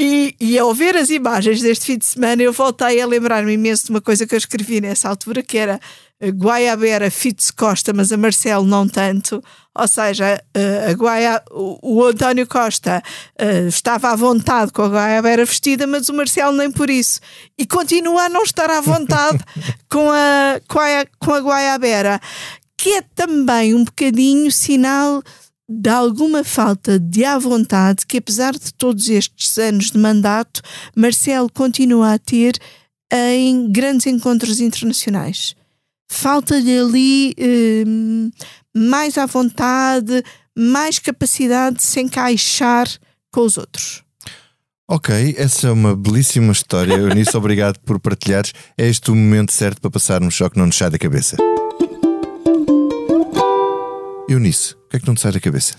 E, 0.00 0.36
e 0.38 0.56
ao 0.56 0.72
ver 0.72 0.96
as 0.96 1.10
imagens 1.10 1.60
deste 1.60 1.86
fim 1.86 1.98
de 1.98 2.04
semana, 2.04 2.40
eu 2.40 2.52
voltei 2.52 3.00
a 3.00 3.06
lembrar-me 3.06 3.52
imenso 3.52 3.86
de 3.86 3.90
uma 3.90 4.00
coisa 4.00 4.24
que 4.24 4.32
eu 4.32 4.38
escrevi 4.38 4.80
nessa 4.80 5.08
altura, 5.08 5.42
que 5.42 5.58
era 5.58 5.80
Guaiabera 6.24 7.10
Fitz 7.10 7.50
Costa, 7.50 7.92
mas 7.92 8.12
a 8.12 8.16
Marcelo 8.16 8.64
não 8.64 8.88
tanto. 8.88 9.42
Ou 9.74 9.88
seja, 9.88 10.40
a 10.88 10.92
Guaia, 10.92 11.42
o, 11.50 12.04
António 12.04 12.46
Costa 12.46 13.02
uh, 13.40 13.66
estava 13.66 14.10
à 14.10 14.16
vontade 14.16 14.70
com 14.72 14.82
a 14.82 14.88
Guaiabera 14.88 15.44
vestida, 15.44 15.84
mas 15.84 16.08
o 16.08 16.14
Marcelo 16.14 16.56
nem 16.56 16.70
por 16.70 16.88
isso. 16.90 17.20
E 17.58 17.66
continua 17.66 18.26
a 18.26 18.28
não 18.28 18.44
estar 18.44 18.70
à 18.70 18.80
vontade 18.80 19.38
com, 19.90 20.10
a, 20.12 20.60
com, 20.68 20.78
a, 20.78 21.06
com 21.18 21.34
a 21.34 21.40
Guaiabera, 21.40 22.20
que 22.76 22.94
é 22.94 23.02
também 23.02 23.74
um 23.74 23.82
bocadinho 23.82 24.50
sinal 24.52 25.22
de 25.68 25.90
alguma 25.90 26.42
falta 26.42 26.98
de 26.98 27.24
à 27.24 27.38
vontade 27.38 28.06
que, 28.06 28.18
apesar 28.18 28.52
de 28.52 28.72
todos 28.74 29.08
estes 29.08 29.58
anos 29.58 29.90
de 29.90 29.98
mandato, 29.98 30.62
Marcelo 30.96 31.50
continua 31.52 32.14
a 32.14 32.18
ter 32.18 32.58
em 33.12 33.70
grandes 33.70 34.06
encontros 34.06 34.60
internacionais 34.60 35.54
falta-lhe 36.08 36.78
ali 36.78 37.34
hum, 37.86 38.30
mais 38.74 39.18
à 39.18 39.26
vontade, 39.26 40.22
mais 40.56 40.98
capacidade 40.98 41.76
de 41.76 41.82
se 41.82 42.00
encaixar 42.00 42.88
com 43.30 43.42
os 43.42 43.56
outros. 43.56 44.02
Ok, 44.90 45.34
essa 45.36 45.68
é 45.68 45.70
uma 45.70 45.94
belíssima 45.94 46.52
história. 46.52 46.94
Eunice, 46.96 47.36
obrigado 47.36 47.78
por 47.80 48.00
partilhares. 48.00 48.52
É 48.76 48.88
este 48.88 49.10
o 49.10 49.14
momento 49.14 49.52
certo 49.52 49.80
para 49.82 49.90
passarmos, 49.90 50.34
só 50.34 50.48
que 50.48 50.58
não 50.58 50.66
nos 50.66 50.76
sai 50.76 50.90
da 50.90 50.98
cabeça. 50.98 51.36
Eunice, 54.28 54.74
o 54.88 54.90
que 54.90 54.96
é 54.96 55.00
que 55.00 55.06
não 55.06 55.14
te 55.14 55.20
sai 55.20 55.32
da 55.32 55.40
cabeça? 55.40 55.74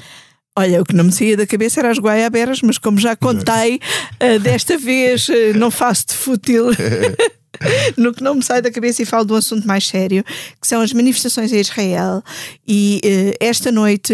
Olha, 0.55 0.81
o 0.81 0.85
que 0.85 0.95
não 0.95 1.05
me 1.05 1.11
saía 1.11 1.35
da 1.35 1.47
cabeça 1.47 1.79
eram 1.79 1.89
as 1.89 1.97
guaiaberas, 1.97 2.61
mas 2.61 2.77
como 2.77 2.99
já 2.99 3.15
contei, 3.15 3.79
uh, 4.21 4.39
desta 4.39 4.77
vez 4.77 5.27
uh, 5.29 5.57
não 5.57 5.71
faço 5.71 6.07
de 6.07 6.13
fútil. 6.13 6.65
no 7.97 8.13
que 8.13 8.23
não 8.23 8.35
me 8.35 8.43
sai 8.43 8.61
da 8.61 8.71
cabeça 8.71 9.01
e 9.01 9.05
falo 9.05 9.25
de 9.25 9.33
um 9.33 9.35
assunto 9.35 9.67
mais 9.67 9.87
sério, 9.87 10.23
que 10.61 10.67
são 10.67 10.81
as 10.81 10.93
manifestações 10.93 11.51
em 11.51 11.59
Israel. 11.59 12.21
E 12.67 13.01
uh, 13.03 13.37
esta 13.39 13.71
noite 13.71 14.13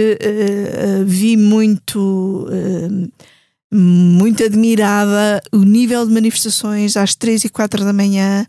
vi 1.06 1.36
muito. 1.36 2.48
Muito 3.76 4.44
admirada 4.44 5.42
o 5.52 5.58
nível 5.58 6.06
de 6.06 6.14
manifestações 6.14 6.96
às 6.96 7.14
três 7.14 7.44
e 7.44 7.50
quatro 7.50 7.84
da 7.84 7.92
manhã 7.92 8.48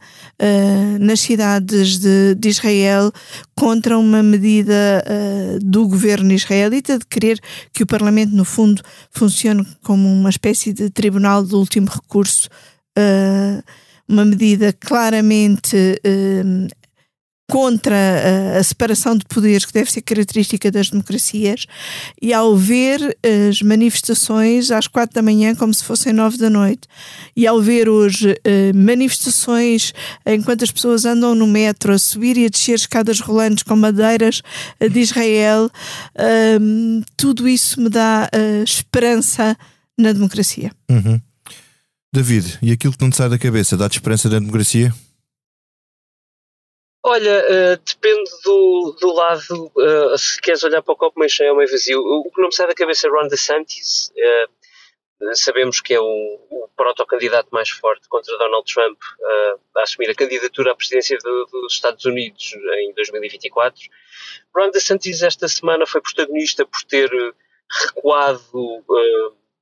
nas 1.01 1.20
cidades 1.20 1.99
de, 1.99 2.35
de, 2.37 2.49
Israel 2.49 3.11
contra 3.55 3.99
uma 3.99 4.22
medida 4.22 5.05
do 5.61 5.89
governo 5.89 6.33
israelita 6.33 6.99
de 6.99 7.07
querer 7.07 7.41
que 7.72 7.83
o 7.83 7.87
Parlamento, 7.87 8.37
no 8.37 8.45
fundo, 8.45 8.83
funcione 9.11 9.66
como 9.83 10.09
uma 10.09 10.31
espécie 10.31 10.72
de 10.72 10.91
tribunal 10.91 11.45
de 11.45 11.55
último 11.55 11.89
recurso 11.89 12.49
uma 14.09 14.24
medida 14.24 14.72
claramente 14.72 16.01
contra 17.49 18.59
a, 18.59 18.63
separação 18.63 19.17
de 19.17 19.25
poderes 19.25 19.65
que 19.65 19.73
deve 19.73 19.91
ser 19.91 20.03
característica 20.03 20.71
das 20.71 20.91
democracias 20.91 21.67
e 22.21 22.33
ao 22.33 22.57
ver 22.57 23.17
as 23.49 23.63
manifestações 23.63 24.71
às 24.71 24.87
quatro 24.89 25.15
da 25.15 25.23
manhã 25.23 25.55
como 25.55 25.73
se 25.73 25.85
fossem 25.85 26.13
nove 26.13 26.39
da 26.39 26.51
noite 26.51 26.89
e 27.37 27.47
ao 27.47 27.61
ver 27.61 27.89
hoje 27.89 28.37
eh, 28.45 28.73
manifestações 28.73 29.93
enquanto 30.27 30.65
as 30.65 30.73
pessoas 30.73 31.05
andam 31.05 31.35
no 31.35 31.47
metro 31.47 31.93
a 31.93 31.99
subir 31.99 32.37
e 32.37 32.47
a 32.47 32.49
descer 32.49 32.75
escadas 32.75 33.21
rolantes 33.21 33.63
com 33.63 33.77
madeiras 33.77 34.43
eh, 34.81 34.89
de 34.89 35.01
Israel 35.01 35.71
eh, 36.17 36.59
tudo 37.17 37.47
isso 37.47 37.81
me 37.81 37.89
dá 37.89 38.29
eh, 38.33 38.63
esperança 38.65 39.57
na 39.97 40.13
democracia. 40.13 40.71
Uhum. 40.91 41.21
David, 42.13 42.59
e 42.63 42.73
aquilo 42.73 42.93
que 42.93 43.03
não 43.03 43.11
te 43.11 43.17
sai 43.17 43.29
da 43.29 43.39
cabeça, 43.39 43.77
dá-te 43.77 43.99
esperança 43.99 44.29
da 44.29 44.39
democracia? 44.39 44.95
Olha, 47.09 47.39
uh, 47.39 47.77
depende 47.87 48.29
do, 48.43 48.97
do 49.01 49.13
lado, 49.13 49.71
uh, 49.77 50.19
se 50.19 50.41
queres 50.41 50.65
olhar 50.65 50.83
para 50.83 50.93
o 50.93 50.97
copo 50.97 51.21
meio 51.21 51.31
cheio 51.31 51.53
ou 51.53 51.57
meio 51.57 51.71
vazio. 51.71 52.01
O, 52.01 52.29
que 52.33 52.41
não 52.41 52.49
me 52.49 52.53
sai 52.53 52.67
da 52.67 52.75
cabeça 52.75 53.07
é 53.07 53.11
Ron 53.11 53.29
DeSantis. 53.29 54.11
Uh, 54.11 55.37
sabemos 55.37 55.81
que 55.81 55.95
é 55.95 56.01
o, 56.01 56.05
o 56.05 56.69
proto-candidato 56.77 57.51
mais 57.53 57.71
forte 57.71 58.09
contra 58.09 58.37
Donald 58.37 58.67
Trump 58.75 58.99
a 59.77 59.83
assumir 59.83 60.11
a 60.11 60.17
candidatura 60.17 60.73
à 60.73 60.75
presidência 60.75 61.17
do, 61.19 61.47
dos 61.47 61.75
Estados 61.75 62.05
Unidos 62.05 62.53
em 62.81 62.93
2024. 62.93 63.81
Ron 64.53 64.71
DeSantis 64.73 65.23
esta 65.23 65.47
semana 65.47 65.87
foi 65.87 66.01
protagonista 66.01 66.67
por 66.67 66.83
ter 66.83 67.09
recuado 67.85 68.43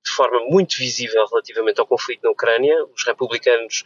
de 0.03 0.11
forma 0.11 0.40
muito 0.47 0.78
visível 0.78 1.26
relativamente 1.26 1.78
ao 1.78 1.86
conflito 1.86 2.22
na 2.24 2.30
Ucrânia. 2.30 2.86
Os 2.86 3.05
republicanos 3.05 3.84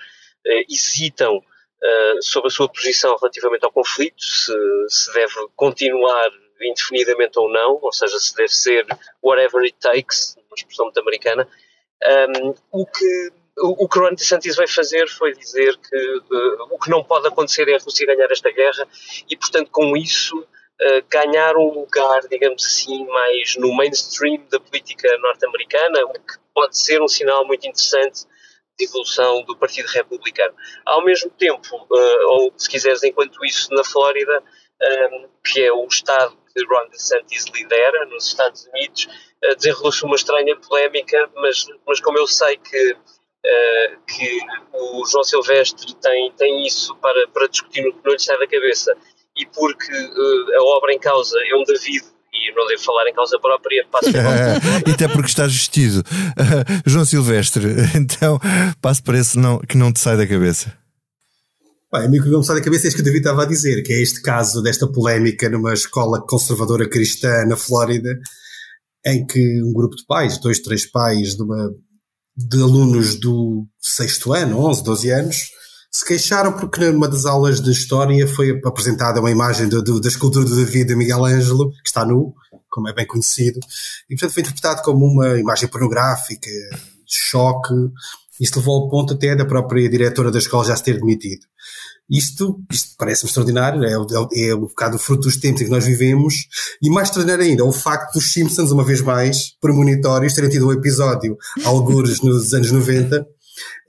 hesitam 0.71 1.43
eh, 1.83 2.15
sobre 2.21 2.49
a 2.49 2.51
sua 2.51 2.69
posição 2.69 3.17
relativamente 3.17 3.65
ao 3.65 3.73
conflito, 3.73 4.21
se, 4.21 4.53
se 4.89 5.13
deve 5.13 5.35
continuar 5.55 6.29
indefinidamente 6.61 7.39
ou 7.39 7.49
não, 7.49 7.79
ou 7.81 7.93
seja, 7.93 8.19
se 8.19 8.35
deve 8.35 8.53
ser 8.53 8.85
whatever 9.23 9.63
it 9.63 9.77
takes, 9.81 10.37
uma 10.49 10.57
expressão 10.57 10.87
muito 10.87 11.01
americana. 11.01 11.49
Um, 12.35 12.55
o 12.73 12.87
que 12.87 13.33
o 13.61 13.89
que 13.89 13.99
Ron 13.99 14.15
DeSantis 14.15 14.55
vai 14.55 14.69
fazer 14.69 15.09
foi 15.09 15.33
dizer 15.33 15.77
que 15.77 15.97
uh, 15.97 16.63
o 16.71 16.79
que 16.79 16.91
não 16.91 17.03
pode 17.03 17.27
acontecer 17.27 17.69
é 17.69 17.75
a 17.75 17.79
Rússia 17.79 18.07
ganhar 18.07 18.31
esta 18.31 18.51
guerra 18.53 18.87
e, 19.29 19.37
portanto, 19.37 19.69
com 19.73 19.97
isso 19.97 20.39
uh, 20.39 21.05
ganhar 21.11 21.57
um 21.57 21.81
lugar, 21.81 22.21
digamos 22.29 22.65
assim, 22.65 23.05
mais 23.07 23.57
no 23.57 23.75
mainstream 23.75 24.45
da 24.51 24.61
política 24.61 25.09
norte-americana, 25.19 26.05
o 26.05 26.13
que 26.13 26.39
pode 26.55 26.79
ser 26.79 27.03
um 27.03 27.09
sinal 27.09 27.45
muito 27.47 27.67
interessante 27.67 28.27
de 28.79 28.85
evolução 28.85 29.43
do 29.43 29.57
Partido 29.57 29.87
Republicano. 29.87 30.55
Ao 30.87 31.05
mesmo 31.05 31.31
tempo, 31.31 31.77
uh, 31.77 32.29
ou 32.29 32.53
se 32.57 32.69
quiseres, 32.69 33.03
enquanto 33.03 33.45
isso, 33.45 33.73
na 33.75 33.83
Flórida, 33.85 34.41
um, 34.41 35.25
eh, 35.25 35.29
que 35.45 35.63
é 35.63 35.73
o 35.73 35.85
estado 35.87 36.37
que 36.55 36.65
Ron 36.65 36.89
DeSantis 36.89 37.47
lidera 37.47 38.07
nos 38.07 38.27
Estados 38.27 38.67
Unidos, 38.67 39.09
uh, 39.45 39.57
desenrolou-se 39.57 40.05
uma 40.05 40.15
estranha 40.15 40.57
polémica, 40.57 41.29
mas, 41.35 41.67
mas 41.87 42.01
como 42.01 42.19
eu 42.19 42.27
sei 42.27 42.57
que 42.57 42.97
Uh, 43.39 43.97
que 44.05 44.41
o 44.75 45.07
João 45.07 45.23
Silvestre 45.23 45.95
tem, 46.03 46.31
tem 46.33 46.67
isso 46.67 46.95
para, 46.97 47.29
para 47.29 47.47
discutir 47.47 47.83
no 47.83 47.93
que 47.95 48.05
não 48.05 48.13
lhe 48.13 48.19
sai 48.19 48.37
da 48.37 48.49
cabeça 48.49 48.95
e 49.37 49.47
porque 49.47 49.93
a 49.93 50.63
obra 50.65 50.93
em 50.93 50.99
causa 50.99 51.39
é 51.47 51.55
um 51.55 51.63
David 51.63 52.05
e 52.49 52.55
não 52.55 52.67
devo 52.67 52.83
falar 52.83 53.09
em 53.09 53.15
causa 53.15 53.39
própria, 53.39 53.85
passo 53.91 54.09
E 54.87 54.91
até 54.91 55.09
porque 55.09 55.29
estás 55.29 55.53
vestido. 55.53 56.03
João 56.87 57.05
Silvestre, 57.05 57.67
então 57.95 58.41
passo 58.81 59.03
para 59.03 59.19
esse 59.19 59.39
não, 59.39 59.59
que 59.59 59.77
não 59.77 59.93
te 59.93 60.01
sai 60.01 60.17
da 60.17 60.27
cabeça. 60.27 60.73
Bem, 61.93 62.05
a 62.05 62.09
mim 62.09 62.21
que 62.21 62.29
não 62.29 62.41
me 62.41 62.45
sai 62.45 62.57
da 62.57 62.65
cabeça 62.65 62.87
é 62.87 62.89
isto 62.89 62.97
que 62.97 63.03
o 63.03 63.05
David 63.05 63.21
estava 63.21 63.43
a 63.43 63.47
dizer, 63.47 63.83
que 63.83 63.93
é 63.93 64.03
este 64.03 64.21
caso 64.21 64.63
desta 64.63 64.87
polémica 64.87 65.49
numa 65.49 65.73
escola 65.73 66.21
conservadora 66.21 66.89
cristã 66.89 67.47
na 67.47 67.57
Flórida, 67.57 68.19
em 69.07 69.27
que 69.27 69.63
um 69.63 69.73
grupo 69.73 69.97
de 69.97 70.05
pais, 70.07 70.39
dois, 70.39 70.61
três 70.61 70.85
pais 70.85 71.35
de, 71.35 71.43
uma, 71.43 71.71
de 72.37 72.61
alunos 72.61 73.19
do 73.19 73.67
sexto 73.81 74.35
ano, 74.35 74.59
11, 74.67 74.85
12 74.85 75.11
anos, 75.11 75.37
se 75.91 76.05
queixaram 76.05 76.53
porque 76.53 76.91
numa 76.91 77.09
das 77.09 77.25
aulas 77.25 77.61
de 77.61 77.71
história 77.71 78.27
foi 78.27 78.61
apresentada 78.65 79.21
uma 79.21 79.31
imagem 79.31 79.69
do, 79.69 79.83
do, 79.83 80.01
da 80.01 80.09
escultura 80.09 80.45
do 80.45 80.57
David 80.57 80.89
de 80.89 80.97
Miguel 80.97 81.25
Ângelo, 81.25 81.71
que 81.71 81.87
está 81.89 82.05
nu, 82.05 82.35
como 82.71 82.89
é 82.89 82.93
bem 82.95 83.07
conhecido, 83.07 83.59
e 84.09 84.15
portanto 84.15 84.35
foi 84.35 84.43
interpretado 84.43 84.83
como 84.83 85.07
uma 85.07 85.39
imagem 85.39 85.69
pornográfica, 85.69 86.51
choque. 87.07 87.75
Isto 88.41 88.61
levou 88.61 88.83
ao 88.83 88.89
ponto 88.89 89.15
até 89.15 89.35
da 89.35 89.45
própria 89.45 89.89
diretora 89.89 90.31
da 90.31 90.39
escola 90.39 90.65
já 90.65 90.77
se 90.77 90.85
ter 90.85 90.99
demitido. 90.99 91.45
Isto, 92.09 92.59
isto 92.73 92.95
parece-me 92.97 93.29
extraordinário, 93.29 93.85
é, 93.85 93.93
é, 93.93 94.49
é 94.49 94.55
um 94.55 94.61
bocado 94.61 94.97
o 94.97 94.99
fruto 94.99 95.23
dos 95.23 95.37
tempos 95.37 95.61
em 95.61 95.65
que 95.67 95.71
nós 95.71 95.85
vivemos, 95.85 96.35
e 96.81 96.89
mais 96.89 97.09
extraordinário 97.09 97.45
ainda, 97.45 97.65
o 97.65 97.73
facto 97.73 98.15
dos 98.15 98.33
Simpsons, 98.33 98.71
uma 98.71 98.85
vez 98.85 99.03
mais, 99.03 99.55
premonitórios, 99.61 100.33
terem 100.33 100.49
tido 100.49 100.69
um 100.69 100.73
episódio, 100.73 101.37
algures 101.65 102.23
nos 102.23 102.55
anos 102.55 102.71
90, 102.71 103.27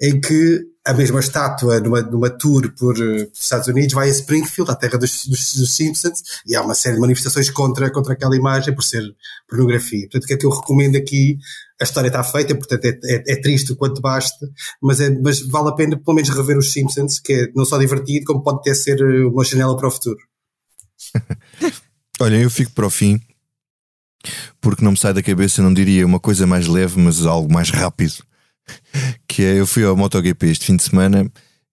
em 0.01 0.19
que 0.19 0.65
a 0.89 0.93
mesma 0.93 1.19
estátua 1.19 1.79
numa, 1.79 2.01
numa 2.01 2.31
tour 2.31 2.73
por 2.73 2.97
uh, 2.97 3.31
Estados 3.31 3.67
Unidos 3.67 3.93
vai 3.93 4.07
a 4.07 4.11
Springfield, 4.11 4.71
à 4.71 4.75
terra 4.75 4.97
dos, 4.97 5.23
dos, 5.27 5.53
dos, 5.53 5.75
Simpsons, 5.75 6.23
e 6.47 6.55
há 6.55 6.63
uma 6.63 6.73
série 6.73 6.95
de 6.95 7.01
manifestações 7.01 7.47
contra, 7.51 7.91
contra 7.91 8.13
aquela 8.13 8.35
imagem 8.35 8.73
por 8.73 8.81
ser 8.83 9.03
pornografia. 9.47 10.07
Portanto, 10.07 10.23
o 10.23 10.27
que 10.27 10.33
é 10.33 10.37
que 10.37 10.45
eu 10.47 10.49
recomendo 10.49 10.95
aqui? 10.95 11.37
A 11.79 11.83
história 11.83 12.07
está 12.07 12.23
feita, 12.23 12.55
portanto 12.55 12.85
é, 12.85 12.99
é, 13.05 13.33
é 13.33 13.35
triste 13.39 13.71
o 13.71 13.75
quanto 13.75 14.01
basta, 14.01 14.49
mas, 14.81 14.99
é, 14.99 15.11
mas 15.11 15.39
vale 15.41 15.69
a 15.69 15.73
pena 15.73 15.95
pelo 15.95 16.15
menos 16.15 16.29
rever 16.31 16.57
os 16.57 16.71
Simpsons, 16.73 17.19
que 17.19 17.33
é 17.33 17.51
não 17.55 17.65
só 17.65 17.77
divertido, 17.77 18.25
como 18.25 18.43
pode 18.43 18.57
até 18.57 18.73
ser 18.73 18.99
eh, 18.99 19.25
uma 19.25 19.45
janela 19.45 19.77
para 19.77 19.87
o 19.87 19.91
futuro. 19.91 20.19
Olha, 22.19 22.35
eu 22.35 22.49
fico 22.49 22.71
para 22.71 22.87
o 22.87 22.89
fim, 22.89 23.21
porque 24.59 24.83
não 24.83 24.91
me 24.91 24.97
sai 24.97 25.13
da 25.13 25.21
cabeça, 25.21 25.61
não 25.61 25.73
diria 25.73 26.05
uma 26.05 26.19
coisa 26.19 26.47
mais 26.47 26.67
leve, 26.67 26.99
mas 26.99 27.25
algo 27.25 27.53
mais 27.53 27.69
rápido 27.69 28.27
que 29.27 29.43
é, 29.43 29.59
eu 29.59 29.67
fui 29.67 29.83
ao 29.83 29.95
MotoGP 29.95 30.47
este 30.47 30.65
fim 30.65 30.75
de 30.75 30.83
semana 30.83 31.29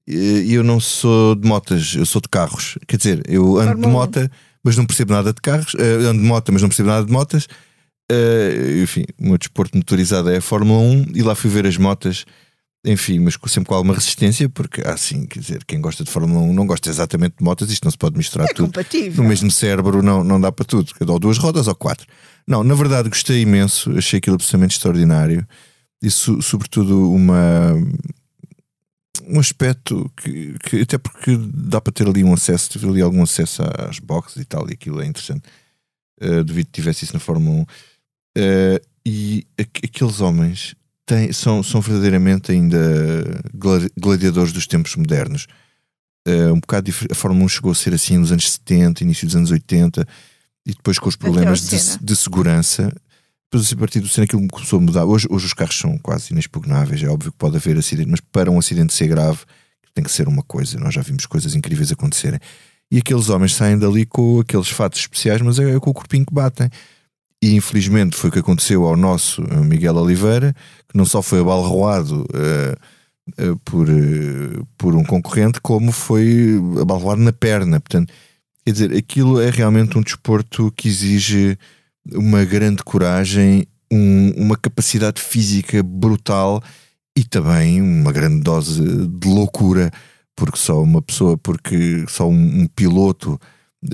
e 0.07 0.55
eu 0.55 0.63
não 0.63 0.79
sou 0.79 1.35
de 1.35 1.49
motas, 1.49 1.95
eu 1.97 2.07
sou 2.07 2.21
de 2.21 2.29
carros. 2.29 2.79
Quer 2.87 2.97
dizer, 2.97 3.23
eu 3.29 3.59
ando 3.59 3.81
de 3.83 3.89
moto, 3.89 4.31
mas 4.63 4.77
não 4.77 4.87
percebo 4.87 5.13
nada 5.13 5.33
de 5.33 5.41
carros, 5.41 5.75
uh, 5.75 6.09
ando 6.09 6.23
de 6.23 6.27
moto, 6.27 6.53
mas 6.53 6.63
não 6.63 6.69
percebo 6.69 6.89
nada 6.89 7.05
de 7.05 7.13
motas. 7.13 7.49
Uh, 8.11 8.83
enfim, 8.83 9.05
o 9.19 9.29
meu 9.29 9.39
desporto 9.39 9.77
motorizado 9.77 10.31
é 10.31 10.37
a 10.37 10.41
Fórmula 10.41 10.81
1 10.81 11.07
e 11.13 11.23
lá 11.23 11.35
fui 11.35 11.51
ver 11.51 11.67
as 11.67 11.77
motas, 11.77 12.25
enfim, 12.85 13.19
mas 13.19 13.37
sempre 13.49 13.69
com 13.69 13.75
alguma 13.75 13.95
resistência, 13.95 14.49
porque 14.49 14.81
assim, 14.87 15.27
quer 15.27 15.41
dizer, 15.41 15.65
quem 15.65 15.81
gosta 15.81 16.05
de 16.05 16.11
Fórmula 16.11 16.41
1 16.41 16.53
não 16.53 16.69
gosta 16.69 16.89
exatamente 16.89 17.39
de 17.39 17.45
motas, 17.45 17.69
isto 17.69 17.85
não 17.85 17.91
se 17.91 17.99
pode 17.99 18.17
misturar 18.17 18.49
é 18.49 18.55
tudo. 18.55 18.67
Compatível. 18.67 19.25
No 19.25 19.29
mesmo 19.29 19.51
cérebro 19.51 20.03
não, 20.03 20.23
não 20.23 20.41
dá 20.41 20.53
para 20.53 20.65
tudo, 20.65 20.93
ou 21.09 21.19
duas 21.19 21.37
rodas 21.37 21.67
ou 21.67 21.75
quatro. 21.75 22.07
Não, 22.47 22.63
na 22.63 22.77
verdade 22.77 23.09
gostei 23.09 23.41
imenso, 23.41 23.91
achei 23.99 24.19
aquilo 24.19 24.37
absolutamente 24.37 24.77
extraordinário 24.77 25.45
e 26.07 26.11
so, 26.11 26.41
sobretudo 26.41 27.11
uma 27.11 27.75
um 29.27 29.41
aspecto 29.41 30.09
que, 30.17 30.55
que, 30.61 30.81
até 30.83 30.97
porque 30.99 31.37
dá 31.37 31.81
para 31.81 31.93
ter 31.93 32.07
ali 32.07 32.23
um 32.23 32.33
acesso, 32.33 32.71
tive 32.71 32.89
ali 32.89 33.03
algum 33.03 33.25
acesso 33.25 33.63
às 33.77 33.99
boxes 33.99 34.41
e 34.41 34.45
tal, 34.45 34.71
e 34.71 34.75
aquilo 34.75 35.01
é 35.01 35.07
interessante. 35.07 35.43
Uh, 36.23 36.45
devido 36.45 36.67
que 36.67 36.73
tivesse 36.73 37.05
isso 37.05 37.13
na 37.13 37.19
Fórmula 37.19 37.57
1. 37.57 37.63
Uh, 37.63 37.67
eh, 38.37 38.83
e 39.05 39.47
aqueles 39.59 40.21
homens 40.21 40.77
têm, 41.05 41.33
são, 41.33 41.61
são 41.63 41.81
verdadeiramente 41.81 42.53
ainda 42.53 42.79
gladiadores 43.99 44.53
dos 44.53 44.67
tempos 44.67 44.95
modernos. 44.95 45.49
Uh, 46.27 46.53
um 46.53 46.61
bocado 46.61 46.91
a 47.11 47.15
Fórmula 47.15 47.45
1 47.47 47.49
chegou 47.49 47.73
a 47.73 47.75
ser 47.75 47.95
assim 47.95 48.17
nos 48.17 48.31
anos 48.31 48.49
70, 48.49 49.03
início 49.03 49.27
dos 49.27 49.35
anos 49.35 49.51
80, 49.51 50.07
e 50.65 50.71
depois 50.71 51.01
com 51.01 51.09
os 51.09 51.17
problemas 51.17 51.69
de, 51.69 51.99
de, 51.99 52.17
segurança 52.17 52.93
depois 53.51 53.73
a 53.73 53.77
partir 53.77 54.01
do 54.01 54.09
cena 54.09 54.25
aquilo 54.25 54.47
começou 54.49 54.79
a 54.79 54.83
mudar. 54.83 55.05
Hoje, 55.05 55.27
hoje 55.31 55.47
os 55.47 55.53
carros 55.55 55.79
são 55.79 55.97
quase 55.99 56.33
inexpugnáveis, 56.33 57.03
é 57.03 57.09
óbvio 57.09 57.33
que 57.33 57.39
pode 57.39 57.57
haver 57.57 57.79
acidente, 57.79 58.11
mas 58.11 58.21
para 58.21 58.51
um 58.51 58.59
acidente 58.59 58.93
ser 58.93 59.09
grave 59.09 59.41
tem 59.95 60.05
que 60.05 60.11
ser 60.11 60.29
uma 60.29 60.43
coisa. 60.43 60.79
Nós 60.79 60.95
já 60.95 61.01
vimos 61.01 61.25
coisas 61.25 61.55
incríveis 61.55 61.91
acontecerem. 61.91 62.39
E 62.91 62.99
aqueles 62.99 63.31
homens 63.31 63.55
saem 63.55 63.79
dali 63.79 64.05
com 64.05 64.41
aqueles 64.41 64.69
fatos 64.69 65.01
especiais, 65.01 65.41
mas 65.41 65.59
é, 65.59 65.75
é 65.75 65.81
com 65.81 65.91
o 65.91 65.95
corpinho 65.95 66.27
que 66.27 66.35
batem. 66.35 66.71
E 67.43 67.55
infelizmente 67.55 68.17
foi 68.17 68.29
o 68.29 68.33
que 68.33 68.39
aconteceu 68.39 68.87
ao 68.87 68.97
nosso 68.97 69.43
eh, 69.43 69.57
Miguel 69.57 69.97
Oliveira, 69.97 70.55
que 70.89 70.97
não 70.97 71.05
só 71.05 71.23
foi 71.23 71.41
abalroado 71.41 72.23
uh, 72.23 73.51
uh, 73.51 73.57
por, 73.59 73.89
uh, 73.89 74.67
por 74.79 74.95
um 74.95 75.05
concorrente, 75.05 75.61
como 75.61 75.93
foi 75.93 76.55
abalroado 76.81 77.21
na 77.21 77.33
perna. 77.33 77.81
Portanto, 77.81 78.13
quer 78.65 78.73
dizer, 78.73 78.97
aquilo 78.97 79.41
é 79.41 79.51
realmente 79.51 79.99
um 79.99 80.03
desporto 80.03 80.73
que 80.77 80.89
exige 80.89 81.59
uma 82.13 82.45
grande 82.45 82.83
coragem, 82.83 83.67
um, 83.93 84.31
uma 84.37 84.57
capacidade 84.57 85.21
física 85.21 85.83
brutal 85.83 86.63
e 87.17 87.25
também 87.25 87.81
uma 87.81 88.13
grande 88.13 88.43
dose 88.43 88.83
de 88.83 89.29
loucura, 89.29 89.91
porque 90.35 90.59
só 90.59 90.83
uma 90.83 91.01
pessoa, 91.01 91.39
porque 91.39 92.05
só 92.09 92.29
um, 92.29 92.63
um 92.63 92.67
piloto 92.67 93.41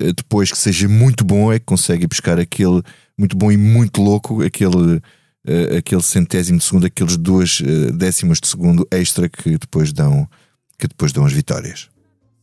eh, 0.00 0.12
depois 0.12 0.50
que 0.50 0.58
seja 0.58 0.88
muito 0.88 1.24
bom 1.24 1.52
é 1.52 1.58
que 1.58 1.64
consegue 1.64 2.06
buscar 2.06 2.38
aquele 2.38 2.82
muito 3.16 3.36
bom 3.36 3.52
e 3.52 3.56
muito 3.56 4.02
louco, 4.02 4.42
aquele, 4.42 4.96
uh, 4.96 5.76
aquele 5.78 6.02
centésimo 6.02 6.58
de 6.58 6.64
segundo, 6.64 6.86
aqueles 6.86 7.16
duas 7.16 7.60
uh, 7.60 7.92
décimas 7.92 8.40
de 8.40 8.48
segundo 8.48 8.86
extra 8.90 9.28
que 9.28 9.58
depois 9.58 9.92
dão 9.92 10.28
que 10.78 10.88
depois 10.88 11.12
dão 11.12 11.24
as 11.24 11.32
vitórias. 11.32 11.88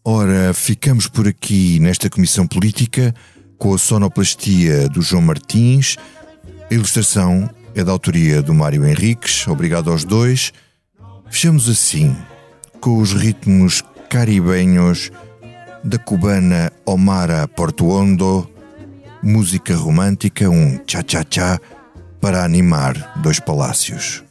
Ora, 0.06 0.54
ficamos 0.54 1.08
por 1.08 1.28
aqui 1.28 1.78
nesta 1.80 2.10
comissão 2.10 2.48
política 2.48 3.14
com 3.60 3.74
a 3.74 3.78
sonoplastia 3.78 4.88
do 4.88 5.02
João 5.02 5.22
Martins. 5.22 5.98
A 6.72 6.74
ilustração 6.74 7.50
é 7.76 7.84
da 7.84 7.92
autoria 7.92 8.42
do 8.42 8.54
Mário 8.54 8.88
Henriques. 8.88 9.48
Obrigado 9.48 9.92
aos 9.92 10.06
dois. 10.06 10.54
Fechamos 11.30 11.70
assim, 11.70 12.16
com 12.80 12.98
os 12.98 13.14
ritmos 13.14 13.84
caribenhos 14.10 15.12
da 15.84 15.98
cubana 16.00 16.72
Omara 16.86 17.48
Portuondo, 17.48 18.50
música 19.22 19.76
romântica, 19.76 20.50
um 20.50 20.80
cha-cha-cha 20.88 21.60
para 22.20 22.44
animar 22.44 23.20
dois 23.22 23.40
palácios. 23.40 24.24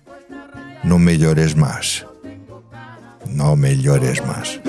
Não 0.82 0.98
melhores 0.98 1.54
mais. 1.54 2.04
Não 3.26 3.54
melhores 3.54 4.20
mais. 4.20 4.60